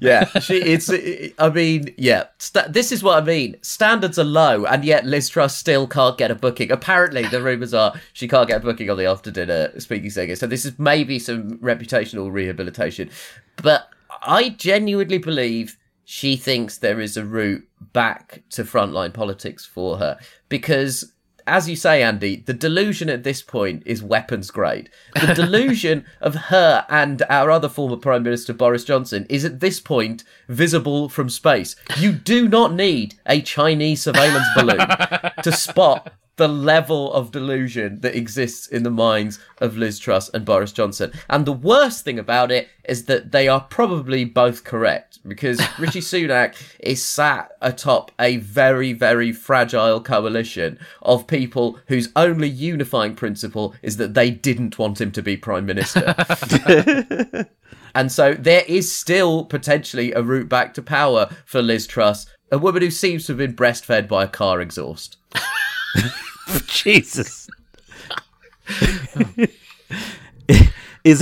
Yeah, 0.00 0.24
she, 0.40 0.56
it's. 0.56 0.90
I 1.38 1.50
mean, 1.50 1.94
yeah. 1.96 2.24
St- 2.38 2.72
this 2.72 2.92
is 2.92 3.02
what 3.02 3.22
I 3.22 3.26
mean. 3.26 3.56
Standards 3.62 4.18
are 4.18 4.24
low, 4.24 4.64
and 4.64 4.84
yet 4.84 5.04
Liz 5.04 5.28
Truss 5.28 5.56
still 5.56 5.86
can't 5.86 6.18
get 6.18 6.30
a 6.30 6.34
booking. 6.34 6.70
Apparently, 6.70 7.26
the 7.26 7.42
rumours 7.42 7.74
are 7.74 7.94
she 8.12 8.26
can't 8.26 8.48
get 8.48 8.58
a 8.58 8.64
booking 8.64 8.90
on 8.90 8.96
the 8.96 9.06
after 9.06 9.30
dinner 9.30 9.78
speaking 9.78 10.10
segment. 10.10 10.38
So 10.38 10.46
this 10.46 10.64
is 10.64 10.78
maybe 10.78 11.18
some 11.18 11.58
reputational 11.58 12.32
rehabilitation. 12.32 13.10
But 13.62 13.88
I 14.22 14.50
genuinely 14.50 15.18
believe 15.18 15.76
she 16.04 16.36
thinks 16.36 16.78
there 16.78 17.00
is 17.00 17.16
a 17.16 17.24
route 17.24 17.66
back 17.92 18.42
to 18.50 18.64
frontline 18.64 19.14
politics 19.14 19.64
for 19.64 19.98
her 19.98 20.18
because 20.48 21.12
as 21.46 21.68
you 21.68 21.76
say, 21.76 22.02
Andy, 22.02 22.36
the 22.36 22.52
delusion 22.52 23.08
at 23.08 23.22
this 23.22 23.42
point 23.42 23.82
is 23.86 24.02
weapons 24.02 24.50
grade. 24.50 24.90
The 25.14 25.34
delusion 25.36 26.04
of 26.20 26.34
her 26.34 26.84
and 26.88 27.22
our 27.28 27.50
other 27.50 27.68
former 27.68 27.96
Prime 27.96 28.22
Minister 28.22 28.52
Boris 28.52 28.84
Johnson 28.84 29.26
is 29.28 29.44
at 29.44 29.60
this 29.60 29.80
point 29.80 30.24
visible 30.48 31.08
from 31.08 31.28
space. 31.28 31.76
You 31.96 32.12
do 32.12 32.48
not 32.48 32.72
need 32.72 33.14
a 33.26 33.40
Chinese 33.40 34.02
surveillance 34.02 34.46
balloon 34.54 34.86
to 35.42 35.52
spot 35.52 36.12
the 36.40 36.48
level 36.48 37.12
of 37.12 37.30
delusion 37.32 38.00
that 38.00 38.16
exists 38.16 38.66
in 38.66 38.82
the 38.82 38.90
minds 38.90 39.38
of 39.58 39.76
Liz 39.76 39.98
Truss 39.98 40.30
and 40.30 40.42
Boris 40.42 40.72
Johnson. 40.72 41.12
And 41.28 41.44
the 41.44 41.52
worst 41.52 42.02
thing 42.02 42.18
about 42.18 42.50
it 42.50 42.70
is 42.84 43.04
that 43.04 43.30
they 43.30 43.46
are 43.46 43.60
probably 43.60 44.24
both 44.24 44.64
correct 44.64 45.18
because 45.28 45.60
Rishi 45.78 46.00
Sunak 46.00 46.54
is 46.78 47.06
sat 47.06 47.52
atop 47.60 48.10
a 48.18 48.38
very, 48.38 48.94
very 48.94 49.32
fragile 49.32 50.00
coalition 50.00 50.78
of 51.02 51.26
people 51.26 51.78
whose 51.88 52.08
only 52.16 52.48
unifying 52.48 53.14
principle 53.14 53.74
is 53.82 53.98
that 53.98 54.14
they 54.14 54.30
didn't 54.30 54.78
want 54.78 54.98
him 54.98 55.12
to 55.12 55.22
be 55.22 55.36
Prime 55.36 55.66
Minister. 55.66 56.14
and 57.94 58.10
so 58.10 58.32
there 58.32 58.64
is 58.66 58.90
still 58.90 59.44
potentially 59.44 60.12
a 60.12 60.22
route 60.22 60.48
back 60.48 60.72
to 60.72 60.80
power 60.80 61.28
for 61.44 61.60
Liz 61.60 61.86
Truss, 61.86 62.24
a 62.50 62.56
woman 62.56 62.80
who 62.80 62.90
seems 62.90 63.26
to 63.26 63.32
have 63.32 63.38
been 63.38 63.54
breastfed 63.54 64.08
by 64.08 64.24
a 64.24 64.28
car 64.28 64.62
exhaust. 64.62 65.18
Jesus. 66.66 67.48
is, 71.04 71.20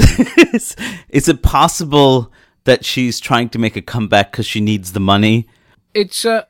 is 0.52 0.76
is 1.08 1.28
it 1.28 1.42
possible 1.42 2.32
that 2.64 2.84
she's 2.84 3.20
trying 3.20 3.48
to 3.50 3.58
make 3.58 3.76
a 3.76 3.82
comeback 3.82 4.32
because 4.32 4.46
she 4.46 4.60
needs 4.60 4.92
the 4.92 5.00
money? 5.00 5.48
It's 5.94 6.24
uh, 6.24 6.44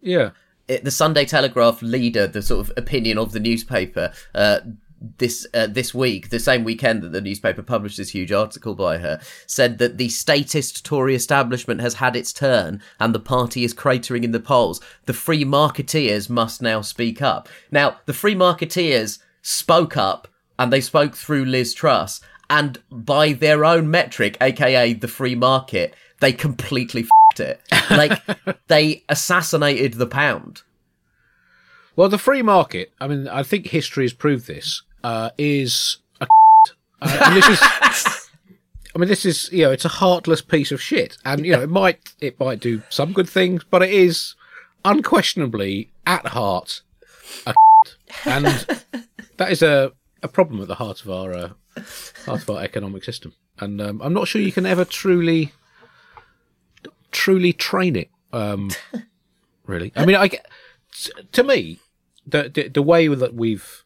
yeah. 0.00 0.30
It, 0.66 0.84
the 0.84 0.90
Sunday 0.90 1.26
Telegraph 1.26 1.82
leader, 1.82 2.26
the 2.26 2.40
sort 2.40 2.60
of 2.60 2.72
opinion 2.76 3.18
of 3.18 3.32
the 3.32 3.40
newspaper, 3.40 4.12
uh, 4.34 4.60
this 5.18 5.46
uh, 5.54 5.66
this 5.66 5.94
week, 5.94 6.30
the 6.30 6.38
same 6.38 6.64
weekend 6.64 7.02
that 7.02 7.12
the 7.12 7.20
newspaper 7.20 7.62
published 7.62 7.96
this 7.96 8.10
huge 8.10 8.32
article 8.32 8.74
by 8.74 8.98
her, 8.98 9.20
said 9.46 9.78
that 9.78 9.98
the 9.98 10.08
statist 10.08 10.84
Tory 10.84 11.14
establishment 11.14 11.80
has 11.80 11.94
had 11.94 12.16
its 12.16 12.32
turn 12.32 12.80
and 13.00 13.14
the 13.14 13.20
party 13.20 13.64
is 13.64 13.74
cratering 13.74 14.24
in 14.24 14.32
the 14.32 14.40
polls. 14.40 14.80
The 15.06 15.12
free 15.12 15.44
marketeers 15.44 16.28
must 16.28 16.62
now 16.62 16.80
speak 16.80 17.22
up. 17.22 17.48
Now, 17.70 17.98
the 18.06 18.12
free 18.12 18.34
marketeers 18.34 19.18
spoke 19.42 19.96
up 19.96 20.28
and 20.58 20.72
they 20.72 20.80
spoke 20.80 21.16
through 21.16 21.44
Liz 21.44 21.74
Truss, 21.74 22.20
and 22.48 22.78
by 22.90 23.32
their 23.32 23.64
own 23.64 23.90
metric, 23.90 24.36
aka 24.40 24.92
the 24.92 25.08
free 25.08 25.34
market, 25.34 25.94
they 26.20 26.32
completely 26.32 27.02
f***ed 27.02 27.40
it. 27.40 27.60
Like 27.90 28.22
they 28.68 29.04
assassinated 29.08 29.94
the 29.94 30.06
pound. 30.06 30.62
Well, 31.96 32.08
the 32.08 32.18
free 32.18 32.42
market. 32.42 32.92
I 33.00 33.06
mean, 33.06 33.28
I 33.28 33.42
think 33.42 33.68
history 33.68 34.04
has 34.04 34.12
proved 34.12 34.46
this. 34.46 34.82
Uh, 35.04 35.30
is 35.38 35.98
a 36.20 36.26
uh, 37.02 37.34
this 37.34 37.48
is. 37.48 37.60
I 38.94 38.98
mean, 38.98 39.08
this 39.08 39.26
is 39.26 39.50
you 39.52 39.64
know, 39.64 39.70
it's 39.70 39.84
a 39.84 39.88
heartless 39.88 40.40
piece 40.40 40.72
of 40.72 40.80
shit, 40.80 41.18
and 41.24 41.44
you 41.44 41.52
know, 41.52 41.62
it 41.62 41.70
might 41.70 42.14
it 42.20 42.40
might 42.40 42.60
do 42.60 42.82
some 42.88 43.12
good 43.12 43.28
things, 43.28 43.64
but 43.64 43.82
it 43.82 43.90
is 43.90 44.34
unquestionably 44.84 45.90
at 46.06 46.28
heart 46.28 46.82
a 47.46 47.54
and 48.24 48.46
that 49.36 49.50
is 49.50 49.62
a 49.62 49.92
a 50.22 50.28
problem 50.28 50.60
at 50.60 50.68
the 50.68 50.76
heart 50.76 51.02
of 51.02 51.10
our 51.10 51.32
uh, 51.34 51.48
heart 52.24 52.42
of 52.42 52.50
our 52.50 52.62
economic 52.62 53.04
system, 53.04 53.34
and 53.60 53.80
um, 53.80 54.00
I'm 54.02 54.14
not 54.14 54.28
sure 54.28 54.40
you 54.40 54.52
can 54.52 54.66
ever 54.66 54.84
truly 54.84 55.52
truly 57.10 57.52
train 57.52 57.96
it. 57.96 58.10
Um, 58.32 58.70
really, 59.66 59.92
I 59.96 60.06
mean, 60.06 60.16
I 60.16 60.30
to 61.32 61.42
me 61.42 61.80
the, 62.26 62.48
the 62.48 62.68
the 62.68 62.82
way 62.82 63.08
that 63.08 63.34
we've 63.34 63.83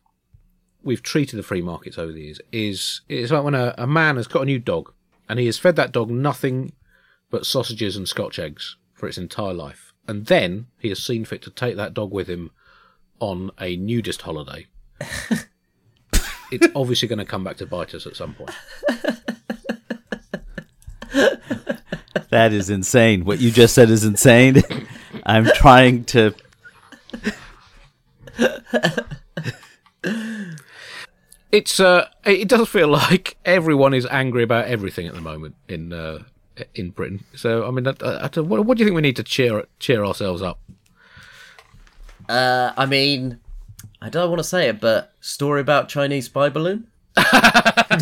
we've 0.82 1.02
treated 1.02 1.36
the 1.36 1.42
free 1.42 1.62
markets 1.62 1.98
over 1.98 2.12
the 2.12 2.22
years 2.22 2.40
is 2.52 3.02
it's 3.08 3.32
like 3.32 3.44
when 3.44 3.54
a, 3.54 3.74
a 3.76 3.86
man 3.86 4.16
has 4.16 4.26
got 4.26 4.42
a 4.42 4.46
new 4.46 4.58
dog 4.58 4.92
and 5.28 5.38
he 5.38 5.46
has 5.46 5.58
fed 5.58 5.76
that 5.76 5.92
dog 5.92 6.10
nothing 6.10 6.72
but 7.30 7.46
sausages 7.46 7.96
and 7.96 8.08
Scotch 8.08 8.38
eggs 8.38 8.76
for 8.94 9.06
its 9.06 9.18
entire 9.18 9.52
life, 9.52 9.92
and 10.06 10.26
then 10.26 10.66
he 10.78 10.88
has 10.88 11.02
seen 11.02 11.24
fit 11.24 11.42
to 11.42 11.50
take 11.50 11.76
that 11.76 11.94
dog 11.94 12.10
with 12.10 12.28
him 12.28 12.50
on 13.20 13.50
a 13.60 13.76
nudist 13.76 14.22
holiday. 14.22 14.66
it's 16.50 16.66
obviously 16.74 17.06
going 17.06 17.18
to 17.18 17.24
come 17.24 17.44
back 17.44 17.58
to 17.58 17.66
bite 17.66 17.94
us 17.94 18.06
at 18.06 18.16
some 18.16 18.34
point. 18.34 18.50
That 22.30 22.52
is 22.52 22.68
insane. 22.68 23.24
What 23.24 23.40
you 23.40 23.50
just 23.50 23.74
said 23.74 23.90
is 23.90 24.04
insane. 24.04 24.62
I'm 25.24 25.46
trying 25.46 26.04
to. 26.06 26.34
It's 31.50 31.80
uh, 31.80 32.08
it 32.24 32.48
does 32.48 32.68
feel 32.68 32.88
like 33.04 33.36
everyone 33.44 33.94
is 33.94 34.06
angry 34.06 34.42
about 34.42 34.66
everything 34.66 35.06
at 35.06 35.14
the 35.14 35.20
moment 35.20 35.54
in 35.68 35.92
uh, 35.92 36.24
in 36.74 36.90
Britain. 36.90 37.24
So 37.34 37.66
I 37.66 37.70
mean, 37.70 37.86
I, 37.86 37.94
I, 38.02 38.30
I 38.34 38.40
what, 38.40 38.64
what 38.66 38.76
do 38.76 38.82
you 38.82 38.86
think 38.86 38.96
we 38.96 39.02
need 39.02 39.16
to 39.16 39.22
cheer 39.22 39.64
cheer 39.78 40.04
ourselves 40.04 40.42
up? 40.42 40.58
Uh, 42.28 42.72
I 42.76 42.84
mean, 42.86 43.38
I 44.02 44.10
don't 44.10 44.28
want 44.28 44.40
to 44.40 44.44
say 44.44 44.68
it, 44.68 44.80
but 44.80 45.12
story 45.20 45.60
about 45.60 45.88
Chinese 45.88 46.26
spy 46.26 46.48
balloon. 46.50 46.88
is 47.18 47.24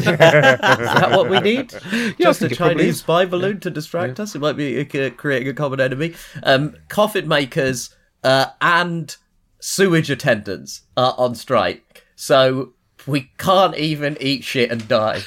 that 0.04 1.08
what 1.12 1.30
we 1.30 1.40
need? 1.40 1.72
Just 2.20 2.42
a 2.42 2.48
Chinese 2.48 2.98
spy 2.98 3.24
balloon 3.24 3.60
to 3.60 3.70
distract 3.70 4.20
us. 4.20 4.34
It 4.34 4.40
might 4.40 4.56
be 4.56 4.80
uh, 4.80 5.10
creating 5.10 5.48
a 5.48 5.54
common 5.54 5.80
enemy. 5.80 6.14
Um, 6.42 6.76
coffin 6.88 7.28
makers 7.28 7.94
uh, 8.24 8.46
and 8.60 9.16
sewage 9.60 10.10
attendants 10.10 10.82
are 10.96 11.14
on 11.16 11.34
strike, 11.34 12.04
so 12.14 12.72
we 13.06 13.30
can't 13.38 13.76
even 13.76 14.16
eat 14.20 14.44
shit 14.44 14.70
and 14.70 14.86
die. 14.88 15.22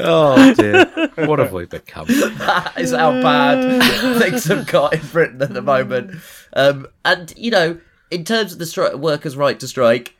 Oh 0.00 0.54
dear, 0.56 0.86
what 1.26 1.38
have 1.38 1.52
we 1.52 1.66
become? 1.66 2.06
that 2.08 2.72
is 2.76 2.92
how 2.92 3.10
bad 3.22 4.18
things 4.18 4.44
have 4.44 4.66
got 4.66 4.94
in 4.94 5.06
Britain 5.08 5.42
at 5.42 5.52
the 5.52 5.62
moment. 5.62 6.16
Um, 6.52 6.86
and 7.04 7.32
you 7.36 7.50
know, 7.50 7.78
in 8.10 8.24
terms 8.24 8.52
of 8.52 8.58
the 8.58 8.64
stri- 8.64 8.98
workers' 8.98 9.36
right 9.36 9.58
to 9.60 9.68
strike, 9.68 10.16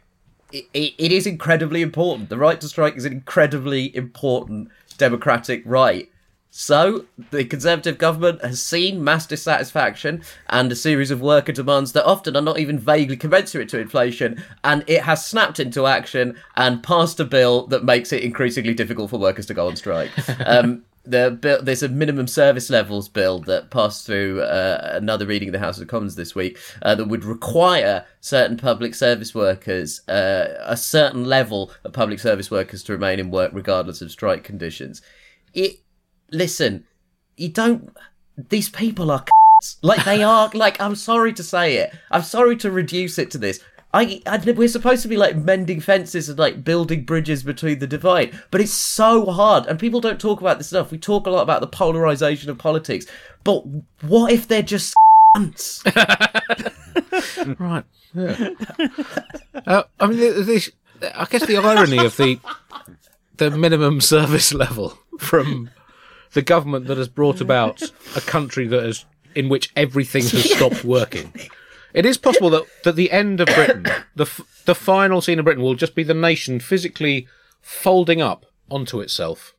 it, 0.52 0.66
it, 0.72 0.94
it 0.98 1.12
is 1.12 1.26
incredibly 1.26 1.82
important. 1.82 2.28
The 2.28 2.38
right 2.38 2.60
to 2.60 2.68
strike 2.68 2.96
is 2.96 3.04
an 3.04 3.12
incredibly 3.12 3.94
important 3.94 4.70
democratic 4.98 5.62
right. 5.64 6.10
So, 6.56 7.06
the 7.32 7.44
Conservative 7.44 7.98
government 7.98 8.44
has 8.44 8.62
seen 8.62 9.02
mass 9.02 9.26
dissatisfaction 9.26 10.22
and 10.48 10.70
a 10.70 10.76
series 10.76 11.10
of 11.10 11.20
worker 11.20 11.50
demands 11.50 11.90
that 11.94 12.06
often 12.06 12.36
are 12.36 12.40
not 12.40 12.60
even 12.60 12.78
vaguely 12.78 13.16
commensurate 13.16 13.68
to 13.70 13.80
inflation, 13.80 14.40
and 14.62 14.84
it 14.86 15.02
has 15.02 15.26
snapped 15.26 15.58
into 15.58 15.88
action 15.88 16.36
and 16.54 16.80
passed 16.80 17.18
a 17.18 17.24
bill 17.24 17.66
that 17.66 17.82
makes 17.82 18.12
it 18.12 18.22
increasingly 18.22 18.72
difficult 18.72 19.10
for 19.10 19.18
workers 19.18 19.46
to 19.46 19.54
go 19.54 19.66
on 19.66 19.74
strike. 19.74 20.12
Um, 20.46 20.84
the 21.04 21.32
bill, 21.32 21.60
there's 21.60 21.82
a 21.82 21.88
minimum 21.88 22.28
service 22.28 22.70
levels 22.70 23.08
bill 23.08 23.40
that 23.40 23.70
passed 23.70 24.06
through 24.06 24.40
uh, 24.42 24.92
another 24.92 25.26
reading 25.26 25.48
of 25.48 25.52
the 25.52 25.58
House 25.58 25.80
of 25.80 25.88
Commons 25.88 26.14
this 26.14 26.36
week 26.36 26.56
uh, 26.82 26.94
that 26.94 27.08
would 27.08 27.24
require 27.24 28.06
certain 28.20 28.56
public 28.56 28.94
service 28.94 29.34
workers, 29.34 30.06
uh, 30.08 30.54
a 30.60 30.76
certain 30.76 31.24
level 31.24 31.72
of 31.82 31.92
public 31.92 32.20
service 32.20 32.48
workers 32.48 32.84
to 32.84 32.92
remain 32.92 33.18
in 33.18 33.32
work 33.32 33.50
regardless 33.52 34.00
of 34.00 34.12
strike 34.12 34.44
conditions. 34.44 35.02
It 35.52 35.83
listen, 36.30 36.84
you 37.36 37.48
don't. 37.48 37.94
These 38.48 38.68
people 38.70 39.10
are 39.10 39.20
c***s. 39.20 39.76
like 39.82 40.04
they 40.04 40.22
are. 40.34 40.50
Like 40.54 40.80
I'm 40.80 40.94
sorry 40.96 41.32
to 41.34 41.42
say 41.42 41.76
it. 41.76 41.94
I'm 42.10 42.22
sorry 42.22 42.56
to 42.58 42.70
reduce 42.70 43.18
it 43.18 43.30
to 43.32 43.38
this. 43.38 43.60
I, 43.92 44.20
I 44.26 44.38
we're 44.56 44.66
supposed 44.66 45.02
to 45.02 45.08
be 45.08 45.16
like 45.16 45.36
mending 45.36 45.80
fences 45.80 46.28
and 46.28 46.36
like 46.36 46.64
building 46.64 47.04
bridges 47.04 47.44
between 47.44 47.78
the 47.78 47.86
divide, 47.86 48.36
but 48.50 48.60
it's 48.60 48.72
so 48.72 49.26
hard, 49.26 49.66
and 49.66 49.78
people 49.78 50.00
don't 50.00 50.20
talk 50.20 50.40
about 50.40 50.58
this 50.58 50.72
enough. 50.72 50.90
We 50.90 50.98
talk 50.98 51.28
a 51.28 51.30
lot 51.30 51.42
about 51.42 51.60
the 51.60 51.68
polarization 51.68 52.50
of 52.50 52.58
politics, 52.58 53.06
but 53.44 53.62
what 54.02 54.32
if 54.32 54.48
they're 54.48 54.62
just 54.62 54.94
cunts? 55.36 55.80
Right. 57.58 57.84
Yeah. 58.14 58.50
uh, 59.66 59.82
I 60.00 60.06
mean, 60.06 60.18
this. 60.18 60.70
I 61.14 61.26
guess 61.26 61.46
the 61.46 61.56
irony 61.58 61.98
of 61.98 62.16
the 62.16 62.40
the 63.36 63.50
minimum 63.50 64.00
service 64.00 64.52
level 64.54 64.98
from 65.18 65.70
the 66.34 66.42
government 66.42 66.86
that 66.86 66.98
has 66.98 67.08
brought 67.08 67.40
about 67.40 67.82
a 68.14 68.20
country 68.20 68.66
that 68.68 68.82
has 68.82 69.04
in 69.34 69.48
which 69.48 69.72
everything 69.74 70.22
has 70.22 70.50
stopped 70.50 70.84
working. 70.84 71.32
It 71.92 72.04
is 72.04 72.18
possible 72.18 72.50
that 72.50 72.64
that 72.84 72.96
the 72.96 73.10
end 73.10 73.40
of 73.40 73.46
Britain, 73.46 73.86
the 74.14 74.24
f- 74.24 74.62
the 74.66 74.74
final 74.74 75.20
scene 75.20 75.38
of 75.38 75.44
Britain, 75.44 75.62
will 75.62 75.74
just 75.74 75.94
be 75.94 76.02
the 76.02 76.14
nation 76.14 76.60
physically 76.60 77.26
folding 77.62 78.20
up 78.20 78.46
onto 78.70 79.00
itself, 79.00 79.54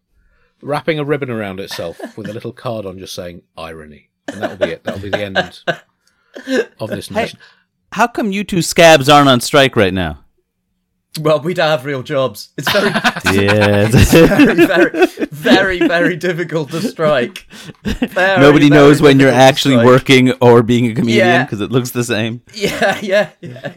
wrapping 0.62 1.00
a 1.00 1.06
ribbon 1.06 1.30
around 1.30 1.60
itself 1.60 2.00
with 2.18 2.30
a 2.30 2.34
little 2.34 2.54
card 2.66 2.86
on, 2.86 3.00
just 3.00 3.16
saying 3.16 3.42
irony, 3.58 4.10
and 4.28 4.42
that'll 4.42 4.58
be 4.58 4.66
it. 4.66 4.84
That'll 4.84 5.02
be 5.02 5.10
the 5.10 5.24
end 5.24 5.64
of 6.80 6.90
this 6.90 7.10
nation. 7.10 7.40
How 7.94 8.08
come 8.08 8.32
you 8.32 8.44
two 8.44 8.62
scabs 8.62 9.08
aren't 9.08 9.30
on 9.30 9.40
strike 9.40 9.78
right 9.78 9.94
now? 9.94 10.25
Well, 11.22 11.40
we 11.40 11.54
don't 11.54 11.70
have 11.70 11.86
real 11.86 12.04
jobs. 12.04 12.50
It's 12.58 12.72
very, 12.72 12.90
Yeah. 13.46 13.88
very, 13.90 14.66
very, 14.66 15.26
very, 15.32 15.80
very 15.80 16.16
difficult 16.16 16.72
to 16.72 16.82
strike. 16.82 17.48
Very, 17.84 18.42
Nobody 18.42 18.70
knows 18.70 19.02
when 19.02 19.20
you're 19.20 19.30
actually 19.32 19.78
working 19.78 20.32
or 20.34 20.64
being 20.64 20.88
a 20.88 20.94
comedian 20.96 21.26
Yeah. 21.28 21.44
because 21.44 21.62
it 21.62 21.72
looks 21.72 21.92
the 21.92 22.04
same. 22.04 22.42
Yeah, 22.54 23.00
yeah, 23.02 23.30
yeah. 23.42 23.76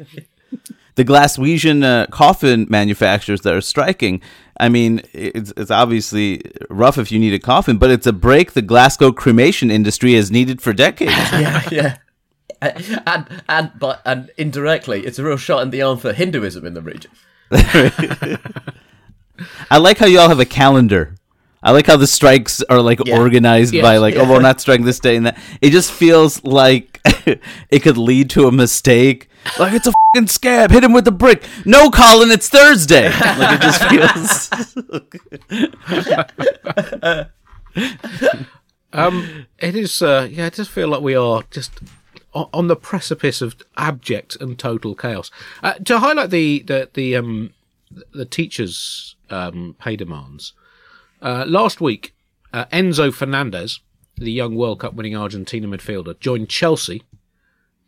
the 0.97 1.05
Glaswegian 1.05 1.85
uh, 1.85 2.07
coffin 2.09 2.67
manufacturers 2.69 3.43
that 3.43 3.55
are 3.55 3.61
striking. 3.61 4.21
I 4.61 4.69
mean, 4.69 5.03
it's, 5.13 5.53
it's 5.57 5.71
obviously 5.71 6.43
rough 6.69 6.99
if 6.99 7.13
you 7.13 7.21
need 7.21 7.33
a 7.35 7.39
coffin, 7.39 7.79
but 7.79 7.91
it's 7.91 8.07
a 8.09 8.13
break 8.13 8.53
the 8.55 8.63
Glasgow 8.63 9.13
cremation 9.13 9.71
industry 9.71 10.15
has 10.15 10.31
needed 10.33 10.61
for 10.61 10.73
decades. 10.73 11.13
yeah, 11.33 11.63
yeah. 11.71 11.97
And 12.61 13.43
and 13.49 13.71
but 13.79 14.03
and 14.05 14.33
indirectly, 14.37 15.07
it's 15.07 15.21
a 15.21 15.25
real 15.25 15.37
shot 15.37 15.63
in 15.63 15.71
the 15.71 15.81
arm 15.81 15.97
for 15.99 16.13
Hinduism 16.13 16.67
in 16.67 16.75
the 16.75 16.83
region. 16.83 17.13
I 19.71 19.79
like 19.79 19.99
how 19.99 20.07
you 20.07 20.19
all 20.19 20.29
have 20.29 20.41
a 20.41 20.45
calendar. 20.47 21.15
I 21.63 21.73
like 21.73 21.87
how 21.87 21.97
the 21.97 22.07
strikes 22.07 22.63
are 22.71 22.81
like 22.81 23.01
Yeah. 23.05 23.19
organized 23.19 23.75
Yes. 23.75 23.83
by 23.83 23.97
like, 23.99 24.15
oh, 24.17 24.29
we're 24.31 24.41
not 24.41 24.61
striking 24.61 24.85
this 24.87 25.01
day 25.01 25.17
and 25.17 25.27
that. 25.27 25.39
It 25.61 25.71
just 25.71 25.91
feels 25.93 26.43
like 26.45 27.01
it 27.71 27.81
could 27.83 27.97
lead 27.99 28.31
to 28.31 28.47
a 28.47 28.53
mistake. 28.53 29.29
Like 29.59 29.73
it's 29.73 29.87
a 29.87 29.93
fucking 30.15 30.29
scab. 30.29 30.71
Hit 30.71 30.85
him 30.85 30.93
with 30.93 31.05
the 31.05 31.11
brick. 31.13 31.43
No, 31.65 31.91
Colin, 31.91 32.31
it's 32.31 32.49
Thursday. 32.49 33.11
like 33.11 33.61
it 33.61 33.63
just 33.63 33.83
feels. 33.89 34.51
Um, 38.93 39.47
it 39.59 39.77
is. 39.77 40.01
Uh, 40.01 40.27
yeah, 40.31 40.47
it 40.47 40.55
does 40.55 40.67
feel 40.69 40.89
like 40.89 41.03
we 41.03 41.15
are 41.15 41.43
just 41.51 41.73
o- 41.83 41.87
on 42.53 42.69
the 42.69 42.77
precipice 42.77 43.43
of 43.43 43.57
abject 43.77 44.37
and 44.37 44.59
total 44.59 44.95
chaos. 44.95 45.31
Uh, 45.63 45.75
to 45.75 45.99
highlight 45.99 46.31
the 46.31 46.61
the 46.61 46.91
the 46.95 47.17
um 47.17 47.53
the 48.13 48.27
teachers' 48.27 49.17
um, 49.31 49.75
pay 49.79 49.97
demands, 49.97 50.53
uh, 51.23 51.45
last 51.47 51.81
week 51.81 52.15
uh, 52.53 52.67
Enzo 52.67 53.13
Fernandez, 53.13 53.81
the 54.17 54.33
young 54.33 54.55
World 54.55 54.81
Cup 54.81 54.95
winning 54.95 55.17
Argentina 55.17 55.67
midfielder, 55.67 56.19
joined 56.21 56.49
Chelsea, 56.49 57.03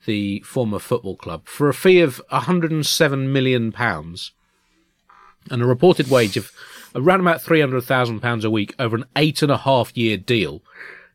the 0.07 0.40
former 0.40 0.78
football 0.78 1.16
club, 1.16 1.46
for 1.46 1.68
a 1.68 1.74
fee 1.74 2.01
of 2.01 2.22
107 2.30 3.32
million 3.32 3.72
pounds 3.72 4.32
and 5.51 5.62
a 5.62 5.66
reported 5.66 6.11
wage 6.11 6.36
of 6.36 6.53
around 6.94 7.20
about 7.20 7.40
£300,000 7.40 8.44
a 8.44 8.51
week 8.51 8.74
over 8.78 8.96
an 8.96 9.05
eight 9.16 9.42
and 9.42 9.53
a 9.53 9.59
half 9.59 9.96
year 9.96 10.16
deal. 10.16 10.62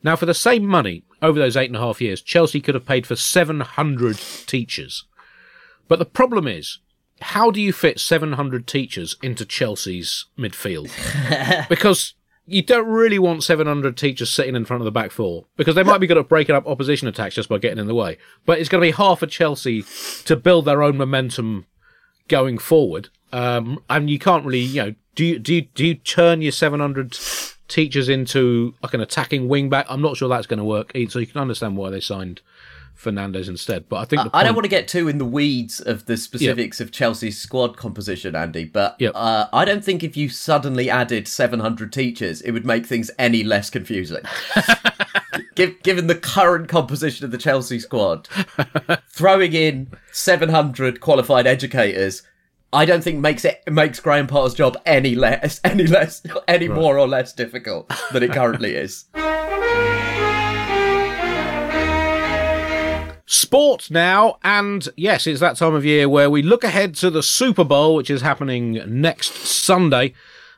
Now, 0.04 0.16
for 0.16 0.26
the 0.26 0.34
same 0.34 0.66
money, 0.66 1.04
over 1.26 1.40
those 1.40 1.58
eight 1.58 1.70
and 1.70 1.76
a 1.76 1.80
half 1.80 2.02
years, 2.02 2.22
Chelsea 2.22 2.62
could 2.62 2.76
have 2.76 2.86
paid 2.86 3.06
for 3.06 3.16
700 3.16 4.18
teachers. 4.46 5.06
But 5.88 6.00
the 6.00 6.06
problem 6.06 6.48
is, 6.48 6.80
how 7.22 7.52
do 7.52 7.62
you 7.62 7.74
fit 7.74 8.00
700 8.00 8.68
teachers 8.68 9.16
into 9.22 9.46
Chelsea's 9.46 10.26
midfield? 10.38 10.90
because 11.70 12.14
you 12.46 12.62
don't 12.62 12.88
really 12.88 13.18
want 13.18 13.44
700 13.44 13.98
teachers 13.98 14.30
sitting 14.30 14.56
in 14.56 14.66
front 14.66 14.82
of 14.82 14.86
the 14.86 14.92
back 14.92 15.12
four 15.12 15.46
because 15.58 15.76
they 15.76 15.84
might 15.84 15.98
be 16.00 16.08
good 16.08 16.18
at 16.18 16.30
breaking 16.30 16.56
up 16.56 16.68
opposition 16.68 17.08
attacks 17.08 17.36
just 17.36 17.50
by 17.50 17.58
getting 17.58 17.80
in 17.80 17.88
the 17.88 17.96
way. 17.96 18.18
But 18.46 18.60
it's 18.60 18.70
going 18.70 18.82
to 18.82 18.88
be 18.88 18.92
half 18.92 19.22
of 19.22 19.32
Chelsea 19.32 19.84
to 20.26 20.36
build 20.36 20.66
their 20.66 20.84
own 20.84 20.98
momentum 20.98 21.66
going 22.28 22.58
forward. 22.58 23.10
Um, 23.32 23.84
and 23.90 24.10
you 24.10 24.20
can't 24.20 24.46
really, 24.46 24.60
you 24.60 24.84
know, 24.84 24.96
do 25.16 25.26
you, 25.26 25.40
do 25.40 25.56
you, 25.56 25.62
do 25.74 25.86
you 25.86 25.96
turn 25.96 26.42
your 26.42 26.52
700 26.52 27.18
teachers 27.68 28.10
into 28.10 28.74
like 28.84 28.94
an 28.94 29.02
attacking 29.02 29.48
wing 29.48 29.70
back? 29.70 29.86
I'm 29.90 30.02
not 30.02 30.18
sure 30.18 30.30
that's 30.30 30.48
going 30.48 30.60
to 30.60 30.64
work. 30.66 30.92
either, 30.96 31.12
So 31.12 31.20
you 31.20 31.28
can 31.28 31.42
understand 31.42 31.78
why 31.78 31.90
they 31.90 32.00
signed 32.00 32.42
Fernandez 32.94 33.50
instead. 33.50 33.90
But 33.90 33.98
I 33.98 34.06
think 34.06 34.24
the 34.24 34.30
I 34.36 34.44
don't 34.44 34.56
want 34.56 34.64
to 34.66 34.70
get 34.70 34.88
too 34.88 35.08
in 35.10 35.18
the 35.18 35.26
weeds 35.26 35.82
of 35.82 36.06
the 36.06 36.16
specifics 36.18 36.80
of 36.80 36.92
Chelsea's 36.92 37.38
squad 37.38 37.76
composition, 37.76 38.36
Andy, 38.36 38.64
but 38.66 38.96
Yep. 39.00 39.12
uh, 39.16 39.48
I 39.52 39.66
don't 39.66 39.84
think 39.84 40.04
if 40.04 40.16
you 40.16 40.30
suddenly 40.30 40.90
added 40.90 41.28
700 41.28 41.92
teachers, 41.92 42.42
it 42.42 42.52
would 42.52 42.66
make 42.66 42.86
things 42.86 43.12
any 43.20 43.44
less 43.44 43.70
confusing. 43.70 44.24
Given 45.56 46.08
the 46.08 46.16
current 46.16 46.68
composition 46.68 47.24
of 47.26 47.32
the 47.32 47.38
Chelsea 47.38 47.80
squad, 47.80 48.28
throwing 49.10 49.54
in 49.54 49.88
700 50.12 51.00
qualified 51.00 51.48
educators, 51.48 52.24
I 52.74 52.86
don't 52.86 53.04
think 53.04 53.20
makes 53.20 53.46
it 53.46 53.62
makes 53.72 54.00
Graham 54.00 54.28
Potter's 54.28 54.54
job 54.54 54.78
any 54.86 55.16
less, 55.16 55.62
any 55.64 55.88
less, 55.88 56.22
any 56.48 56.68
more 56.68 56.98
or 57.00 57.08
less 57.08 57.34
difficult 57.34 57.92
than 58.12 58.24
it 58.24 58.32
currently 58.32 58.76
is. 58.76 59.06
Sport 63.28 63.90
now, 63.90 64.38
and 64.44 64.88
yes, 64.96 65.26
it's 65.26 65.40
that 65.40 65.58
time 65.58 65.74
of 65.74 65.86
year 65.86 66.08
where 66.08 66.30
we 66.30 66.42
look 66.42 66.64
ahead 66.64 66.96
to 66.96 67.10
the 67.10 67.24
Super 67.24 67.64
Bowl, 67.64 67.96
which 67.96 68.10
is 68.10 68.22
happening 68.22 68.82
next 68.88 69.34
Sunday 69.34 70.14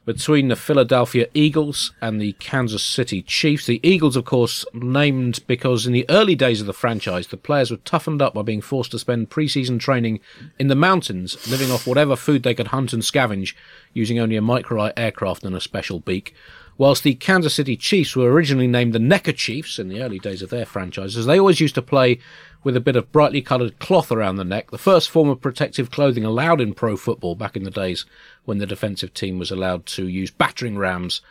between 0.08 0.48
the 0.48 0.56
Philadelphia 0.56 1.28
Eagles 1.34 1.92
and 2.02 2.22
the 2.22 2.32
Kansas 2.40 2.82
City 2.82 3.22
Chiefs. 3.22 3.66
The 3.66 3.82
Eagles, 3.84 4.16
of 4.16 4.24
course, 4.24 4.64
named 4.74 5.42
because 5.48 5.86
in 5.86 5.92
the 5.92 6.06
early 6.10 6.34
days 6.34 6.62
of 6.62 6.66
the 6.66 6.74
franchise, 6.74 7.28
the 7.28 7.36
players 7.36 7.72
were 7.72 7.78
toughened 7.78 8.22
up 8.22 8.34
by 8.34 8.42
being 8.42 8.62
forced 8.62 8.92
to 8.92 9.00
spend 9.00 9.30
preseason 9.30 9.82
training 9.82 10.22
in 10.58 10.70
the 10.70 10.76
mountains, 10.76 11.52
living 11.52 11.70
off 11.70 11.86
whatever 11.86 12.16
food 12.16 12.44
they 12.44 12.56
could 12.56 12.68
hunt 12.68 12.94
and 12.94 13.04
scavenge, 13.04 13.54
using 13.92 14.18
only 14.18 14.38
a 14.38 14.42
micro 14.42 14.94
aircraft 14.96 15.44
and 15.44 15.54
a 15.54 15.60
special 15.60 16.00
beak. 16.00 16.34
Whilst 16.78 17.04
the 17.04 17.16
Kansas 17.16 17.56
City 17.56 17.76
Chiefs 17.76 18.16
were 18.16 18.32
originally 18.32 18.68
named 18.68 18.94
the 18.94 19.00
Necker 19.00 19.32
Chiefs 19.32 19.80
in 19.80 19.88
the 19.88 20.02
early 20.02 20.20
days 20.20 20.42
of 20.42 20.50
their 20.50 20.66
franchises, 20.66 21.26
they 21.26 21.40
always 21.40 21.60
used 21.60 21.76
to 21.76 21.82
play 21.82 22.20
with 22.64 22.76
a 22.76 22.82
bit 22.82 22.96
of 22.96 23.12
brightly 23.12 23.42
coloured 23.42 23.80
cloth 23.80 24.12
around 24.12 24.36
the 24.36 24.44
neck, 24.44 24.70
the 24.70 24.78
first 24.78 25.10
form 25.10 25.30
of 25.30 25.42
protective 25.42 25.90
clothing 25.90 26.24
allowed 26.24 26.62
in 26.62 26.74
pro 26.74 26.96
football 26.96 27.34
back 27.34 27.56
in 27.56 27.64
the 27.64 27.72
days 27.72 28.06
when 28.46 28.58
the 28.60 28.66
defensive 28.66 29.14
team 29.14 29.40
was 29.40 29.52
allowed 29.52 29.86
to 29.86 30.08
use 30.08 30.30
battering 30.30 30.78
rams 30.78 31.22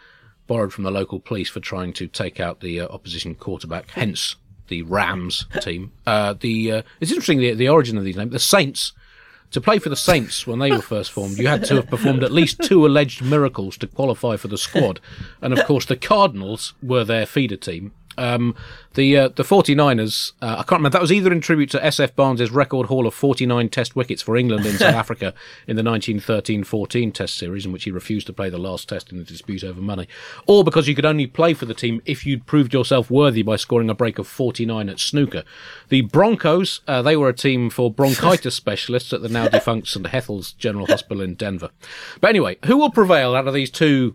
borrowed 0.46 0.72
from 0.72 0.84
the 0.84 0.90
local 0.90 1.20
police 1.20 1.48
for 1.48 1.60
trying 1.60 1.92
to 1.92 2.06
take 2.06 2.40
out 2.40 2.60
the 2.60 2.80
uh, 2.80 2.88
opposition 2.88 3.34
quarterback, 3.34 3.90
hence 3.90 4.36
the 4.68 4.82
Rams 4.82 5.46
team. 5.60 5.92
Uh, 6.06 6.34
the 6.38 6.70
uh, 6.70 6.82
It's 7.00 7.10
interesting 7.10 7.38
the, 7.38 7.52
the 7.54 7.68
origin 7.68 7.98
of 7.98 8.04
these 8.04 8.16
names. 8.16 8.30
The 8.30 8.38
Saints. 8.38 8.92
To 9.52 9.60
play 9.60 9.78
for 9.78 9.88
the 9.88 9.96
Saints 9.96 10.46
when 10.46 10.58
they 10.58 10.70
were 10.70 10.82
first 10.82 11.12
formed, 11.12 11.38
you 11.38 11.46
had 11.46 11.64
to 11.66 11.76
have 11.76 11.88
performed 11.88 12.22
at 12.22 12.32
least 12.32 12.62
two 12.62 12.84
alleged 12.84 13.22
miracles 13.22 13.78
to 13.78 13.86
qualify 13.86 14.36
for 14.36 14.48
the 14.48 14.58
squad. 14.58 15.00
And 15.40 15.56
of 15.56 15.64
course, 15.64 15.86
the 15.86 15.96
Cardinals 15.96 16.74
were 16.82 17.04
their 17.04 17.26
feeder 17.26 17.56
team. 17.56 17.92
Um, 18.18 18.54
the 18.94 19.16
uh, 19.16 19.28
the 19.28 19.42
49ers, 19.42 20.32
uh, 20.40 20.46
I 20.46 20.62
can't 20.62 20.72
remember, 20.72 20.90
that 20.90 21.02
was 21.02 21.12
either 21.12 21.32
in 21.32 21.40
tribute 21.40 21.70
to 21.70 21.78
SF 21.78 22.14
Barnes' 22.14 22.50
record 22.50 22.86
haul 22.86 23.06
of 23.06 23.14
49 23.14 23.68
test 23.68 23.94
wickets 23.94 24.22
for 24.22 24.36
England 24.36 24.64
in 24.66 24.76
South 24.78 24.94
Africa 25.06 25.34
in 25.66 25.76
the 25.76 25.82
1913-14 25.82 27.12
test 27.12 27.36
series 27.36 27.66
in 27.66 27.72
which 27.72 27.84
he 27.84 27.90
refused 27.90 28.26
to 28.26 28.32
play 28.32 28.48
the 28.48 28.58
last 28.58 28.88
test 28.88 29.12
in 29.12 29.20
a 29.20 29.24
dispute 29.24 29.62
over 29.62 29.80
money, 29.80 30.08
or 30.46 30.64
because 30.64 30.88
you 30.88 30.94
could 30.94 31.04
only 31.04 31.26
play 31.26 31.54
for 31.54 31.66
the 31.66 31.74
team 31.74 32.00
if 32.06 32.24
you'd 32.24 32.46
proved 32.46 32.72
yourself 32.72 33.10
worthy 33.10 33.42
by 33.42 33.56
scoring 33.56 33.90
a 33.90 33.94
break 33.94 34.18
of 34.18 34.26
49 34.26 34.88
at 34.88 34.98
snooker. 34.98 35.44
The 35.88 36.02
Broncos, 36.02 36.80
uh, 36.88 37.02
they 37.02 37.16
were 37.16 37.28
a 37.28 37.34
team 37.34 37.70
for 37.70 37.90
bronchitis 37.90 38.54
specialists 38.56 39.12
at 39.12 39.22
the 39.22 39.28
now 39.28 39.48
defunct 39.48 39.88
St. 39.88 40.06
Hethel's 40.06 40.52
General 40.52 40.86
Hospital 40.86 41.22
in 41.22 41.34
Denver. 41.34 41.70
But 42.20 42.30
anyway, 42.30 42.56
who 42.64 42.76
will 42.76 42.90
prevail 42.90 43.34
out 43.34 43.46
of 43.46 43.54
these 43.54 43.70
two 43.70 44.14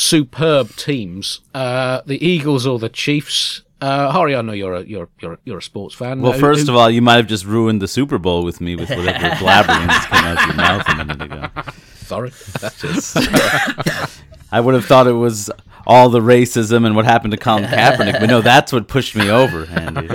superb 0.00 0.76
teams, 0.76 1.40
uh, 1.54 2.02
the 2.04 2.24
Eagles 2.24 2.66
or 2.66 2.78
the 2.78 2.90
Chiefs. 2.90 3.62
Uh, 3.80 4.10
Hari, 4.10 4.36
I 4.36 4.42
know 4.42 4.52
you're 4.52 4.74
a 4.74 4.82
you're 4.82 5.08
you're 5.20 5.38
you're 5.44 5.58
a 5.58 5.62
sports 5.62 5.94
fan. 5.94 6.20
Well, 6.20 6.32
Who- 6.32 6.38
first 6.38 6.66
who- 6.66 6.72
of 6.72 6.76
all, 6.76 6.90
you 6.90 7.00
might 7.02 7.16
have 7.16 7.26
just 7.26 7.44
ruined 7.46 7.80
the 7.82 7.88
Super 7.88 8.18
Bowl 8.18 8.44
with 8.44 8.60
me 8.60 8.76
with 8.76 8.90
whatever 8.90 9.18
blabbering 9.36 9.88
just 9.88 10.08
came 10.10 10.24
out 10.24 10.38
of 10.38 10.46
your 10.46 10.54
mouth 10.56 10.88
a 10.88 10.94
minute 10.96 11.22
ago. 11.22 11.48
sorry, 11.96 12.30
that's 12.60 12.84
it. 13.16 14.20
I 14.52 14.60
would 14.60 14.74
have 14.74 14.84
thought 14.84 15.06
it 15.06 15.12
was 15.12 15.50
all 15.86 16.08
the 16.08 16.20
racism 16.20 16.84
and 16.86 16.94
what 16.96 17.04
happened 17.04 17.30
to 17.32 17.36
Colin 17.36 17.64
Kaepernick, 17.64 18.20
but 18.20 18.26
no, 18.28 18.40
that's 18.42 18.72
what 18.72 18.88
pushed 18.88 19.16
me 19.16 19.30
over, 19.30 19.64
Andy. 19.66 20.08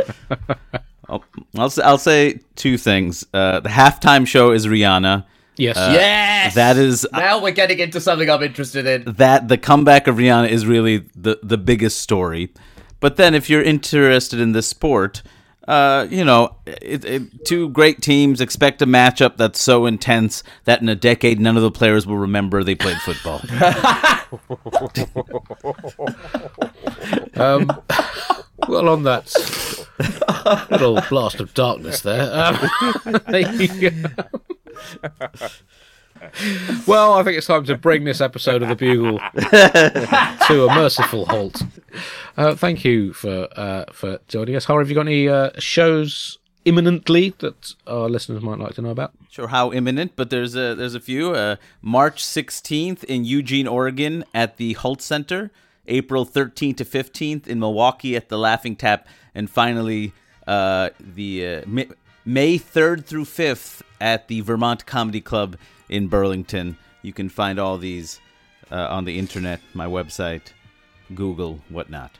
I'll, 1.09 1.23
I'll, 1.57 1.69
say, 1.69 1.81
I'll 1.83 1.97
say 1.97 2.39
two 2.55 2.77
things. 2.77 3.25
Uh, 3.33 3.59
the 3.59 3.69
halftime 3.69 4.25
show 4.25 4.51
is 4.51 4.65
Rihanna. 4.67 5.25
Yes, 5.61 5.77
yes, 5.77 6.55
That 6.55 6.77
is 6.77 7.05
now 7.13 7.39
we're 7.41 7.51
getting 7.51 7.77
into 7.79 8.01
something 8.01 8.29
I'm 8.29 8.41
interested 8.41 8.87
in. 8.87 9.13
that 9.15 9.47
the 9.47 9.57
comeback 9.59 10.07
of 10.07 10.15
Rihanna 10.15 10.49
is 10.49 10.65
really 10.65 11.05
the 11.15 11.39
the 11.43 11.57
biggest 11.57 11.99
story. 12.01 12.51
But 12.99 13.15
then, 13.17 13.35
if 13.35 13.49
you're 13.49 13.61
interested 13.61 14.39
in 14.39 14.51
the 14.53 14.61
sport, 14.63 15.21
uh, 15.67 16.07
you 16.09 16.25
know, 16.25 16.55
it, 16.65 17.05
it, 17.05 17.45
two 17.45 17.69
great 17.69 18.01
teams 18.01 18.41
expect 18.41 18.81
a 18.81 18.87
matchup 18.87 19.37
that's 19.37 19.61
so 19.61 19.85
intense 19.85 20.43
that 20.65 20.81
in 20.81 20.89
a 20.89 20.95
decade 20.95 21.39
none 21.39 21.55
of 21.57 21.63
the 21.63 21.71
players 21.71 22.07
will 22.07 22.17
remember 22.17 22.63
they 22.63 22.75
played 22.75 22.97
football. 22.97 23.41
Um, 27.35 27.71
well, 28.67 28.89
on 28.89 29.03
that 29.03 29.33
little 30.69 31.01
blast 31.09 31.39
of 31.39 31.53
darkness 31.53 32.01
there. 32.01 32.31
Um, 32.33 32.57
well, 36.87 37.13
I 37.13 37.23
think 37.23 37.37
it's 37.37 37.47
time 37.47 37.65
to 37.65 37.77
bring 37.77 38.03
this 38.03 38.21
episode 38.21 38.61
of 38.61 38.69
the 38.69 38.75
Bugle 38.75 39.19
to 40.47 40.65
a 40.65 40.75
merciful 40.75 41.25
halt. 41.25 41.61
Uh, 42.37 42.55
thank 42.55 42.85
you 42.85 43.13
for 43.13 43.47
uh, 43.55 43.85
for 43.91 44.19
joining 44.27 44.55
us. 44.55 44.65
Har, 44.65 44.79
have 44.79 44.89
you 44.89 44.95
got 44.95 45.07
any 45.07 45.27
uh, 45.27 45.51
shows 45.57 46.37
imminently 46.65 47.33
that 47.39 47.73
our 47.87 48.07
listeners 48.09 48.41
might 48.41 48.59
like 48.59 48.75
to 48.75 48.81
know 48.81 48.91
about? 48.91 49.13
sure 49.31 49.47
how 49.47 49.71
imminent, 49.71 50.11
but 50.15 50.29
there's 50.29 50.55
a 50.55 50.75
there's 50.75 50.95
a 50.95 50.99
few. 50.99 51.33
Uh, 51.33 51.55
March 51.81 52.23
16th 52.23 53.03
in 53.05 53.25
Eugene, 53.25 53.67
Oregon, 53.67 54.23
at 54.33 54.57
the 54.57 54.73
Hult 54.73 55.01
Center. 55.01 55.51
April 55.87 56.25
13th 56.25 56.77
to 56.77 56.85
15th 56.85 57.47
in 57.47 57.59
Milwaukee 57.59 58.15
at 58.15 58.29
the 58.29 58.37
Laughing 58.37 58.75
Tap, 58.75 59.07
and 59.33 59.49
finally 59.49 60.13
uh, 60.47 60.89
the 60.99 61.63
uh, 61.65 61.85
May, 62.23 62.33
May 62.33 62.59
3rd 62.59 63.05
through 63.05 63.25
5th 63.25 63.81
at 63.99 64.27
the 64.27 64.41
Vermont 64.41 64.85
Comedy 64.85 65.21
Club 65.21 65.57
in 65.89 66.07
Burlington. 66.07 66.77
You 67.01 67.13
can 67.13 67.29
find 67.29 67.59
all 67.59 67.77
these 67.77 68.19
uh, 68.71 68.87
on 68.89 69.05
the 69.05 69.17
internet, 69.17 69.59
my 69.73 69.87
website, 69.87 70.53
Google, 71.15 71.61
whatnot. 71.69 72.11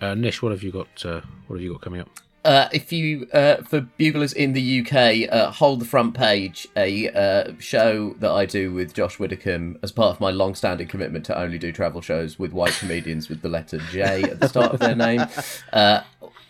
Uh, 0.00 0.14
Nish, 0.14 0.40
what 0.40 0.52
have 0.52 0.62
you 0.62 0.70
got? 0.70 1.04
Uh, 1.04 1.20
what 1.46 1.56
have 1.56 1.62
you 1.62 1.72
got 1.72 1.80
coming 1.80 2.00
up? 2.00 2.10
Uh, 2.44 2.68
if 2.72 2.92
you, 2.92 3.26
uh, 3.32 3.56
for 3.62 3.80
buglers 3.80 4.32
in 4.32 4.52
the 4.52 4.80
UK, 4.80 5.28
uh, 5.32 5.50
hold 5.50 5.80
the 5.80 5.84
front 5.84 6.14
page, 6.14 6.68
a 6.76 7.08
uh, 7.08 7.52
show 7.58 8.14
that 8.20 8.30
I 8.30 8.46
do 8.46 8.72
with 8.72 8.94
Josh 8.94 9.18
Widdicombe 9.18 9.80
as 9.82 9.90
part 9.90 10.14
of 10.14 10.20
my 10.20 10.30
long-standing 10.30 10.86
commitment 10.86 11.24
to 11.26 11.36
only 11.36 11.58
do 11.58 11.72
travel 11.72 12.00
shows 12.00 12.38
with 12.38 12.52
white 12.52 12.74
comedians 12.78 13.28
with 13.28 13.42
the 13.42 13.48
letter 13.48 13.78
J 13.90 14.22
at 14.22 14.38
the 14.38 14.48
start 14.48 14.72
of 14.72 14.78
their 14.78 14.94
name. 14.94 15.26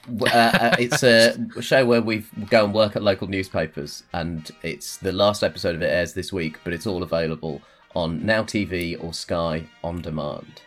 Uh, 0.09 0.25
uh, 0.27 0.77
it's 0.79 1.03
a 1.03 1.37
show 1.61 1.85
where 1.85 2.03
we 2.03 2.25
go 2.49 2.65
and 2.65 2.75
work 2.75 2.97
at 2.97 3.03
local 3.03 3.27
newspapers, 3.27 4.05
and 4.13 4.51
it's 4.63 4.99
the 4.99 5.13
last 5.13 5.43
episode 5.43 5.75
of 5.75 5.83
it 5.83 5.87
airs 5.87 6.15
this 6.15 6.33
week, 6.33 6.59
but 6.65 6.73
it's 6.73 6.87
all 6.87 7.03
available 7.03 7.61
on 7.95 8.25
Now 8.25 8.43
TV 8.43 9.03
or 9.03 9.13
Sky 9.13 9.67
on 9.83 10.03
demand. 10.03 10.63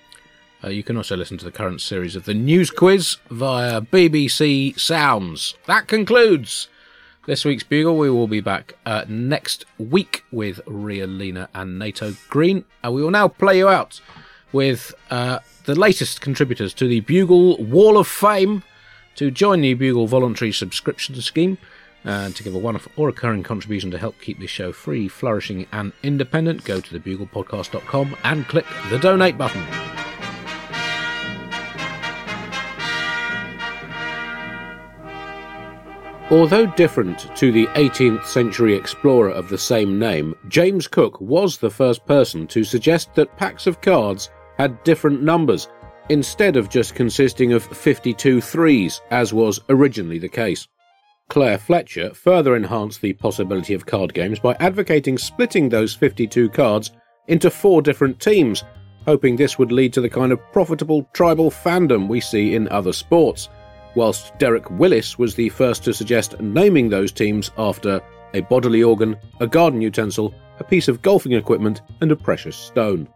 Uh, 0.63 0.69
you 0.69 0.83
can 0.83 0.97
also 0.97 1.15
listen 1.15 1.37
to 1.37 1.45
the 1.45 1.51
current 1.51 1.79
series 1.79 2.15
of 2.15 2.25
the 2.25 2.33
News 2.33 2.69
Quiz 2.69 3.17
via 3.29 3.79
BBC 3.79 4.77
Sounds. 4.77 5.55
That 5.67 5.87
concludes 5.87 6.67
this 7.25 7.45
week's 7.45 7.63
Bugle. 7.63 7.97
We 7.97 8.09
will 8.09 8.27
be 8.27 8.41
back 8.41 8.73
uh, 8.85 9.05
next 9.07 9.65
week 9.77 10.25
with 10.31 10.59
Ria 10.65 11.07
Lina 11.07 11.47
and 11.53 11.79
Nato 11.79 12.13
Green. 12.27 12.65
And 12.83 12.93
we 12.93 13.01
will 13.01 13.11
now 13.11 13.29
play 13.29 13.59
you 13.59 13.69
out 13.69 14.01
with 14.51 14.93
uh, 15.11 15.39
the 15.63 15.75
latest 15.75 16.19
contributors 16.19 16.73
to 16.73 16.87
the 16.89 16.99
Bugle 17.01 17.63
Wall 17.63 17.97
of 17.97 18.07
Fame 18.07 18.63
to 19.19 19.29
join 19.29 19.59
the 19.59 19.73
Bugle 19.73 20.07
voluntary 20.07 20.53
subscription 20.53 21.13
scheme 21.19 21.57
and 22.05 22.33
to 22.37 22.41
give 22.41 22.55
a 22.55 22.57
one-off 22.57 22.87
or 22.95 23.07
recurring 23.07 23.43
contribution 23.43 23.91
to 23.91 23.97
help 23.97 24.17
keep 24.21 24.39
this 24.39 24.49
show 24.49 24.71
free, 24.71 25.09
flourishing 25.09 25.67
and 25.73 25.91
independent. 26.03 26.63
Go 26.63 26.79
to 26.79 26.97
thebuglepodcast.com 26.97 28.15
and 28.23 28.47
click 28.47 28.65
the 28.89 28.97
donate 28.97 29.37
button. 29.37 29.61
Although 36.31 36.67
different 36.77 37.35
to 37.35 37.51
the 37.51 37.67
18th 37.67 38.25
century 38.25 38.73
explorer 38.73 39.31
of 39.31 39.49
the 39.49 39.57
same 39.57 39.99
name, 39.99 40.33
James 40.47 40.87
Cook 40.87 41.19
was 41.19 41.57
the 41.57 41.69
first 41.69 42.05
person 42.05 42.47
to 42.47 42.63
suggest 42.63 43.13
that 43.15 43.35
packs 43.35 43.67
of 43.67 43.81
cards 43.81 44.29
had 44.57 44.81
different 44.85 45.21
numbers, 45.23 45.67
instead 46.09 46.57
of 46.57 46.69
just 46.69 46.95
consisting 46.95 47.53
of 47.53 47.63
52 47.63 48.41
threes, 48.41 49.01
as 49.11 49.33
was 49.33 49.59
originally 49.69 50.19
the 50.19 50.29
case. 50.29 50.67
Claire 51.29 51.57
Fletcher 51.57 52.13
further 52.13 52.55
enhanced 52.55 53.01
the 53.01 53.13
possibility 53.13 53.73
of 53.73 53.85
card 53.85 54.13
games 54.13 54.39
by 54.39 54.55
advocating 54.59 55.17
splitting 55.17 55.69
those 55.69 55.95
52 55.95 56.49
cards 56.49 56.91
into 57.27 57.51
four 57.51 57.81
different 57.81 58.19
teams, 58.19 58.63
hoping 59.05 59.35
this 59.35 59.59
would 59.59 59.71
lead 59.71 59.93
to 59.93 60.01
the 60.01 60.09
kind 60.09 60.31
of 60.31 60.39
profitable 60.51 61.07
tribal 61.13 61.51
fandom 61.51 62.07
we 62.07 62.19
see 62.19 62.55
in 62.55 62.67
other 62.69 62.91
sports 62.93 63.49
whilst 63.95 64.37
Derek 64.37 64.69
Willis 64.71 65.17
was 65.17 65.35
the 65.35 65.49
first 65.49 65.83
to 65.83 65.93
suggest 65.93 66.39
naming 66.39 66.89
those 66.89 67.11
teams 67.11 67.51
after 67.57 68.01
a 68.33 68.41
bodily 68.41 68.83
organ, 68.83 69.17
a 69.39 69.47
garden 69.47 69.81
utensil, 69.81 70.33
a 70.59 70.63
piece 70.63 70.87
of 70.87 71.01
golfing 71.01 71.33
equipment, 71.33 71.81
and 72.01 72.11
a 72.11 72.15
precious 72.15 72.55
stone. 72.55 73.07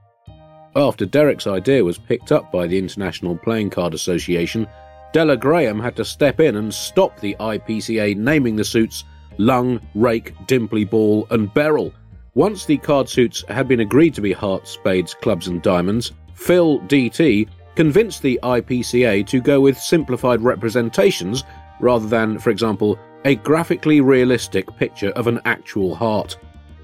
After 0.75 1.05
Derek's 1.05 1.47
idea 1.47 1.83
was 1.83 1.97
picked 1.97 2.31
up 2.31 2.51
by 2.51 2.67
the 2.67 2.77
International 2.77 3.37
Playing 3.37 3.69
Card 3.69 3.93
Association 3.93 4.67
Della 5.13 5.37
Graham 5.37 5.79
had 5.79 5.95
to 5.97 6.05
step 6.05 6.39
in 6.39 6.55
and 6.55 6.73
stop 6.73 7.19
the 7.19 7.35
IPCA 7.39 8.17
naming 8.17 8.55
the 8.55 8.63
suits 8.63 9.03
Lung, 9.37 9.79
Rake, 9.93 10.35
Dimply 10.47 10.89
Ball, 10.89 11.27
and 11.29 11.53
Beryl. 11.53 11.93
Once 12.33 12.65
the 12.65 12.77
card 12.77 13.07
suits 13.07 13.43
had 13.47 13.67
been 13.67 13.81
agreed 13.81 14.15
to 14.15 14.21
be 14.21 14.33
hearts, 14.33 14.71
spades, 14.71 15.13
clubs, 15.13 15.47
and 15.47 15.61
diamonds, 15.61 16.11
Phil 16.33 16.79
DT 16.81 17.47
convinced 17.75 18.23
the 18.23 18.39
IPCA 18.41 19.25
to 19.27 19.39
go 19.39 19.61
with 19.61 19.77
simplified 19.77 20.41
representations 20.41 21.43
rather 21.79 22.07
than, 22.07 22.39
for 22.39 22.49
example, 22.49 22.97
a 23.25 23.35
graphically 23.35 24.01
realistic 24.01 24.75
picture 24.77 25.09
of 25.11 25.27
an 25.27 25.39
actual 25.45 25.93
heart. 25.93 26.37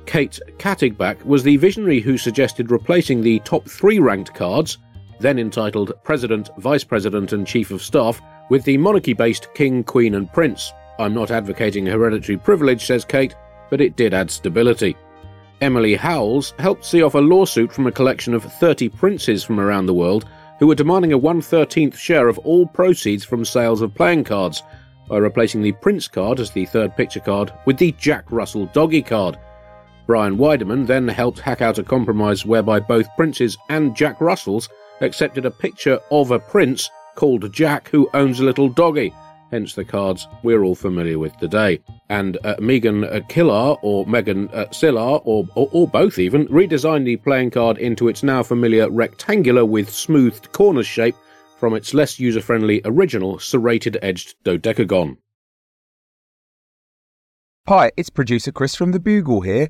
Kate 0.09 0.39
Kattigbach 0.57 1.23
was 1.23 1.43
the 1.43 1.57
visionary 1.57 1.99
who 1.99 2.17
suggested 2.17 2.71
replacing 2.71 3.21
the 3.21 3.37
top 3.41 3.69
three 3.69 3.99
ranked 3.99 4.33
cards, 4.33 4.79
then 5.19 5.37
entitled 5.37 5.93
President, 6.03 6.49
Vice 6.57 6.83
President, 6.83 7.31
and 7.31 7.45
Chief 7.45 7.69
of 7.69 7.83
Staff, 7.83 8.19
with 8.49 8.63
the 8.63 8.75
monarchy 8.75 9.13
based 9.13 9.53
King, 9.53 9.83
Queen, 9.83 10.15
and 10.15 10.33
Prince. 10.33 10.73
I'm 10.97 11.13
not 11.13 11.29
advocating 11.29 11.85
hereditary 11.85 12.39
privilege, 12.39 12.87
says 12.87 13.05
Kate, 13.05 13.35
but 13.69 13.81
it 13.81 13.97
did 13.97 14.15
add 14.15 14.31
stability. 14.31 14.97
Emily 15.61 15.93
Howells 15.93 16.55
helped 16.57 16.85
see 16.85 17.03
off 17.03 17.13
a 17.13 17.19
lawsuit 17.19 17.71
from 17.71 17.85
a 17.85 17.91
collection 17.91 18.33
of 18.33 18.43
30 18.43 18.89
princes 18.89 19.43
from 19.43 19.59
around 19.59 19.85
the 19.85 19.93
world 19.93 20.27
who 20.57 20.65
were 20.65 20.73
demanding 20.73 21.13
a 21.13 21.19
113th 21.19 21.95
share 21.95 22.27
of 22.27 22.39
all 22.39 22.65
proceeds 22.65 23.23
from 23.23 23.45
sales 23.45 23.83
of 23.83 23.93
playing 23.93 24.23
cards 24.23 24.63
by 25.07 25.17
replacing 25.17 25.61
the 25.61 25.73
Prince 25.73 26.07
card 26.07 26.39
as 26.39 26.49
the 26.49 26.65
third 26.65 26.97
picture 26.97 27.19
card 27.19 27.53
with 27.67 27.77
the 27.77 27.91
Jack 27.99 28.31
Russell 28.31 28.65
Doggy 28.73 29.03
card. 29.03 29.37
Brian 30.09 30.39
Weideman 30.39 30.87
then 30.87 31.07
helped 31.07 31.37
hack 31.37 31.61
out 31.61 31.77
a 31.77 31.83
compromise 31.83 32.43
whereby 32.43 32.79
both 32.79 33.15
Princes 33.15 33.55
and 33.69 33.95
Jack 33.95 34.19
Russells 34.19 34.67
accepted 35.01 35.45
a 35.45 35.51
picture 35.51 35.99
of 36.09 36.31
a 36.31 36.39
prince 36.39 36.89
called 37.13 37.53
Jack 37.53 37.89
who 37.89 38.09
owns 38.15 38.39
a 38.39 38.43
little 38.43 38.69
doggy, 38.69 39.13
hence 39.51 39.75
the 39.75 39.85
cards 39.85 40.27
we're 40.41 40.63
all 40.63 40.73
familiar 40.73 41.19
with 41.19 41.37
today. 41.37 41.79
And 42.09 42.39
uh, 42.43 42.55
Megan 42.59 43.03
uh, 43.03 43.19
Killar, 43.29 43.75
or 43.83 44.03
Megan 44.07 44.49
uh, 44.49 44.65
Sillar, 44.71 45.21
or, 45.25 45.47
or, 45.53 45.69
or 45.73 45.87
both 45.87 46.17
even, 46.17 46.47
redesigned 46.47 47.05
the 47.05 47.17
playing 47.17 47.51
card 47.51 47.77
into 47.77 48.07
its 48.07 48.23
now 48.23 48.41
familiar 48.41 48.89
rectangular 48.89 49.63
with 49.63 49.91
smoothed 49.91 50.51
corners 50.53 50.87
shape 50.87 51.17
from 51.59 51.75
its 51.75 51.93
less 51.93 52.19
user 52.19 52.41
friendly 52.41 52.81
original 52.83 53.37
serrated 53.37 53.99
edged 54.01 54.33
dodecagon. 54.43 55.17
Hi, 57.67 57.91
it's 57.95 58.09
producer 58.09 58.51
Chris 58.51 58.73
from 58.73 58.91
The 58.91 58.99
Bugle 58.99 59.41
here. 59.41 59.69